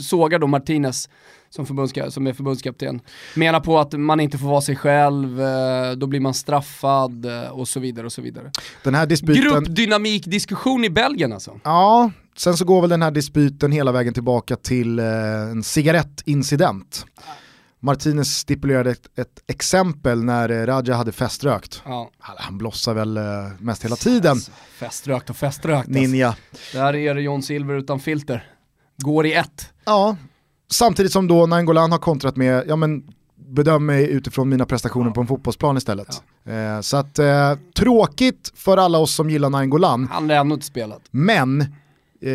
sågar 0.00 0.38
då 0.38 0.46
Martinez 0.46 1.08
som, 1.50 1.66
som 1.66 2.26
är 2.26 2.32
förbundskapten. 2.32 3.00
Menar 3.36 3.60
på 3.60 3.78
att 3.78 3.92
man 3.92 4.20
inte 4.20 4.38
får 4.38 4.48
vara 4.48 4.60
sig 4.60 4.76
själv, 4.76 5.40
eh, 5.40 5.90
då 5.96 6.06
blir 6.06 6.20
man 6.20 6.34
straffad 6.34 7.24
eh, 7.26 7.48
och 7.50 7.68
så 7.68 7.80
vidare 7.80 8.06
och 8.06 8.12
så 8.12 8.22
vidare. 8.22 8.50
Den 8.84 8.94
här 8.94 9.06
dispyten, 9.06 9.42
Gruppdynamikdiskussion 9.42 10.84
i 10.84 10.90
Belgien 10.90 11.32
alltså. 11.32 11.60
ja, 11.64 12.10
sen 12.38 12.56
så 12.56 12.64
går 12.64 12.80
väl 12.80 12.90
den 12.90 13.02
här 13.02 13.10
dispyten 13.10 13.72
hela 13.72 13.92
vägen 13.92 14.14
tillbaka 14.14 14.56
till 14.56 14.98
eh, 14.98 15.04
en 15.50 15.62
cigarettincident. 15.62 17.06
Martinez 17.80 18.28
stipulerade 18.38 18.90
ett, 18.90 19.18
ett 19.18 19.42
exempel 19.46 20.24
när 20.24 20.48
eh, 20.48 20.66
Raja 20.66 20.94
hade 20.94 21.12
feströkt. 21.12 21.82
Ja. 21.84 22.10
Han- 22.18 22.58
blossar 22.58 22.94
väl 22.94 23.16
eh, 23.16 23.22
mest 23.58 23.84
hela 23.84 23.96
tiden, 23.96 24.30
Alltså, 24.32 24.50
feströkt 24.78 25.30
och 25.30 25.36
feströkt. 25.36 25.76
Alltså. 25.88 25.92
Ninja. 25.92 26.36
Där 26.72 26.96
är 26.96 27.14
det 27.14 27.20
John 27.20 27.42
Silver 27.42 27.74
utan 27.74 28.00
filter. 28.00 28.46
Går 29.02 29.26
i 29.26 29.32
ett. 29.34 29.72
Ja, 29.84 30.16
samtidigt 30.70 31.12
som 31.12 31.26
då 31.28 31.46
Nainggolan 31.46 31.92
har 31.92 31.98
kontrat 31.98 32.36
med, 32.36 32.64
ja 32.68 32.76
men 32.76 33.02
bedöm 33.36 33.86
mig 33.86 34.10
utifrån 34.10 34.48
mina 34.48 34.66
prestationer 34.66 35.10
på 35.10 35.20
en 35.20 35.26
fotbollsplan 35.26 35.76
istället. 35.76 36.22
Eh, 36.44 36.80
så 36.80 36.96
att 36.96 37.18
eh, 37.18 37.54
tråkigt 37.76 38.52
för 38.54 38.76
alla 38.76 38.98
oss 38.98 39.14
som 39.14 39.30
gillar 39.30 39.50
Nainggolan, 39.50 40.08
Han 40.12 40.30
har 40.30 40.36
ännu 40.36 40.54
inte 40.54 40.66
spelat. 40.66 41.00
men 41.10 41.74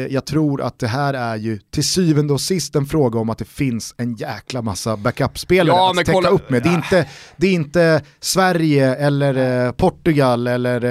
jag 0.10 0.26
tror 0.26 0.62
att 0.62 0.80
det 0.80 0.88
här 0.88 1.14
är 1.14 1.36
ju 1.36 1.60
till 1.72 1.84
syvende 1.88 2.34
och 2.34 2.42
sist 2.42 2.76
en 2.76 2.86
fråga 2.86 3.20
om 3.20 3.30
att 3.30 3.38
det 3.38 3.46
finns 3.46 3.96
en 3.98 4.16
jäkla 4.16 4.62
massa 4.62 4.98
backup-spelare 4.98 5.78
Ja, 5.78 5.90
att 5.92 5.98
täcka 5.98 6.12
kolla- 6.12 6.30
upp 6.30 6.50
med. 6.50 6.64
Det 6.64 6.70
är, 6.70 6.74
inte, 6.76 7.08
det 7.38 7.48
är 7.48 7.52
inte 7.54 8.02
Sverige 8.20 8.96
eller 8.96 9.66
eh, 9.66 9.72
Portugal 9.72 10.48
eller 10.48 10.84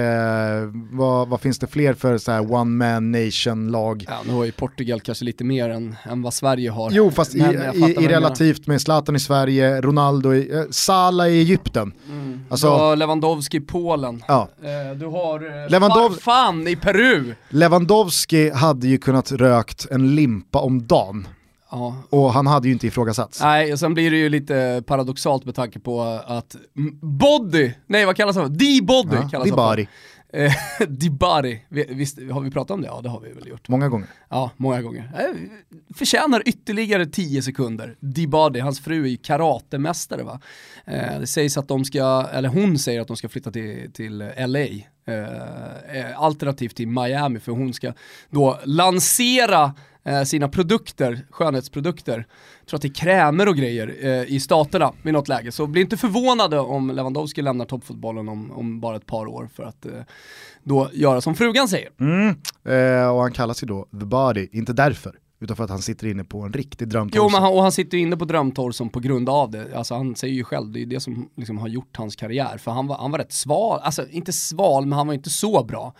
eh, 0.62 0.70
vad, 0.90 1.28
vad 1.28 1.40
finns 1.40 1.59
det 1.59 1.66
fler 1.66 1.95
för 1.95 2.18
så 2.18 2.32
här 2.32 2.53
one 2.53 2.70
man 2.70 3.12
nation-lag? 3.12 4.05
Ja, 4.09 4.18
nu 4.26 4.32
har 4.32 4.45
ju 4.45 4.53
Portugal 4.53 5.01
kanske 5.01 5.24
lite 5.24 5.45
mer 5.45 5.68
än, 5.68 5.97
än 6.05 6.22
vad 6.22 6.34
Sverige 6.34 6.70
har. 6.70 6.90
Jo, 6.90 7.11
fast 7.11 7.34
i, 7.34 7.38
Men 7.38 7.74
i, 7.74 7.95
i 8.05 8.09
relativt 8.09 8.66
med 8.66 8.80
Zlatan 8.82 9.16
i 9.16 9.20
Sverige, 9.20 9.80
Ronaldo 9.80 10.34
i, 10.34 10.55
eh, 10.55 10.62
Salah 10.70 11.28
i 11.28 11.40
Egypten. 11.40 11.93
Alltså, 12.49 12.66
Du 12.66 12.72
har 12.72 12.97
Lewandowski 12.97 13.57
i 13.57 13.61
Polen. 13.61 14.22
ja. 14.28 14.49
Eh, 14.62 14.97
du 14.99 15.07
har 15.07 15.40
eh, 15.47 15.68
Lewandov- 15.68 16.11
Farfan 16.18 16.68
i 16.68 16.76
Peru. 16.76 17.34
Lewandowski 17.49 18.51
hade 18.51 18.82
ju 18.89 18.99
kunnat 18.99 19.33
rökt 19.33 19.87
en 19.91 20.14
limpa 20.14 20.59
om 20.59 20.87
dagen 20.87 21.28
Ja. 21.70 21.97
och 22.11 22.33
han 22.33 22.47
hade 22.47 22.66
ju 22.68 22.72
inte 22.72 22.87
ifrågasatts. 22.87 23.41
Nej, 23.41 23.72
och 23.72 23.78
sen 23.78 23.95
blir 23.95 24.11
det 24.11 24.16
ju 24.16 24.28
lite 24.28 24.83
paradoxalt 24.87 25.45
med 25.45 25.55
tanke 25.55 25.78
på 25.80 26.03
att 26.26 26.57
Body, 27.03 27.72
nej 27.87 28.07
vad 28.07 28.16
kallas 28.16 28.37
han? 28.37 28.53
D-Body 28.57 29.16
Ja, 29.16 29.28
kallas 29.28 29.51
han. 29.51 29.87
Eh, 30.33 30.53
Dibari, 30.89 31.64
Vi- 31.68 31.87
visst 31.89 32.18
har 32.33 32.41
vi 32.41 32.51
pratat 32.51 32.70
om 32.70 32.80
det? 32.80 32.87
Ja 32.87 33.01
det 33.03 33.09
har 33.09 33.20
vi 33.20 33.33
väl 33.33 33.49
gjort. 33.49 33.68
många 33.68 33.89
gånger. 33.89 34.07
Ja, 34.28 34.51
många 34.57 34.83
gånger. 34.83 35.11
Eh, 35.18 35.35
förtjänar 35.97 36.43
ytterligare 36.47 37.07
10 37.07 37.43
sekunder. 37.43 37.97
Dibadi, 38.01 38.61
hans 38.61 38.80
fru 38.80 39.05
är 39.05 39.09
ju 39.09 39.16
karatemästare 39.16 40.22
va. 40.22 40.41
Eh, 40.87 41.18
det 41.20 41.26
sägs 41.26 41.57
att 41.57 41.68
de 41.68 41.85
ska, 41.85 42.28
eller 42.33 42.49
hon 42.49 42.78
säger 42.78 43.01
att 43.01 43.09
de 43.09 43.16
ska 43.16 43.28
flytta 43.28 43.51
till, 43.51 43.91
till 43.93 44.18
LA. 44.39 44.66
Eh, 45.07 46.22
alternativt 46.22 46.76
till 46.76 46.89
Miami 46.89 47.41
för 47.41 47.53
hon 47.53 47.74
ska 47.74 47.93
då 48.30 48.61
lansera 48.64 49.74
sina 50.26 50.49
produkter, 50.49 51.26
skönhetsprodukter. 51.30 52.26
Tror 52.66 52.76
att 52.76 52.82
det 52.82 52.88
är 52.88 52.94
krämer 52.94 53.48
och 53.48 53.56
grejer 53.56 53.96
eh, 54.00 54.34
i 54.34 54.40
staterna 54.40 54.92
vid 55.02 55.12
något 55.12 55.28
läge. 55.28 55.52
Så 55.52 55.66
bli 55.66 55.80
inte 55.80 55.96
förvånade 55.96 56.58
om 56.58 56.90
Lewandowski 56.90 57.42
lämnar 57.42 57.64
toppfotbollen 57.64 58.28
om, 58.28 58.52
om 58.52 58.80
bara 58.80 58.96
ett 58.96 59.06
par 59.06 59.26
år 59.26 59.48
för 59.54 59.62
att 59.62 59.86
eh, 59.86 59.92
då 60.62 60.90
göra 60.92 61.20
som 61.20 61.34
frugan 61.34 61.68
säger. 61.68 61.90
Mm. 62.00 62.28
Eh, 62.64 63.08
och 63.08 63.20
han 63.20 63.32
kallas 63.32 63.62
ju 63.62 63.66
då 63.66 63.86
The 64.00 64.06
Body, 64.06 64.48
inte 64.52 64.72
därför, 64.72 65.18
utan 65.40 65.56
för 65.56 65.64
att 65.64 65.70
han 65.70 65.82
sitter 65.82 66.06
inne 66.06 66.24
på 66.24 66.40
en 66.42 66.52
riktig 66.52 66.88
drömtorso. 66.88 67.24
Jo, 67.24 67.30
men 67.32 67.42
han, 67.42 67.52
och 67.52 67.62
han 67.62 67.72
sitter 67.72 67.98
inne 67.98 68.16
på 68.16 68.24
drömtorg 68.24 68.90
på 68.90 69.00
grund 69.00 69.28
av 69.28 69.50
det. 69.50 69.76
Alltså 69.76 69.94
han 69.94 70.16
säger 70.16 70.34
ju 70.34 70.44
själv, 70.44 70.72
det 70.72 70.82
är 70.82 70.86
det 70.86 71.00
som 71.00 71.28
liksom 71.36 71.58
har 71.58 71.68
gjort 71.68 71.96
hans 71.96 72.16
karriär. 72.16 72.58
För 72.58 72.70
han 72.70 72.86
var, 72.86 72.96
han 72.96 73.10
var 73.10 73.18
rätt 73.18 73.32
sval, 73.32 73.80
alltså 73.82 74.08
inte 74.08 74.32
sval, 74.32 74.86
men 74.86 74.98
han 74.98 75.06
var 75.06 75.14
inte 75.14 75.30
så 75.30 75.64
bra. 75.64 75.94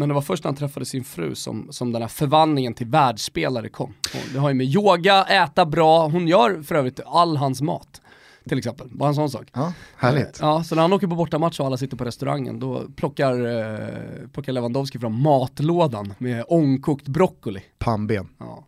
Men 0.00 0.08
det 0.08 0.14
var 0.14 0.22
först 0.22 0.44
när 0.44 0.48
han 0.48 0.56
träffade 0.56 0.86
sin 0.86 1.04
fru 1.04 1.34
som, 1.34 1.68
som 1.70 1.92
den 1.92 2.02
här 2.02 2.08
förvandlingen 2.08 2.74
till 2.74 2.86
världsspelare 2.86 3.68
kom. 3.68 3.94
Och 4.14 4.32
det 4.32 4.38
har 4.38 4.48
ju 4.48 4.54
med 4.54 4.66
yoga, 4.66 5.24
äta 5.24 5.66
bra, 5.66 6.08
hon 6.08 6.28
gör 6.28 6.62
för 6.62 6.74
övrigt 6.74 7.00
all 7.06 7.36
hans 7.36 7.62
mat. 7.62 8.00
Till 8.48 8.58
exempel, 8.58 8.88
bara 8.92 9.08
en 9.08 9.14
sån 9.14 9.30
sak. 9.30 9.48
Ja, 9.52 9.72
härligt. 9.96 10.38
Ja, 10.40 10.64
så 10.64 10.74
när 10.74 10.82
han 10.82 10.92
åker 10.92 11.06
på 11.06 11.14
bortamatch 11.14 11.60
och 11.60 11.66
alla 11.66 11.76
sitter 11.76 11.96
på 11.96 12.04
restaurangen, 12.04 12.60
då 12.60 12.82
plockar, 12.96 13.46
eh, 13.46 14.28
plockar 14.32 14.52
Lewandowski 14.52 14.98
fram 14.98 15.22
matlådan 15.22 16.14
med 16.18 16.44
ångkokt 16.48 17.08
broccoli. 17.08 17.60
Pannben. 17.78 18.28
Ja. 18.38 18.66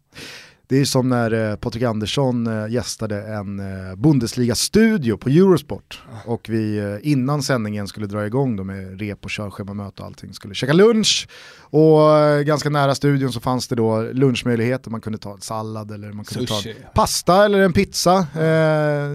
Det 0.72 0.80
är 0.80 0.84
som 0.84 1.08
när 1.08 1.50
eh, 1.50 1.56
Patrik 1.56 1.82
Andersson 1.82 2.46
eh, 2.46 2.72
gästade 2.72 3.22
en 3.22 3.60
eh, 3.60 3.96
Bundesliga-studio 3.96 5.16
på 5.16 5.28
Eurosport 5.28 6.02
och 6.26 6.48
vi 6.48 6.78
eh, 6.78 7.10
innan 7.12 7.42
sändningen 7.42 7.88
skulle 7.88 8.06
dra 8.06 8.26
igång 8.26 8.56
då 8.56 8.64
med 8.64 9.00
rep 9.00 9.24
och 9.24 9.30
körschemamöte 9.30 10.02
och 10.02 10.06
allting 10.08 10.34
skulle 10.34 10.54
käka 10.54 10.72
lunch 10.72 11.28
och 11.60 12.18
eh, 12.18 12.42
ganska 12.42 12.70
nära 12.70 12.94
studion 12.94 13.32
så 13.32 13.40
fanns 13.40 13.68
det 13.68 13.74
då 13.74 14.02
lunchmöjligheter, 14.02 14.90
man 14.90 15.00
kunde 15.00 15.18
ta 15.18 15.32
en 15.32 15.40
sallad 15.40 15.90
eller 15.90 16.12
man 16.12 16.24
kunde 16.24 16.46
Sushi. 16.46 16.72
ta 16.74 16.86
en 16.86 16.92
pasta 16.94 17.44
eller 17.44 17.58
en 17.60 17.72
pizza, 17.72 18.26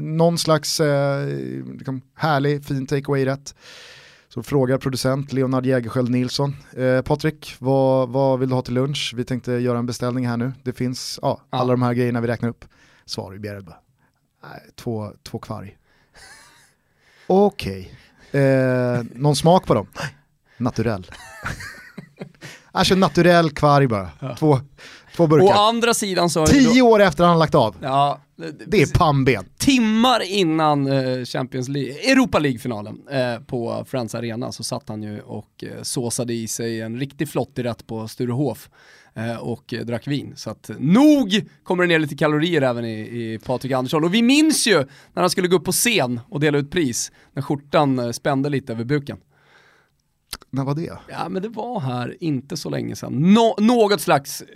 någon 0.01 0.37
slags 0.37 0.81
liksom 1.73 2.01
härlig 2.15 2.65
fin 2.65 2.87
takeaway-rätt. 2.87 3.55
Så 4.37 4.43
frågar 4.43 4.77
producent 4.77 5.33
Leonard 5.33 5.65
Jägerskiöld 5.65 6.09
Nilsson, 6.09 6.55
eh, 6.77 7.01
Patrik, 7.01 7.55
vad, 7.59 8.09
vad 8.09 8.39
vill 8.39 8.49
du 8.49 8.55
ha 8.55 8.61
till 8.61 8.73
lunch? 8.73 9.13
Vi 9.15 9.23
tänkte 9.23 9.51
göra 9.51 9.77
en 9.79 9.85
beställning 9.85 10.27
här 10.27 10.37
nu. 10.37 10.53
Det 10.63 10.73
finns 10.73 11.19
ja, 11.21 11.41
Ja. 11.49 11.57
alla 11.57 11.73
de 11.73 11.81
här 11.81 11.93
grejerna 11.93 12.21
vi 12.21 12.27
räknar 12.27 12.49
upp. 12.49 12.65
Svar 13.05 13.35
i 13.35 13.39
Bjerred 13.39 13.65
bara, 13.65 13.77
två, 14.75 15.11
två 15.23 15.39
kvarg. 15.39 15.77
Okej, 17.27 17.93
eh, 18.31 19.03
någon 19.15 19.35
smak 19.35 19.65
på 19.65 19.73
dem? 19.73 19.87
Naturell. 20.57 21.11
Jag 22.73 22.85
kör 22.85 22.95
naturell 22.95 23.51
kvarg 23.51 23.87
bara, 23.87 24.09
två, 24.39 24.59
två 25.17 25.23
Å 25.23 25.27
burkar. 25.27 25.67
andra 25.69 25.93
sidan 25.93 26.29
så 26.29 26.45
Tio 26.45 26.79
då, 26.79 26.87
år 26.87 27.01
efter 27.01 27.23
han 27.23 27.39
lagt 27.39 27.55
av, 27.55 27.75
ja, 27.81 28.19
det 28.67 28.81
är 28.81 28.97
pannben. 28.97 29.45
timmar 29.57 30.21
innan 30.31 30.87
eh, 30.87 31.25
Champions 31.25 31.67
League, 31.67 31.93
Europa 32.11 32.39
League-finalen 32.39 33.07
eh, 33.11 33.39
på 33.39 33.85
Friends 33.87 34.15
Arena 34.15 34.51
så 34.51 34.63
satt 34.63 34.89
han 34.89 35.03
ju 35.03 35.19
och 35.19 35.63
eh, 35.63 35.81
såsade 35.81 36.33
i 36.33 36.47
sig 36.47 36.81
en 36.81 36.99
riktig 36.99 37.29
flottig 37.29 37.65
rätt 37.65 37.87
på 37.87 38.07
Sturehof 38.07 38.69
eh, 39.15 39.35
och 39.37 39.73
eh, 39.73 39.85
drack 39.85 40.07
vin. 40.07 40.33
Så 40.35 40.49
att 40.49 40.69
nog 40.79 41.41
kommer 41.63 41.83
det 41.83 41.87
ner 41.87 41.99
lite 41.99 42.15
kalorier 42.15 42.61
även 42.61 42.85
i, 42.85 42.99
i 42.99 43.39
Patrik 43.45 43.71
Andersson. 43.71 44.03
Och 44.03 44.13
vi 44.13 44.21
minns 44.21 44.67
ju 44.67 44.77
när 45.13 45.21
han 45.21 45.29
skulle 45.29 45.47
gå 45.47 45.55
upp 45.55 45.65
på 45.65 45.71
scen 45.71 46.19
och 46.29 46.39
dela 46.39 46.57
ut 46.57 46.71
pris, 46.71 47.11
när 47.33 47.41
skjortan 47.41 47.99
eh, 47.99 48.11
spände 48.11 48.49
lite 48.49 48.73
över 48.73 48.83
buken. 48.83 49.17
När 50.49 50.63
var 50.63 50.75
det? 50.75 50.97
Ja 51.09 51.29
men 51.29 51.41
det 51.41 51.49
var 51.49 51.79
här 51.79 52.17
inte 52.19 52.57
så 52.57 52.69
länge 52.69 52.95
sedan. 52.95 53.33
Nå- 53.33 53.55
något 53.59 54.01
slags 54.01 54.41
eh, 54.41 54.47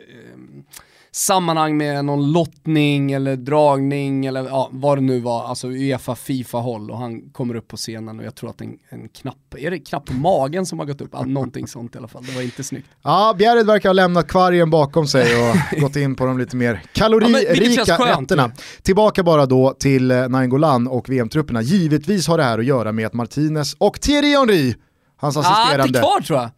sammanhang 1.14 1.78
med 1.78 2.06
någon 2.06 2.32
lottning 2.32 3.12
eller 3.12 3.36
dragning 3.36 4.26
eller 4.26 4.44
ja, 4.46 4.70
vad 4.72 4.98
det 4.98 5.02
nu 5.02 5.20
var, 5.20 5.46
alltså 5.46 5.68
Uefa, 5.68 6.16
Fifa-håll 6.16 6.92
och 6.92 6.98
han 6.98 7.22
kommer 7.32 7.56
upp 7.56 7.68
på 7.68 7.78
scenen 7.78 8.20
och 8.20 8.26
jag 8.26 8.36
tror 8.36 8.50
att 8.50 8.62
en, 8.62 8.78
en 8.90 9.10
knapp, 9.10 9.56
är 9.58 9.72
det 9.72 9.80
knapp 9.80 10.06
på 10.06 10.14
magen 10.14 10.66
som 10.66 10.80
har 10.80 10.86
gått 10.86 11.02
upp? 11.02 11.10
Ja, 11.14 11.22
någonting 11.26 11.68
sånt 11.68 11.96
i 11.96 11.98
alla 11.98 12.08
fall, 12.08 12.24
det 12.26 12.32
var 12.36 12.42
inte 12.42 12.64
snyggt. 12.64 12.88
Ja, 13.04 13.36
Bjerred 13.38 13.66
verkar 13.66 13.90
ha 13.90 13.94
lämnat 13.94 14.28
kvargen 14.28 14.70
bakom 14.70 15.08
sig 15.08 15.28
och 15.50 15.80
gått 15.82 15.96
in 15.96 16.16
på 16.16 16.26
de 16.26 16.38
lite 16.38 16.56
mer 16.56 16.74
Ja, 16.84 16.90
kaloririka 16.94 17.98
skönt. 17.98 18.22
rätterna. 18.32 18.52
Tillbaka 18.82 19.24
bara 19.24 19.46
då 19.46 19.74
till 19.80 20.12
eh, 20.12 20.30
Nainggolan 20.30 20.88
och 20.88 21.10
VM-trupperna. 21.10 21.62
Givetvis 21.62 22.28
har 22.28 22.38
det 22.38 22.44
här 22.44 22.60
att 22.60 22.66
göra 22.66 22.92
med 22.92 23.06
att 23.08 23.14
Martinez 23.14 23.74
och 23.78 24.02
Thierry 24.02 24.28
Henry, 24.38 24.74
hans 25.18 25.36
Ja, 25.36 25.42
inte 25.42 25.50
assisterande... 25.52 26.00
kvar 26.00 26.22
tror 26.22 26.40
jag. 26.40 26.50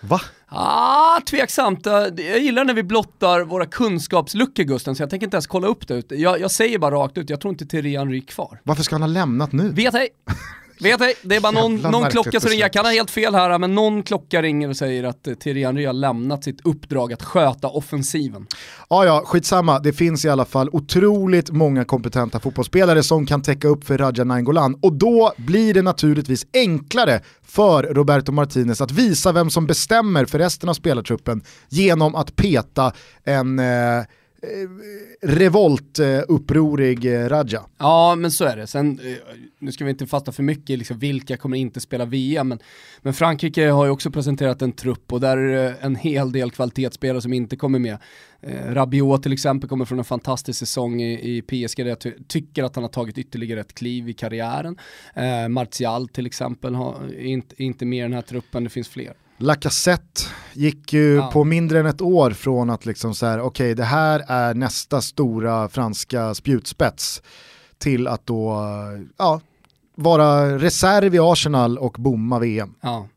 Va? 0.00 0.20
Ah, 0.54 1.20
tveksamt. 1.20 1.86
Eh, 1.86 1.92
Jag 2.16 2.38
gillar 2.38 2.64
när 2.64 2.74
vi 2.74 2.82
blottar 2.82 3.40
våra 3.40 3.66
kunskapsluckor 3.66 4.62
Gusten, 4.62 4.96
så 4.96 5.02
jag 5.02 5.10
tänker 5.10 5.26
inte 5.26 5.34
ens 5.34 5.46
kolla 5.46 5.66
upp 5.66 5.88
det. 5.88 6.10
Jag, 6.12 6.40
jag 6.40 6.50
säger 6.50 6.78
bara 6.78 6.94
rakt 6.94 7.18
ut, 7.18 7.30
jag 7.30 7.40
tror 7.40 7.52
inte 7.52 7.66
Thierry 7.66 7.96
Henry 7.96 8.16
är 8.18 8.22
kvar. 8.22 8.60
Varför 8.62 8.82
ska 8.82 8.94
han 8.94 9.02
ha 9.02 9.06
lämnat 9.08 9.52
nu? 9.52 9.68
Vet 9.72 9.94
ej. 9.94 10.08
Vet 10.82 11.00
ej, 11.00 11.14
det 11.22 11.36
är 11.36 11.40
bara 11.40 11.52
någon, 11.52 11.76
någon 11.76 12.10
klocka 12.10 12.40
som 12.40 12.50
ringer. 12.50 12.62
Jag 12.62 12.72
kan 12.72 12.84
ha 12.84 12.92
helt 12.92 13.10
fel 13.10 13.34
här, 13.34 13.58
men 13.58 13.74
någon 13.74 14.02
klocka 14.02 14.42
ringer 14.42 14.68
och 14.68 14.76
säger 14.76 15.04
att 15.04 15.26
eh, 15.26 15.34
Thierry 15.34 15.64
Henry 15.64 15.84
har 15.84 15.92
lämnat 15.92 16.44
sitt 16.44 16.60
uppdrag 16.66 17.12
att 17.12 17.22
sköta 17.22 17.68
offensiven. 17.68 18.46
Ja, 18.90 19.04
ja, 19.04 19.22
skitsamma. 19.26 19.78
Det 19.78 19.92
finns 19.92 20.24
i 20.24 20.28
alla 20.28 20.44
fall 20.44 20.68
otroligt 20.72 21.50
många 21.50 21.84
kompetenta 21.84 22.40
fotbollsspelare 22.40 23.02
som 23.02 23.26
kan 23.26 23.42
täcka 23.42 23.68
upp 23.68 23.84
för 23.84 23.98
Raja 23.98 24.24
Nainggolan 24.24 24.78
och 24.82 24.92
då 24.92 25.32
blir 25.36 25.74
det 25.74 25.82
naturligtvis 25.82 26.46
enklare 26.52 27.20
för 27.42 27.82
Roberto 27.82 28.32
Martinez 28.32 28.80
att 28.80 28.90
visa 28.90 29.32
vem 29.32 29.50
som 29.50 29.66
bestämmer 29.66 30.24
för 30.24 30.38
resten 30.38 30.68
av 30.68 30.74
spelartruppen 30.74 31.42
genom 31.68 32.14
att 32.14 32.36
peta 32.36 32.92
en 33.24 33.58
eh, 33.58 34.04
revoltupprorig 35.22 37.04
eh, 37.04 37.28
Raja. 37.28 37.66
Ja, 37.78 38.14
men 38.14 38.30
så 38.30 38.44
är 38.44 38.56
det. 38.56 38.66
Sen, 38.66 39.00
eh, 39.04 39.36
nu 39.58 39.72
ska 39.72 39.84
vi 39.84 39.90
inte 39.90 40.06
fatta 40.06 40.32
för 40.32 40.42
mycket 40.42 40.70
i 40.70 40.76
liksom, 40.76 40.98
vilka 40.98 41.36
kommer 41.36 41.56
inte 41.56 41.80
spela 41.80 42.04
VM, 42.04 42.48
men, 42.48 42.58
men 43.02 43.14
Frankrike 43.14 43.68
har 43.68 43.84
ju 43.84 43.90
också 43.90 44.10
presenterat 44.10 44.62
en 44.62 44.72
trupp 44.72 45.12
och 45.12 45.20
där 45.20 45.36
är 45.36 45.48
det 45.52 45.74
en 45.80 45.96
hel 45.96 46.32
del 46.32 46.50
kvalitetsspelare 46.50 47.22
som 47.22 47.32
inte 47.32 47.56
kommer 47.56 47.78
med. 47.78 47.98
Eh, 48.40 48.74
Rabiot 48.74 49.22
till 49.22 49.32
exempel 49.32 49.68
kommer 49.68 49.84
från 49.84 49.98
en 49.98 50.04
fantastisk 50.04 50.58
säsong 50.58 51.02
i, 51.02 51.36
i 51.36 51.42
PSG 51.42 51.76
där 51.76 51.88
jag 51.88 52.00
ty 52.00 52.12
tycker 52.28 52.64
att 52.64 52.74
han 52.74 52.84
har 52.84 52.88
tagit 52.88 53.18
ytterligare 53.18 53.60
ett 53.60 53.74
kliv 53.74 54.08
i 54.08 54.12
karriären. 54.12 54.78
Eh, 55.14 55.48
Martial 55.48 56.08
till 56.08 56.26
exempel 56.26 56.74
har, 56.74 56.94
är 57.04 57.24
inte, 57.24 57.62
inte 57.62 57.84
med 57.84 57.98
i 57.98 58.02
den 58.02 58.12
här 58.12 58.22
truppen, 58.22 58.64
det 58.64 58.70
finns 58.70 58.88
fler. 58.88 59.14
Lacazette 59.42 60.20
gick 60.52 60.92
ju 60.92 61.14
Ja. 61.14 61.30
på 61.32 61.44
mindre 61.44 61.80
än 61.80 61.86
ett 61.86 62.00
år 62.00 62.30
från 62.30 62.70
att 62.70 62.86
liksom 62.86 63.14
så 63.14 63.26
här, 63.26 63.40
okej 63.40 63.74
det 63.74 63.84
här 63.84 64.24
är 64.28 64.54
nästa 64.54 65.00
stora 65.00 65.68
franska 65.68 66.34
spjutspets 66.34 67.22
till 67.78 68.06
att 68.06 68.26
då, 68.26 68.56
ja, 69.16 69.40
vara 69.94 70.58
reserv 70.58 71.14
i 71.14 71.18
Arsenal 71.18 71.78
och 71.78 71.96
bomma 71.98 72.38
VM. 72.38 72.74
Ja. 72.80 73.08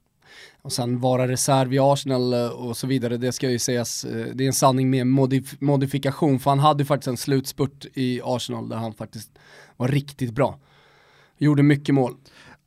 Och 0.61 0.71
sen 0.71 0.99
vara 0.99 1.28
reserv 1.28 1.73
i 1.73 1.80
Arsenal 1.80 2.34
eh, 2.34 2.47
och 2.47 2.78
så 2.78 2.88
vidare, 2.88 3.17
det 3.17 3.32
ska 3.32 3.49
ju 3.49 3.59
sägas, 3.59 4.05
eh, 4.05 4.26
det 4.34 4.43
är 4.43 4.47
en 4.47 4.53
sanning 4.53 4.89
med 4.89 5.07
modif 5.07 5.55
modifikation, 5.61 6.39
för 6.39 6.49
han 6.51 6.59
hade 6.59 6.82
ju 6.84 6.86
faktiskt 6.86 7.07
en 7.07 7.17
slutspurt 7.17 7.86
i 7.93 8.21
Arsenal 8.23 8.69
där 8.69 8.78
han 8.78 8.93
faktiskt 8.93 9.30
var 9.78 9.88
riktigt 9.88 10.32
bra. 10.34 10.59
Gjorde 11.38 11.63
mycket 11.63 11.95
mål. 11.95 12.15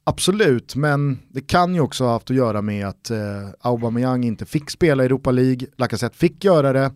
Absolut, 0.09 0.75
men 0.77 1.19
det 1.29 1.41
kan 1.41 1.75
ju 1.75 1.81
också 1.81 2.05
ha 2.05 2.13
haft 2.13 2.31
att 2.31 2.37
göra 2.37 2.63
med 2.63 2.87
att 2.87 3.11
eh, 3.11 3.19
Aubameyang 3.61 4.25
inte 4.25 4.47
fick 4.47 4.71
spela 4.71 5.03
i 5.03 5.07
Europa 5.07 5.31
League, 5.31 5.67
Lacazette 5.77 6.17
fick 6.19 6.45
göra 6.45 6.73
det 6.73 6.93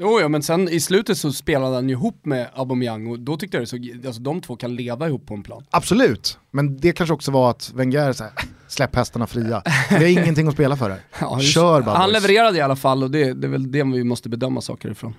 Jo, 0.00 0.20
ja, 0.20 0.28
men 0.28 0.42
sen 0.42 0.68
i 0.68 0.80
slutet 0.80 1.18
så 1.18 1.32
spelade 1.32 1.74
han 1.74 1.88
ju 1.88 1.94
ihop 1.94 2.24
med 2.26 2.48
Aubameyang 2.54 3.06
och 3.06 3.20
då 3.20 3.36
tyckte 3.36 3.56
jag 3.56 3.62
det 3.62 3.66
så, 3.66 3.76
alltså 4.06 4.22
de 4.22 4.40
två 4.40 4.56
kan 4.56 4.76
leva 4.76 5.06
ihop 5.08 5.26
på 5.26 5.34
en 5.34 5.42
plan. 5.42 5.64
Absolut, 5.70 6.38
men 6.50 6.76
det 6.76 6.92
kanske 6.92 7.14
också 7.14 7.30
var 7.30 7.50
att 7.50 7.72
Wenger 7.74 8.12
så 8.12 8.24
här, 8.24 8.32
släpp 8.68 8.96
hästarna 8.96 9.26
fria. 9.26 9.62
Vi 9.90 9.96
har 9.96 10.22
ingenting 10.22 10.48
att 10.48 10.54
spela 10.54 10.76
för 10.76 10.90
här. 10.90 11.00
Ja, 11.20 11.40
just- 11.40 11.54
Kör 11.54 11.82
bara 11.82 11.96
Han 11.96 12.10
levererade 12.12 12.58
i 12.58 12.60
alla 12.60 12.76
fall 12.76 13.02
och 13.02 13.10
det, 13.10 13.32
det 13.32 13.46
är 13.46 13.50
väl 13.50 13.72
det 13.72 13.82
vi 13.84 14.04
måste 14.04 14.28
bedöma 14.28 14.60
saker 14.60 14.90
ifrån. 14.90 15.14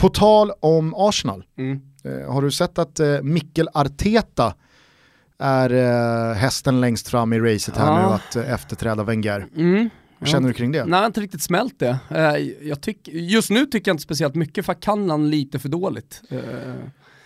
På 0.00 0.08
tal 0.08 0.50
om 0.60 0.94
Arsenal, 0.96 1.44
Mm. 1.58 1.80
eh, 2.04 2.32
har 2.32 2.42
du 2.42 2.50
sett 2.50 2.78
att 2.78 3.00
eh, 3.00 3.22
Mikkel 3.22 3.68
Arteta 3.74 4.54
är 5.40 5.70
eh, 6.30 6.34
hästen 6.34 6.80
längst 6.80 7.08
fram 7.08 7.32
i 7.32 7.38
racet 7.40 7.76
här 7.76 7.86
Ja. 7.86 8.08
nu 8.08 8.14
att 8.14 8.36
eh, 8.46 8.54
efterträda 8.54 9.02
Wenger? 9.04 9.46
Mm. 9.56 9.90
Vad 10.18 10.28
känner 10.28 10.48
du 10.48 10.54
kring 10.54 10.72
det? 10.72 10.84
Nej, 10.84 10.90
jag 10.90 10.98
har 10.98 11.06
inte 11.06 11.20
riktigt 11.20 11.42
smält 11.42 11.78
det. 11.78 11.98
Eh, 12.10 12.36
jag 12.68 12.80
tyck, 12.80 13.08
just 13.08 13.50
nu 13.50 13.66
tycker 13.66 13.90
jag 13.90 13.94
inte 13.94 14.02
speciellt 14.02 14.34
mycket 14.34 14.66
för 14.66 14.72
jag 14.72 14.80
kan 14.82 15.10
han 15.10 15.30
lite 15.30 15.58
för 15.58 15.68
dåligt. 15.68 16.22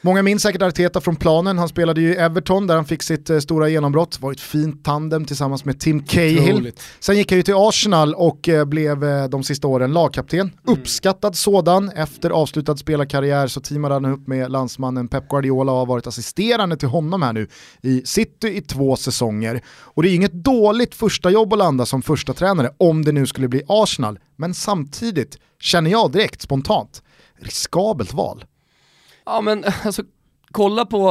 Många 0.04 0.22
minns 0.22 0.42
säkert 0.42 0.62
Arteta 0.62 1.00
från 1.00 1.16
planen, 1.16 1.58
han 1.58 1.68
spelade 1.68 2.00
ju 2.00 2.12
i 2.12 2.16
Everton 2.16 2.66
där 2.66 2.74
han 2.74 2.84
fick 2.84 3.02
sitt 3.02 3.30
eh, 3.30 3.38
stora 3.38 3.68
genombrott, 3.68 4.20
var 4.20 4.32
ett 4.32 4.40
fint 4.40 4.84
tandem 4.84 5.24
tillsammans 5.24 5.64
med 5.64 5.80
Tim 5.80 6.02
Cahill. 6.02 6.52
otroligt. 6.52 6.82
Sen 7.00 7.16
gick 7.16 7.30
han 7.30 7.36
ju 7.36 7.42
till 7.42 7.54
Arsenal 7.56 8.14
och 8.14 8.48
eh, 8.48 8.64
blev 8.64 9.04
eh, 9.04 9.24
de 9.24 9.44
sista 9.44 9.68
åren 9.68 9.92
lagkapten. 9.92 10.40
Mm. 10.40 10.52
Uppskattad 10.64 11.36
sådan. 11.36 11.90
Efter 11.90 12.30
avslutad 12.30 12.76
spelarkarriär 12.76 13.46
så 13.46 13.60
teamade 13.60 13.94
han 13.94 14.04
upp 14.04 14.26
med 14.26 14.50
landsmannen 14.50 15.08
Pep 15.08 15.28
Guardiola 15.28 15.72
och 15.72 15.78
har 15.78 15.86
varit 15.86 16.06
assisterande 16.06 16.76
till 16.76 16.88
honom 16.88 17.22
här 17.22 17.32
nu 17.32 17.48
i 17.82 18.02
City 18.04 18.48
i 18.48 18.60
två 18.60 18.96
säsonger. 18.96 19.62
Och 19.66 20.02
det 20.02 20.08
är 20.08 20.14
inget 20.14 20.44
dåligt 20.44 20.94
första 20.94 21.30
jobb 21.30 21.52
att 21.52 21.58
landa 21.58 21.86
som 21.86 22.02
första 22.02 22.32
tränare 22.32 22.70
om 22.76 23.04
det 23.04 23.12
nu 23.12 23.26
skulle 23.26 23.48
bli 23.48 23.62
Arsenal. 23.68 24.18
Men 24.36 24.54
samtidigt 24.54 25.38
känner 25.60 25.90
jag 25.90 26.12
direkt 26.12 26.42
spontant, 26.42 27.02
riskabelt 27.40 28.12
val. 28.12 28.44
Ja 29.26 29.40
men 29.40 29.64
alltså, 29.84 30.02
kolla 30.50 30.86
på 30.86 31.10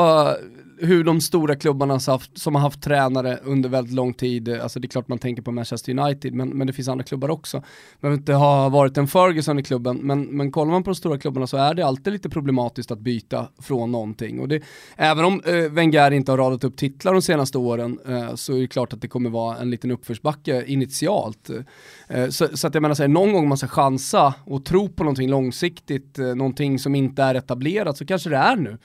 hur 0.77 1.03
de 1.03 1.21
stora 1.21 1.55
klubbarna 1.55 1.99
som 1.99 2.11
har 2.11 2.17
haft, 2.17 2.37
som 2.37 2.55
har 2.55 2.61
haft 2.61 2.81
tränare 2.81 3.39
under 3.43 3.69
väldigt 3.69 3.93
lång 3.93 4.13
tid, 4.13 4.47
eh, 4.47 4.63
alltså 4.63 4.79
det 4.79 4.85
är 4.85 4.89
klart 4.89 5.07
man 5.07 5.19
tänker 5.19 5.41
på 5.41 5.51
Manchester 5.51 5.99
United, 5.99 6.33
men, 6.33 6.49
men 6.49 6.67
det 6.67 6.73
finns 6.73 6.87
andra 6.87 7.03
klubbar 7.03 7.29
också. 7.29 7.57
Man 7.57 7.63
behöver 8.01 8.17
inte 8.17 8.33
ha 8.33 8.69
varit 8.69 8.97
en 8.97 9.07
Ferguson 9.07 9.59
i 9.59 9.63
klubben, 9.63 9.97
men, 9.97 10.21
men 10.23 10.51
kollar 10.51 10.71
man 10.71 10.83
på 10.83 10.89
de 10.89 10.95
stora 10.95 11.17
klubbarna 11.17 11.47
så 11.47 11.57
är 11.57 11.73
det 11.73 11.85
alltid 11.85 12.13
lite 12.13 12.29
problematiskt 12.29 12.91
att 12.91 12.99
byta 12.99 13.47
från 13.59 13.91
någonting. 13.91 14.39
Och 14.39 14.47
det, 14.47 14.61
även 14.95 15.25
om 15.25 15.41
eh, 15.45 15.55
Wenger 15.55 16.11
inte 16.11 16.31
har 16.31 16.37
radat 16.37 16.63
upp 16.63 16.77
titlar 16.77 17.13
de 17.13 17.21
senaste 17.21 17.57
åren, 17.57 17.99
eh, 18.07 18.35
så 18.35 18.55
är 18.55 18.61
det 18.61 18.67
klart 18.67 18.93
att 18.93 19.01
det 19.01 19.07
kommer 19.07 19.29
vara 19.29 19.57
en 19.57 19.69
liten 19.69 19.91
uppförsbacke 19.91 20.63
initialt. 20.67 21.49
Eh, 21.49 22.21
eh 22.23 22.29
så, 22.29 22.57
så 22.57 22.67
att 22.67 22.73
jag 22.73 22.81
menar 22.81 22.95
så 22.95 23.03
här, 23.03 23.07
någon 23.07 23.33
gång 23.33 23.47
man 23.47 23.57
ska 23.57 23.67
chansa 23.67 24.33
och 24.45 24.65
tro 24.65 24.89
på 24.89 25.03
någonting 25.03 25.29
långsiktigt, 25.29 26.19
eh, 26.19 26.35
någonting 26.35 26.79
som 26.79 26.95
inte 26.95 27.23
är 27.23 27.35
etablerat, 27.35 27.97
så 27.97 28.05
kanske 28.05 28.29
det 28.29 28.37
är 28.37 28.55
nu. 28.55 28.77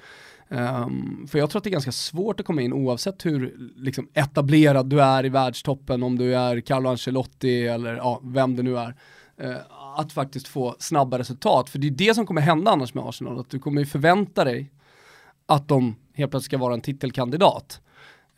Um, 0.51 1.27
för 1.31 1.39
jag 1.39 1.51
tror 1.51 1.61
att 1.61 1.65
det 1.65 1.71
är 1.71 1.73
ganska 1.73 1.93
svårt 1.93 2.41
att 2.41 2.47
komma 2.47 2.63
in 2.63 2.73
oavsett 2.73 3.27
hur 3.27 3.57
liksom, 3.77 4.09
etablerad 4.15 4.87
du 4.87 5.03
är 5.03 5.27
i 5.27 5.29
världstoppen, 5.29 6.03
om 6.03 6.19
du 6.19 6.35
är 6.37 6.61
Carlo 6.61 6.89
Ancelotti 6.89 7.67
eller 7.67 7.97
ja, 7.97 8.21
vem 8.25 8.57
det 8.57 8.63
nu 8.63 8.79
är. 8.79 8.95
Uh, 9.45 9.57
att 9.97 10.13
faktiskt 10.13 10.49
få 10.49 10.77
snabba 10.79 11.19
resultat. 11.19 11.71
För 11.71 11.79
det 11.79 11.87
är 11.87 11.91
det 11.91 12.15
som 12.15 12.27
kommer 12.27 12.41
hända 12.41 12.71
annars 12.71 12.95
med 12.95 13.05
Arsenal, 13.05 13.41
att 13.41 13.51
du 13.51 13.59
kommer 13.59 13.81
ju 13.81 13.87
förvänta 13.87 14.45
dig 14.45 14.71
att 15.47 15.69
de 15.69 15.97
helt 16.15 16.31
plötsligt 16.31 16.51
ska 16.51 16.59
vara 16.59 16.75
en 16.75 16.81
titelkandidat. 16.81 17.81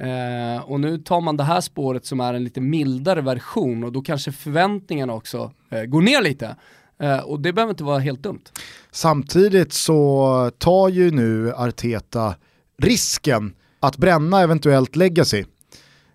Uh, 0.03 0.71
och 0.71 0.81
nu 0.81 0.99
tar 0.99 1.21
man 1.21 1.37
det 1.37 1.45
här 1.45 1.61
spåret 1.61 2.07
som 2.07 2.21
är 2.21 2.35
en 2.35 2.45
lite 2.45 2.61
mildare 2.61 3.21
version 3.21 3.85
och 3.85 3.93
då 3.93 4.03
kanske 4.03 4.33
förväntningarna 4.33 5.13
också 5.13 5.53
uh, 5.73 5.83
går 5.85 6.03
ner 6.03 6.23
lite. 6.23 6.57
Eh, 7.01 7.19
och 7.19 7.41
det 7.41 7.53
behöver 7.53 7.71
inte 7.71 7.85
vara 7.85 7.99
helt 7.99 8.23
dumt. 8.23 8.43
Samtidigt 8.91 9.73
så 9.73 10.51
tar 10.59 10.89
ju 10.89 11.11
nu 11.11 11.53
Arteta 11.55 12.35
risken 12.83 13.55
att 13.81 13.97
bränna 13.97 14.41
eventuellt 14.41 14.97
legacy. 14.97 15.45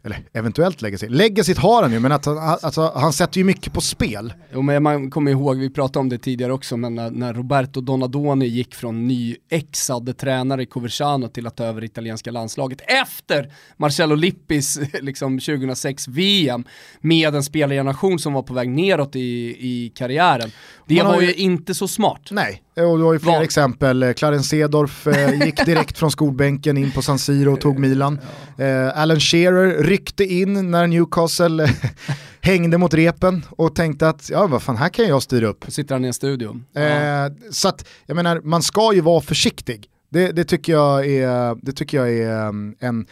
Eller 0.05 0.19
eventuellt 0.33 0.81
legacy. 0.81 1.07
Legacy 1.09 1.53
har 1.57 1.81
han 1.83 1.91
ju, 1.91 1.99
men 1.99 2.11
att 2.11 2.25
han, 2.25 2.37
alltså, 2.37 2.91
han 2.95 3.13
sätter 3.13 3.37
ju 3.37 3.43
mycket 3.43 3.73
på 3.73 3.81
spel. 3.81 4.33
Jo 4.53 4.61
men 4.61 4.83
man 4.83 5.09
kommer 5.11 5.31
ihåg, 5.31 5.57
vi 5.57 5.69
pratade 5.69 5.99
om 5.99 6.09
det 6.09 6.17
tidigare 6.17 6.53
också, 6.53 6.77
men 6.77 6.95
när, 6.95 7.11
när 7.11 7.33
Roberto 7.33 7.81
Donadoni 7.81 8.45
gick 8.45 8.75
från 8.75 9.07
nyexad 9.07 10.17
tränare 10.17 10.63
i 10.63 10.65
Coverciano 10.65 11.27
till 11.27 11.47
att 11.47 11.55
ta 11.57 11.63
över 11.63 11.83
italienska 11.83 12.31
landslaget 12.31 12.81
efter 13.03 13.51
Marcello 13.77 14.15
Lippis 14.15 14.79
liksom 15.01 15.39
2006 15.39 16.07
VM 16.07 16.63
med 17.01 17.35
en 17.35 17.43
spelargeneration 17.43 18.19
som 18.19 18.33
var 18.33 18.41
på 18.43 18.53
väg 18.53 18.69
neråt 18.69 19.15
i, 19.15 19.19
i 19.59 19.91
karriären. 19.95 20.51
Det 20.87 21.03
Man 21.03 21.11
var 21.13 21.21
ju- 21.21 21.33
inte 21.33 21.73
så 21.73 21.87
smart. 21.87 22.21
Nej, 22.31 22.61
och 22.75 22.97
du 22.97 23.03
har 23.03 23.13
ju 23.13 23.19
flera 23.19 23.43
exempel. 23.43 24.13
Clarence 24.13 24.49
Seedorf 24.49 25.07
eh, 25.07 25.45
gick 25.45 25.65
direkt 25.65 25.97
från 25.97 26.11
skolbänken 26.11 26.77
in 26.77 26.91
på 26.91 27.01
San 27.01 27.19
Siro 27.19 27.53
och 27.53 27.61
tog 27.61 27.79
Milan. 27.79 28.19
Eh, 28.57 28.99
Alan 29.01 29.19
Shearer 29.19 29.83
ryckte 29.95 30.23
in 30.23 30.71
när 30.71 30.87
Newcastle 30.87 31.63
eh, 31.63 31.69
hängde 32.41 32.77
mot 32.77 32.93
repen 32.93 33.45
och 33.49 33.75
tänkte 33.75 34.09
att 34.09 34.29
ja, 34.29 34.47
vad 34.47 34.63
fan, 34.63 34.77
här 34.77 34.89
kan 34.89 35.07
jag 35.07 35.23
styra 35.23 35.47
upp. 35.47 35.65
Då 35.65 35.71
sitter 35.71 35.95
han 35.95 36.05
i 36.05 36.07
en 36.07 36.13
studio. 36.13 36.61
Ja. 36.73 36.81
Eh, 36.81 37.31
så 37.51 37.67
att, 37.67 37.87
jag 38.05 38.15
menar, 38.15 38.41
man 38.43 38.61
ska 38.61 38.93
ju 38.93 39.01
vara 39.01 39.21
försiktig. 39.21 39.89
Det, 40.09 40.31
det, 40.31 40.43
tycker, 40.43 40.73
jag 40.73 41.07
är, 41.07 41.65
det 41.65 41.71
tycker 41.71 41.97
jag 41.97 42.13
är 42.13 42.47
um, 42.47 42.75
en, 42.79 43.05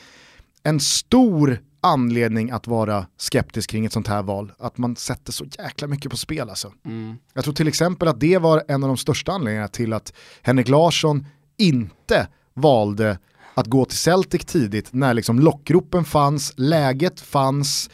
en 0.64 0.80
stor 0.80 1.60
anledning 1.82 2.52
att 2.52 2.68
vara 2.68 3.06
skeptisk 3.18 3.70
kring 3.70 3.86
ett 3.86 3.94
sånt 3.94 4.08
här 4.08 4.24
val. 4.24 4.52
Att 4.60 4.78
man 4.78 4.96
sätter 4.96 5.32
så 5.32 5.46
jäkla 5.58 5.88
mycket 5.88 6.12
på 6.12 6.18
spel 6.18 6.50
alltså. 6.50 6.72
Mm. 6.86 7.16
Jag 7.34 7.44
tror 7.44 7.54
till 7.54 7.68
exempel 7.68 8.08
att 8.08 8.20
det 8.20 8.38
var 8.38 8.64
en 8.68 8.84
av 8.84 8.88
de 8.88 8.98
största 8.98 9.32
anledningarna 9.32 9.68
till 9.68 9.94
att 9.94 10.14
Henrik 10.42 10.68
Larsson 10.70 11.26
inte 11.58 12.28
valde 12.54 13.18
att 13.54 13.68
gå 13.68 13.86
till 13.86 13.97
Celtic 13.97 14.45
tidigt 14.45 14.93
när 14.93 15.14
liksom 15.14 15.39
lockropen 15.39 16.06
fanns, 16.06 16.54
läget 16.58 17.22
fanns, 17.22 17.89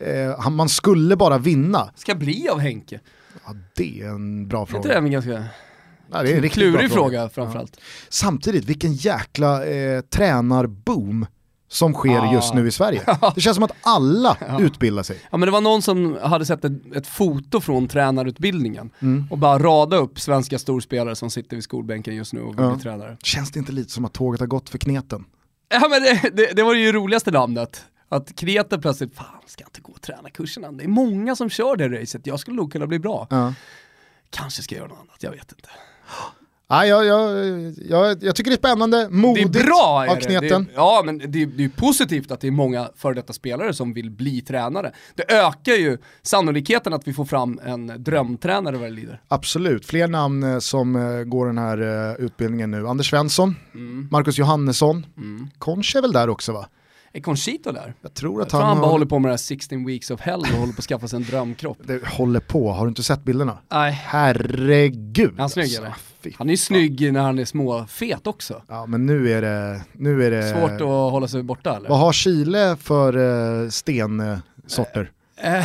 eh, 0.00 0.48
man 0.50 0.68
skulle 0.68 1.16
bara 1.16 1.38
vinna. 1.38 1.90
Ska 1.96 2.14
bli 2.14 2.48
av 2.48 2.58
Henke? 2.58 3.00
Ja, 3.46 3.54
det 3.76 4.00
är 4.02 4.08
en 4.08 4.48
bra 4.48 4.58
Är 4.58 4.76
inte 4.76 4.76
det 4.76 4.82
fråga. 4.82 4.98
en 4.98 5.10
ganska 5.10 5.44
Ja, 6.12 6.22
det 6.22 6.32
är 6.32 6.42
en 6.42 6.48
klurig 6.48 6.88
bra 6.90 6.96
fråga 6.96 7.28
framförallt? 7.28 7.76
Samtidigt, 8.08 8.64
vilken 8.64 8.92
jäkla 8.92 9.64
eh, 9.66 10.00
tränarboom 10.00 11.26
som 11.72 11.94
sker 11.94 12.10
Ja. 12.10 12.32
just 12.32 12.54
nu 12.54 12.66
i 12.68 12.70
Sverige. 12.70 13.02
Det 13.34 13.40
känns 13.40 13.54
som 13.54 13.64
att 13.64 13.72
alla 13.82 14.36
utbildar 14.60 15.02
sig. 15.02 15.18
Ja 15.30 15.36
men 15.36 15.46
det 15.46 15.50
var 15.52 15.60
någon 15.60 15.82
som 15.82 16.18
hade 16.22 16.46
sett 16.46 16.64
ett, 16.64 16.96
ett 16.96 17.06
foto 17.06 17.60
från 17.60 17.88
tränarutbildningen 17.88 18.90
Mm. 19.00 19.24
och 19.30 19.38
bara 19.38 19.58
rada 19.58 19.96
upp 19.96 20.20
svenska 20.20 20.58
storspelare 20.58 21.16
som 21.16 21.30
sitter 21.30 21.56
vid 21.56 21.64
skolbänken 21.64 22.14
just 22.16 22.32
nu 22.32 22.40
och 22.42 22.58
vill 22.58 22.64
Ja. 22.64 22.72
bli 22.74 22.82
tränare. 22.82 23.16
Känns 23.22 23.50
det 23.50 23.58
inte 23.58 23.72
lite 23.72 23.90
som 23.92 24.04
att 24.04 24.12
tåget 24.12 24.40
har 24.40 24.46
gått 24.46 24.68
för 24.70 24.78
kneten? 24.78 25.24
Ja 25.68 25.88
men 25.90 26.02
det, 26.02 26.30
det, 26.36 26.52
det 26.56 26.62
var 26.62 26.74
ju 26.74 26.92
roligaste 26.92 27.30
namnet. 27.30 27.84
Att 28.08 28.36
Kreta 28.36 28.78
plötsligt, 28.78 29.14
fan 29.16 29.26
ska 29.46 29.62
jag 29.62 29.68
inte 29.68 29.80
gå 29.80 29.92
och 29.92 30.00
träna 30.02 30.30
kurserna? 30.30 30.72
Det 30.72 30.84
är 30.84 30.88
många 30.88 31.36
som 31.36 31.50
kör 31.50 31.76
det 31.76 32.00
racet, 32.00 32.26
jag 32.26 32.40
skulle 32.40 32.56
nog 32.56 32.72
kunna 32.72 32.86
bli 32.86 32.98
bra. 32.98 33.26
Ja. 33.30 33.54
Kanske 34.30 34.62
ska 34.62 34.74
jag 34.74 34.80
göra 34.80 34.88
något 34.88 34.98
annat, 35.00 35.22
jag 35.22 35.30
vet 35.30 35.52
inte. 35.52 35.68
Ja, 36.72 36.86
jag, 36.86 37.04
jag, 37.04 37.30
jag, 37.88 38.22
jag 38.24 38.36
tycker 38.36 38.50
det 38.50 38.54
är 38.54 38.58
spännande, 38.58 39.08
modigt 39.10 39.52
det 39.52 39.58
är 39.60 39.64
bra 39.64 40.06
av 40.10 40.16
är 40.16 40.20
det. 40.20 40.26
kneten. 40.26 40.64
det. 40.64 40.70
Ja 40.74 41.02
men 41.04 41.18
det, 41.18 41.26
det 41.46 41.64
är 41.64 41.68
positivt 41.68 42.30
att 42.30 42.40
det 42.40 42.46
är 42.46 42.50
många 42.50 42.88
före 42.96 43.14
detta 43.14 43.32
spelare 43.32 43.74
som 43.74 43.92
vill 43.92 44.10
bli 44.10 44.40
tränare. 44.40 44.92
Det 45.14 45.32
ökar 45.32 45.72
ju 45.72 45.98
sannolikheten 46.22 46.92
att 46.92 47.08
vi 47.08 47.12
får 47.12 47.24
fram 47.24 47.60
en 47.64 47.92
drömtränare 48.04 48.76
vad 48.76 48.86
det 48.88 48.94
lider. 48.94 49.20
Absolut, 49.28 49.86
fler 49.86 50.08
namn 50.08 50.42
eh, 50.42 50.58
som 50.58 50.96
eh, 50.96 51.22
går 51.24 51.46
den 51.46 51.58
här 51.58 52.08
eh, 52.10 52.24
utbildningen 52.24 52.70
nu. 52.70 52.88
Anders 52.88 53.10
Svensson, 53.10 53.56
Mm. 53.74 54.08
Marcus 54.10 54.38
Johannesson, 54.38 55.06
Mm. 55.16 55.48
Conch 55.58 55.96
är 55.96 56.02
väl 56.02 56.12
där 56.12 56.28
också 56.28 56.52
va? 56.52 56.66
Är 57.12 57.20
Conchito 57.20 57.72
där? 57.72 57.94
Jag 58.02 58.14
tror 58.14 58.42
att 58.42 58.52
han, 58.52 58.62
han 58.62 58.76
bara 58.76 58.86
har, 58.86 58.92
håller 58.92 59.06
på 59.06 59.18
med 59.18 59.28
det 59.28 59.32
här 59.32 59.36
16 59.36 59.86
weeks 59.86 60.10
of 60.10 60.20
hell 60.20 60.40
och 60.40 60.46
håller 60.46 60.72
på 60.72 60.78
att 60.78 60.84
skaffa 60.84 61.08
sig 61.08 61.16
en 61.16 61.22
drömkropp. 61.22 61.78
det 61.84 62.06
håller 62.06 62.40
på, 62.40 62.72
har 62.72 62.84
du 62.84 62.88
inte 62.88 63.02
sett 63.02 63.24
bilderna? 63.24 63.58
Nej, 63.72 63.92
Herregud. 63.92 65.34
han 65.36 65.44
är 65.44 65.48
snygg 65.48 65.64
alltså. 65.64 65.82
eller? 65.82 65.94
Han 66.38 66.48
är 66.48 66.52
ju 66.52 66.56
snygg 66.56 67.12
när 67.12 67.20
han 67.20 67.38
är 67.38 67.44
småfet 67.44 68.26
också. 68.26 68.62
Ja 68.68 68.86
men 68.86 69.06
nu 69.06 69.32
är 69.32 69.42
det, 69.42 69.80
nu 69.92 70.26
är 70.26 70.30
det... 70.30 70.52
Svårt 70.52 70.80
att 70.80 71.12
hålla 71.12 71.28
sig 71.28 71.42
borta 71.42 71.76
eller? 71.76 71.88
Vad 71.88 71.98
har 71.98 72.12
Chile 72.12 72.76
för 72.76 73.16
uh, 73.16 73.68
stensorter? 73.68 75.10
Eh, 75.36 75.64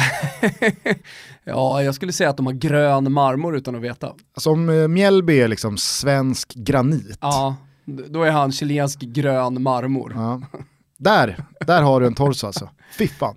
ja, 1.44 1.84
jag 1.84 1.96
skulle 1.96 2.12
säga 2.12 2.30
att 2.30 2.38
de 2.38 2.46
har 2.46 2.54
grön 2.54 3.12
marmor 3.12 3.58
utan 3.58 3.76
att 3.76 3.82
veta. 3.82 4.14
Alltså 4.34 4.50
om 4.50 4.70
uh, 4.70 4.88
Mjällby 4.88 5.40
är 5.40 5.48
liksom 5.48 5.78
svensk 5.78 6.54
granit. 6.54 7.18
Ja, 7.22 7.56
då 7.86 8.24
är 8.24 8.32
han 8.32 8.52
chilensk 8.52 9.00
grön 9.00 9.64
marmor. 9.64 10.12
Ja. 10.16 10.42
Där, 10.98 11.38
där 11.68 11.82
har 11.82 12.02
du 12.02 12.08
en 12.08 12.16
torso 12.16 12.48
alltså. 12.48 12.70
Fy 12.98 13.08
fan. 13.08 13.36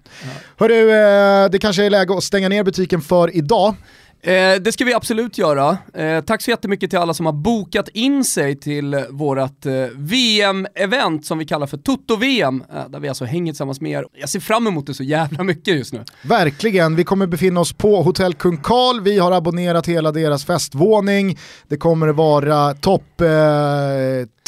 Hörru, 0.57 0.91
eh, 0.91 1.51
det 1.51 1.59
kanske 1.59 1.85
är 1.85 1.91
läge 1.91 2.17
att 2.17 2.25
stänga 2.25 2.49
ner 2.49 2.65
butiken 2.65 3.01
för 3.01 3.37
idag. 3.37 3.75
Eh, 4.23 4.55
det 4.61 4.73
ska 4.73 4.85
vi 4.85 4.95
absolut 4.95 5.39
göra. 5.39 5.79
Eh, 5.95 6.21
tack 6.21 6.43
så 6.43 6.51
jättemycket 6.51 6.91
till 6.91 6.99
alla 6.99 7.15
som 7.15 7.27
har 7.27 7.33
bokat 7.33 7.89
in 7.89 8.25
sig 8.25 8.57
till 8.57 9.05
vårt 9.11 9.67
eh, 9.67 9.73
VM-event 9.97 11.27
som 11.27 11.39
vi 11.39 11.45
kallar 11.45 11.67
för 11.67 11.77
Toto-VM, 11.77 12.65
eh, 12.73 12.89
där 12.89 13.01
vi 13.01 13.09
alltså 13.09 13.25
hänger 13.25 13.53
tillsammans 13.53 13.81
med 13.81 13.93
er. 13.93 14.07
Jag 14.13 14.29
ser 14.29 14.41
fram 14.41 14.67
emot 14.67 14.87
det 14.87 14.95
så 14.95 15.03
jävla 15.03 15.45
mycket 15.45 15.75
just 15.75 15.93
nu. 15.93 16.05
Verkligen, 16.23 16.97
vi 16.97 17.05
kommer 17.05 17.27
befinna 17.27 17.61
oss 17.61 17.73
på 17.73 18.03
Hotell 18.03 18.35
Kung 18.35 18.57
Karl, 18.57 19.01
vi 19.01 19.19
har 19.19 19.33
abonnerat 19.33 19.87
hela 19.87 20.13
deras 20.13 20.45
festvåning, 20.45 21.39
det 21.69 21.77
kommer 21.77 22.09
vara 22.09 22.75
topp 22.75 23.21
eh, 23.21 23.29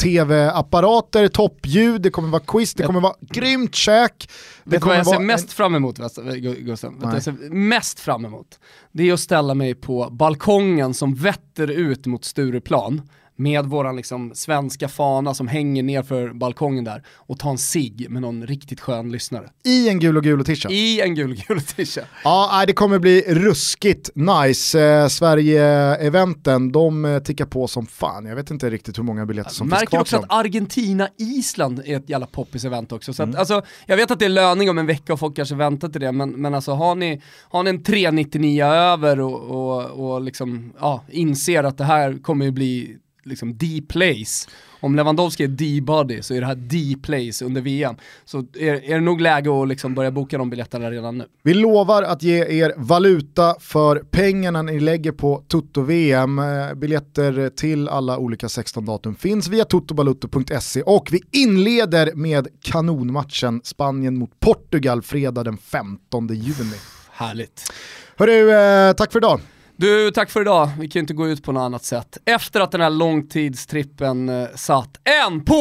tv-apparater, 0.01 1.27
toppljud, 1.27 2.01
det 2.01 2.09
kommer 2.09 2.29
vara 2.29 2.43
quiz, 2.47 2.73
det 2.73 2.83
kommer 2.83 3.01
vara 3.01 3.13
grymt 3.21 3.75
käk. 3.75 4.29
Det 4.63 4.69
vad 4.69 4.73
jag 4.73 4.81
kommer 4.81 5.03
ser 5.03 5.11
vara 5.11 5.19
mest 5.19 5.53
fram 5.53 5.75
emot 5.75 5.99
Gu- 5.99 6.59
Gustav? 6.61 6.91
Vet 6.91 6.99
du 6.99 7.05
vad 7.05 7.13
Nej. 7.13 7.15
jag 7.15 7.23
ser 7.23 7.49
mest 7.53 7.99
fram 7.99 8.25
emot? 8.25 8.59
Det 8.91 9.09
är 9.09 9.13
att 9.13 9.19
ställa 9.19 9.53
mig 9.53 9.75
på 9.75 10.09
balkongen 10.11 10.93
som 10.93 11.15
vetter 11.15 11.67
ut 11.67 12.05
mot 12.05 12.25
Stureplan 12.25 13.01
med 13.41 13.65
våran 13.65 13.95
liksom 13.95 14.31
svenska 14.35 14.87
fana 14.87 15.33
som 15.33 15.47
hänger 15.47 15.83
ner 15.83 16.03
för 16.03 16.33
balkongen 16.33 16.83
där 16.83 17.03
och 17.15 17.39
ta 17.39 17.49
en 17.49 17.57
cigg 17.57 18.07
med 18.09 18.21
någon 18.21 18.47
riktigt 18.47 18.79
skön 18.81 19.11
lyssnare. 19.11 19.49
I 19.63 19.89
en 19.89 19.99
gul 19.99 20.17
och 20.17 20.23
gul 20.23 20.45
tisha. 20.45 20.69
I 20.69 21.01
en 21.01 21.15
gul 21.15 21.43
gul 21.47 21.61
tisha. 21.61 22.01
Ja, 22.23 22.63
det 22.67 22.73
kommer 22.73 22.99
bli 22.99 23.23
ruskigt 23.27 24.09
nice. 24.15 24.81
Eh, 24.81 25.07
Sverige-eventen, 25.07 26.71
de 26.71 27.05
eh, 27.05 27.19
tickar 27.19 27.45
på 27.45 27.67
som 27.67 27.85
fan. 27.85 28.25
Jag 28.25 28.35
vet 28.35 28.51
inte 28.51 28.69
riktigt 28.69 28.97
hur 28.97 29.03
många 29.03 29.25
biljetter 29.25 29.51
som 29.51 29.67
finns 29.67 29.79
Märker 29.79 29.87
kvar 29.87 30.01
också 30.01 30.17
till 30.17 30.25
att. 30.25 30.39
Argentina-Island 30.39 31.81
är 31.85 31.97
ett 31.97 32.09
jävla 32.09 32.25
poppis-event 32.27 32.93
också. 32.93 33.11
Mm. 33.11 33.15
Så 33.15 33.23
att, 33.23 33.39
alltså, 33.39 33.69
jag 33.85 33.97
vet 33.97 34.11
att 34.11 34.19
det 34.19 34.25
är 34.25 34.29
löning 34.29 34.69
om 34.69 34.77
en 34.77 34.85
vecka 34.85 35.13
och 35.13 35.19
folk 35.19 35.35
kanske 35.35 35.55
väntar 35.55 35.89
till 35.89 36.01
det, 36.01 36.11
men, 36.11 36.29
men 36.29 36.55
alltså, 36.55 36.71
har, 36.71 36.95
ni, 36.95 37.21
har 37.49 37.63
ni 37.63 37.69
en 37.69 37.83
399 37.83 38.65
över 38.65 39.19
och, 39.19 39.41
och, 39.41 40.13
och 40.13 40.21
liksom, 40.21 40.73
ja, 40.79 41.03
inser 41.09 41.63
att 41.63 41.77
det 41.77 41.83
här 41.83 42.23
kommer 42.23 42.45
ju 42.45 42.51
bli 42.51 42.97
liksom 43.23 43.57
D-place. 43.57 44.49
Om 44.79 44.95
Lewandowski 44.95 45.43
är 45.43 45.47
D-body 45.47 46.21
så 46.21 46.33
är 46.33 46.41
det 46.41 46.47
här 46.47 46.55
D-place 46.55 47.45
under 47.45 47.61
VM. 47.61 47.95
Så 48.25 48.39
är, 48.39 48.89
är 48.89 48.93
det 48.95 49.01
nog 49.01 49.21
läge 49.21 49.61
att 49.61 49.67
liksom 49.67 49.95
börja 49.95 50.11
boka 50.11 50.37
de 50.37 50.49
biljetterna 50.49 50.91
redan 50.91 51.17
nu. 51.17 51.25
Vi 51.43 51.53
lovar 51.53 52.03
att 52.03 52.23
ge 52.23 52.45
er 52.45 52.73
valuta 52.77 53.55
för 53.59 53.95
pengarna 53.95 54.61
ni 54.61 54.79
lägger 54.79 55.11
på 55.11 55.43
Toto-VM. 55.47 56.39
Eh, 56.39 56.73
Biljetter 56.73 57.49
till 57.49 57.87
alla 57.87 58.17
olika 58.17 58.49
16 58.49 58.85
datum 58.85 59.15
finns 59.15 59.47
via 59.47 59.65
totobalutto.se 59.65 60.81
och 60.81 61.09
vi 61.11 61.21
inleder 61.31 62.11
med 62.15 62.47
kanonmatchen 62.61 63.61
Spanien 63.63 64.17
mot 64.17 64.39
Portugal 64.39 65.01
fredag 65.01 65.43
den 65.43 65.57
15 65.57 66.27
juni. 66.27 66.75
Härligt. 67.11 67.73
Hörru, 68.17 68.51
eh, 68.51 68.93
tack 68.93 69.11
för 69.11 69.19
idag. 69.19 69.39
Du, 69.81 70.11
tack 70.11 70.29
för 70.29 70.41
idag. 70.41 70.69
Vi 70.79 70.87
kan 70.87 70.99
ju 70.99 71.01
inte 71.01 71.13
gå 71.13 71.27
ut 71.27 71.43
på 71.43 71.51
något 71.51 71.61
annat 71.61 71.83
sätt. 71.83 72.17
Efter 72.25 72.59
att 72.61 72.71
den 72.71 72.81
här 72.81 72.89
långtidstrippen 72.89 74.29
eh, 74.29 74.47
satt 74.55 74.89
en 75.23 75.45
på 75.45 75.55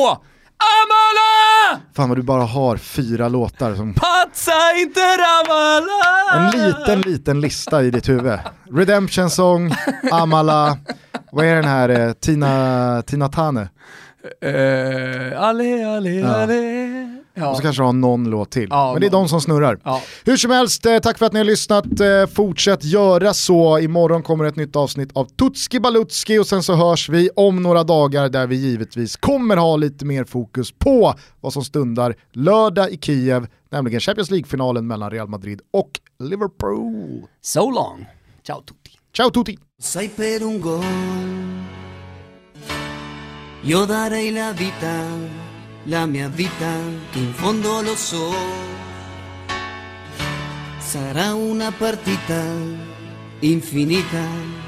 Amala! 0.62 1.81
Fan 1.97 2.09
vad 2.09 2.18
du 2.18 2.23
bara 2.23 2.43
har 2.43 2.77
fyra 2.77 3.29
låtar 3.29 3.75
som 3.75 3.95
Patsa 3.95 4.53
inte 4.81 5.01
Ravala! 5.01 6.37
En 6.37 6.61
liten, 6.61 7.01
liten 7.01 7.41
lista 7.41 7.83
i 7.83 7.91
ditt 7.91 8.09
huvud. 8.09 8.39
Redemption 8.73 9.31
Song, 9.31 9.73
Amala, 10.12 10.79
vad 11.33 11.47
är 11.47 11.55
den 11.55 11.64
här, 11.64 11.89
eh, 11.89 12.12
Tina, 12.12 13.03
Tina 13.07 13.29
Tane? 13.29 13.68
Eh, 14.43 15.43
ale, 15.43 15.87
ale, 15.97 16.11
Ja. 16.11 16.29
ale. 16.29 17.20
Ja. 17.35 17.51
Och 17.51 17.57
så 17.57 17.62
kanske 17.62 17.83
du 17.83 17.87
har 17.87 17.93
någon 17.93 18.31
låt 18.31 18.51
till. 18.51 18.66
Ja, 18.70 18.93
Men 18.93 19.01
det 19.01 19.07
är 19.07 19.11
någon. 19.11 19.22
de 19.22 19.28
som 19.28 19.41
snurrar. 19.41 19.81
Ja. 19.85 20.03
Hur 20.24 20.37
som 20.37 20.51
helst, 20.51 20.87
eh, 20.87 20.99
tack 20.99 21.18
för 21.18 21.26
att 21.26 21.33
ni 21.33 21.39
har 21.39 21.45
lyssnat. 21.45 22.01
Eh, 22.01 22.26
Fortsätt 22.35 22.85
göra 22.85 23.35
så. 23.35 23.78
Imorgon 23.78 24.22
kommer 24.22 24.45
ett 24.45 24.57
nytt 24.57 24.76
avsnitt 24.76 25.11
av 25.14 25.24
Tutski 25.24 25.81
Balutski 25.81 26.39
och 26.39 26.47
sen 26.47 26.62
så 26.62 26.74
hörs 26.74 27.09
vi 27.09 27.31
om 27.37 27.62
några 27.62 27.85
dagar 27.85 28.28
där 28.28 28.47
vi 28.47 28.57
givetvis 28.57 29.16
kommer 29.16 29.57
ha 29.57 29.76
lite 29.76 30.05
mer 30.05 30.24
fokus 30.24 30.72
på 30.78 31.14
vad 31.41 31.53
som 31.53 31.64
stundar 31.64 32.14
lördag 32.33 32.91
i 32.91 32.99
Kiev, 32.99 33.47
nämligen 33.70 34.01
Champions 34.01 34.31
League-finalen 34.31 34.87
mellan 34.87 35.11
Real 35.11 35.28
Madrid 35.28 35.61
och 35.72 35.91
Liverpool. 36.22 37.26
So 37.43 37.70
long. 37.70 38.07
Ciao 38.47 38.61
tutti. 38.61 38.91
Ciao 39.16 39.31
tutti! 39.31 39.59
Sai 39.83 40.09
per 40.09 40.43
un 40.43 40.61
gol, 40.61 40.85
io 43.62 43.85
darei 43.87 44.31
la 44.31 44.53
vita, 44.53 44.93
la 45.85 46.07
mia 46.07 46.28
vita, 46.28 46.72
che 47.11 47.18
in 47.18 47.33
fondo 47.33 47.81
lo 47.81 47.97
so. 47.97 48.33
Sarà 50.78 51.35
una 51.35 51.72
partita 51.72 52.43
infinita. 53.41 54.59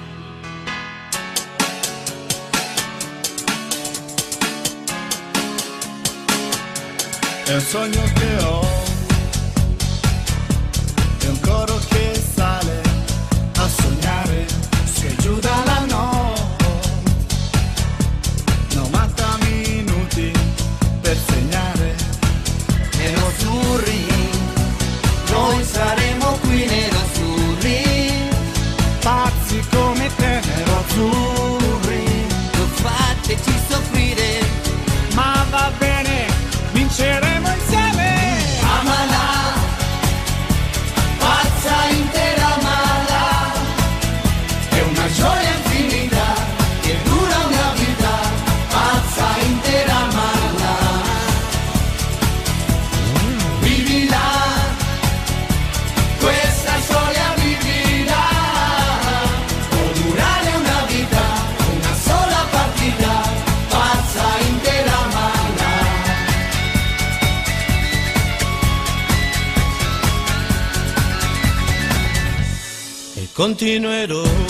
È 7.45 7.55
un 7.55 7.61
sogno 7.61 8.03
che 8.15 8.45
ho, 8.45 8.67
è 11.19 11.27
un 11.27 11.41
coro 11.41 11.79
che 11.89 12.23
sale 12.35 12.83
a 13.57 13.69
sognare, 13.69 14.47
si 14.85 15.07
è 15.07 15.15
giù 15.17 15.39
dalla 15.39 15.85
continuerò. 73.43 74.41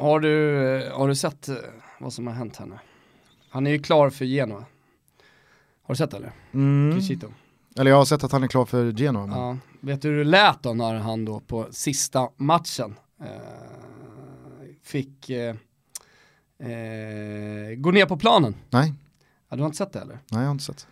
Har 0.00 0.20
du, 0.20 0.90
har 0.94 1.08
du 1.08 1.14
sett 1.14 1.48
eh, 1.48 1.56
vad 1.98 2.12
som 2.12 2.26
har 2.26 2.34
hänt 2.34 2.60
nu? 2.66 2.78
Han 3.50 3.66
är 3.66 3.70
ju 3.70 3.78
klar 3.82 4.10
för 4.10 4.24
Genoa. 4.24 4.64
Har 5.82 5.94
du 5.94 5.96
sett 5.96 6.10
det 6.10 6.16
eller? 6.16 6.32
Mm. 6.52 6.94
Crescito. 6.98 7.32
Eller 7.76 7.90
jag 7.90 7.98
har 7.98 8.04
sett 8.04 8.24
att 8.24 8.32
han 8.32 8.42
är 8.42 8.48
klar 8.48 8.64
för 8.64 8.92
Genoa. 8.92 9.26
Men... 9.26 9.38
Ja. 9.38 9.56
Vet 9.80 10.02
du 10.02 10.08
hur 10.08 10.18
det 10.18 10.24
lät 10.24 10.62
då 10.62 10.74
när 10.74 10.94
han 10.94 11.24
då 11.24 11.40
på 11.40 11.66
sista 11.70 12.28
matchen 12.36 12.94
eh, 13.20 13.26
fick 14.82 15.30
eh, 15.30 15.56
eh, 16.58 17.74
gå 17.76 17.90
ner 17.90 18.06
på 18.06 18.16
planen? 18.16 18.54
Nej, 18.70 18.94
Ja, 19.48 19.56
du 19.56 19.62
har 19.62 19.66
inte 19.66 19.78
sett 19.78 19.92
det 19.92 20.00
eller? 20.00 20.14
nej 20.30 20.40
jag 20.40 20.46
har 20.46 20.50
inte 20.52 20.64
sett. 20.64 20.86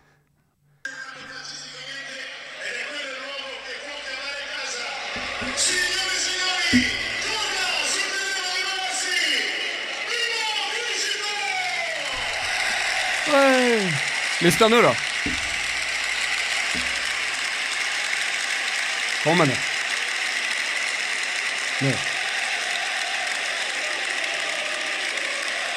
Lyssna 14.41 14.67
nu 14.67 14.81
då. 14.81 14.95
Kommer 19.23 19.45
nu. 19.45 19.53
Nu. 21.81 21.93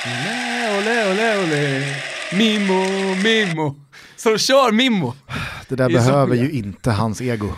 Ole, 0.07 0.79
ole, 0.79 1.11
ole, 1.11 1.39
ole. 1.39 1.95
Mimmo, 2.33 2.85
Mimmo. 3.15 3.77
Så 4.17 4.39
kör 4.39 4.73
Mimmo. 4.73 5.15
Det 5.69 5.75
där 5.77 5.89
behöver 5.89 6.37
ju 6.37 6.51
inte 6.51 6.91
hans 6.91 7.21
ego. 7.21 7.53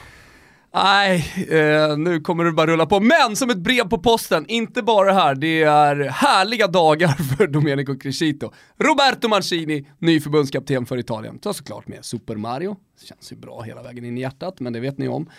Nej, 0.74 1.46
eh, 1.50 1.96
nu 1.96 2.20
kommer 2.20 2.44
det 2.44 2.52
bara 2.52 2.66
rulla 2.66 2.86
på. 2.86 3.00
Men 3.00 3.36
som 3.36 3.50
ett 3.50 3.58
brev 3.58 3.88
på 3.88 3.98
posten, 3.98 4.46
inte 4.48 4.82
bara 4.82 5.12
här, 5.12 5.34
det 5.34 5.62
är 5.62 5.96
härliga 5.96 6.66
dagar 6.66 7.08
för 7.36 7.46
Domenico 7.46 7.98
Crescito. 7.98 8.52
Roberto 8.78 9.28
Mancini, 9.28 9.86
ny 9.98 10.20
förbundskapten 10.20 10.86
för 10.86 10.98
Italien. 10.98 11.38
Tar 11.38 11.52
såklart 11.52 11.88
med 11.88 12.04
Super 12.04 12.36
Mario, 12.36 12.76
känns 13.08 13.32
ju 13.32 13.36
bra 13.36 13.62
hela 13.62 13.82
vägen 13.82 14.04
in 14.04 14.18
i 14.18 14.20
hjärtat, 14.20 14.60
men 14.60 14.72
det 14.72 14.80
vet 14.80 14.98
ni 14.98 15.08
om. 15.08 15.30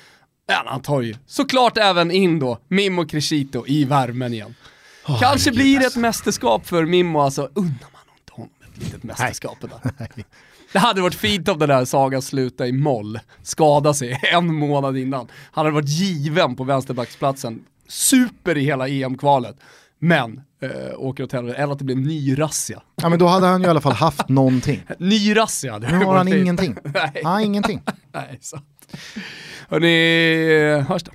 Men 0.47 0.67
han 0.67 0.81
tar 0.81 1.01
ju 1.01 1.15
såklart 1.25 1.77
även 1.77 2.11
in 2.11 2.39
då 2.39 2.59
Mimmo 2.67 3.05
Crescito 3.05 3.63
i 3.67 3.85
värmen 3.85 4.33
igen. 4.33 4.55
Kanske 5.05 5.27
herregud, 5.27 5.53
blir 5.53 5.79
det 5.79 5.85
alltså. 5.85 5.99
ett 5.99 6.01
mästerskap 6.01 6.67
för 6.67 6.85
Mimmo, 6.85 7.19
alltså 7.19 7.41
undrar 7.41 7.89
man 7.93 8.15
inte 8.19 8.31
honom 8.31 8.53
ett 8.61 8.83
litet 8.83 9.03
mästerskap. 9.03 9.57
Det 10.75 10.79
hade 10.79 11.01
varit 11.01 11.15
fint 11.15 11.49
om 11.49 11.59
den 11.59 11.69
där 11.69 11.85
sagan 11.85 12.21
slutade 12.21 12.69
i 12.69 12.73
moll, 12.73 13.19
skada 13.43 13.93
sig 13.93 14.19
en 14.33 14.53
månad 14.53 14.97
innan. 14.97 15.27
Han 15.51 15.65
hade 15.65 15.75
varit 15.75 15.89
given 15.89 16.55
på 16.55 16.63
vänsterbacksplatsen, 16.63 17.63
super 17.87 18.57
i 18.57 18.63
hela 18.63 18.87
EM-kvalet. 18.87 19.55
Men 19.99 20.41
eh, 20.61 20.69
åker 20.97 21.23
åt 21.23 21.31
helvete, 21.31 21.57
eller 21.57 21.73
att 21.73 21.79
det 21.79 21.85
blir 21.85 21.95
ny 21.95 22.39
razzia. 22.39 22.81
Ja 22.95 23.09
men 23.09 23.19
då 23.19 23.27
hade 23.27 23.47
han 23.47 23.61
ju 23.61 23.67
i 23.67 23.69
alla 23.69 23.81
fall 23.81 23.93
haft 23.93 24.29
någonting. 24.29 24.83
Ny 24.99 25.35
razzia 25.35 25.77
Nu 25.77 26.05
har 26.05 26.17
han 26.17 26.27
ingenting. 26.27 26.75
Nej, 26.83 27.21
Han 27.23 27.33
har 27.33 27.39
ingenting. 27.39 27.81
nej, 28.13 28.37
sant. 28.41 28.65
Hörni, 29.69 30.81
hörs 30.87 31.03
då. 31.03 31.11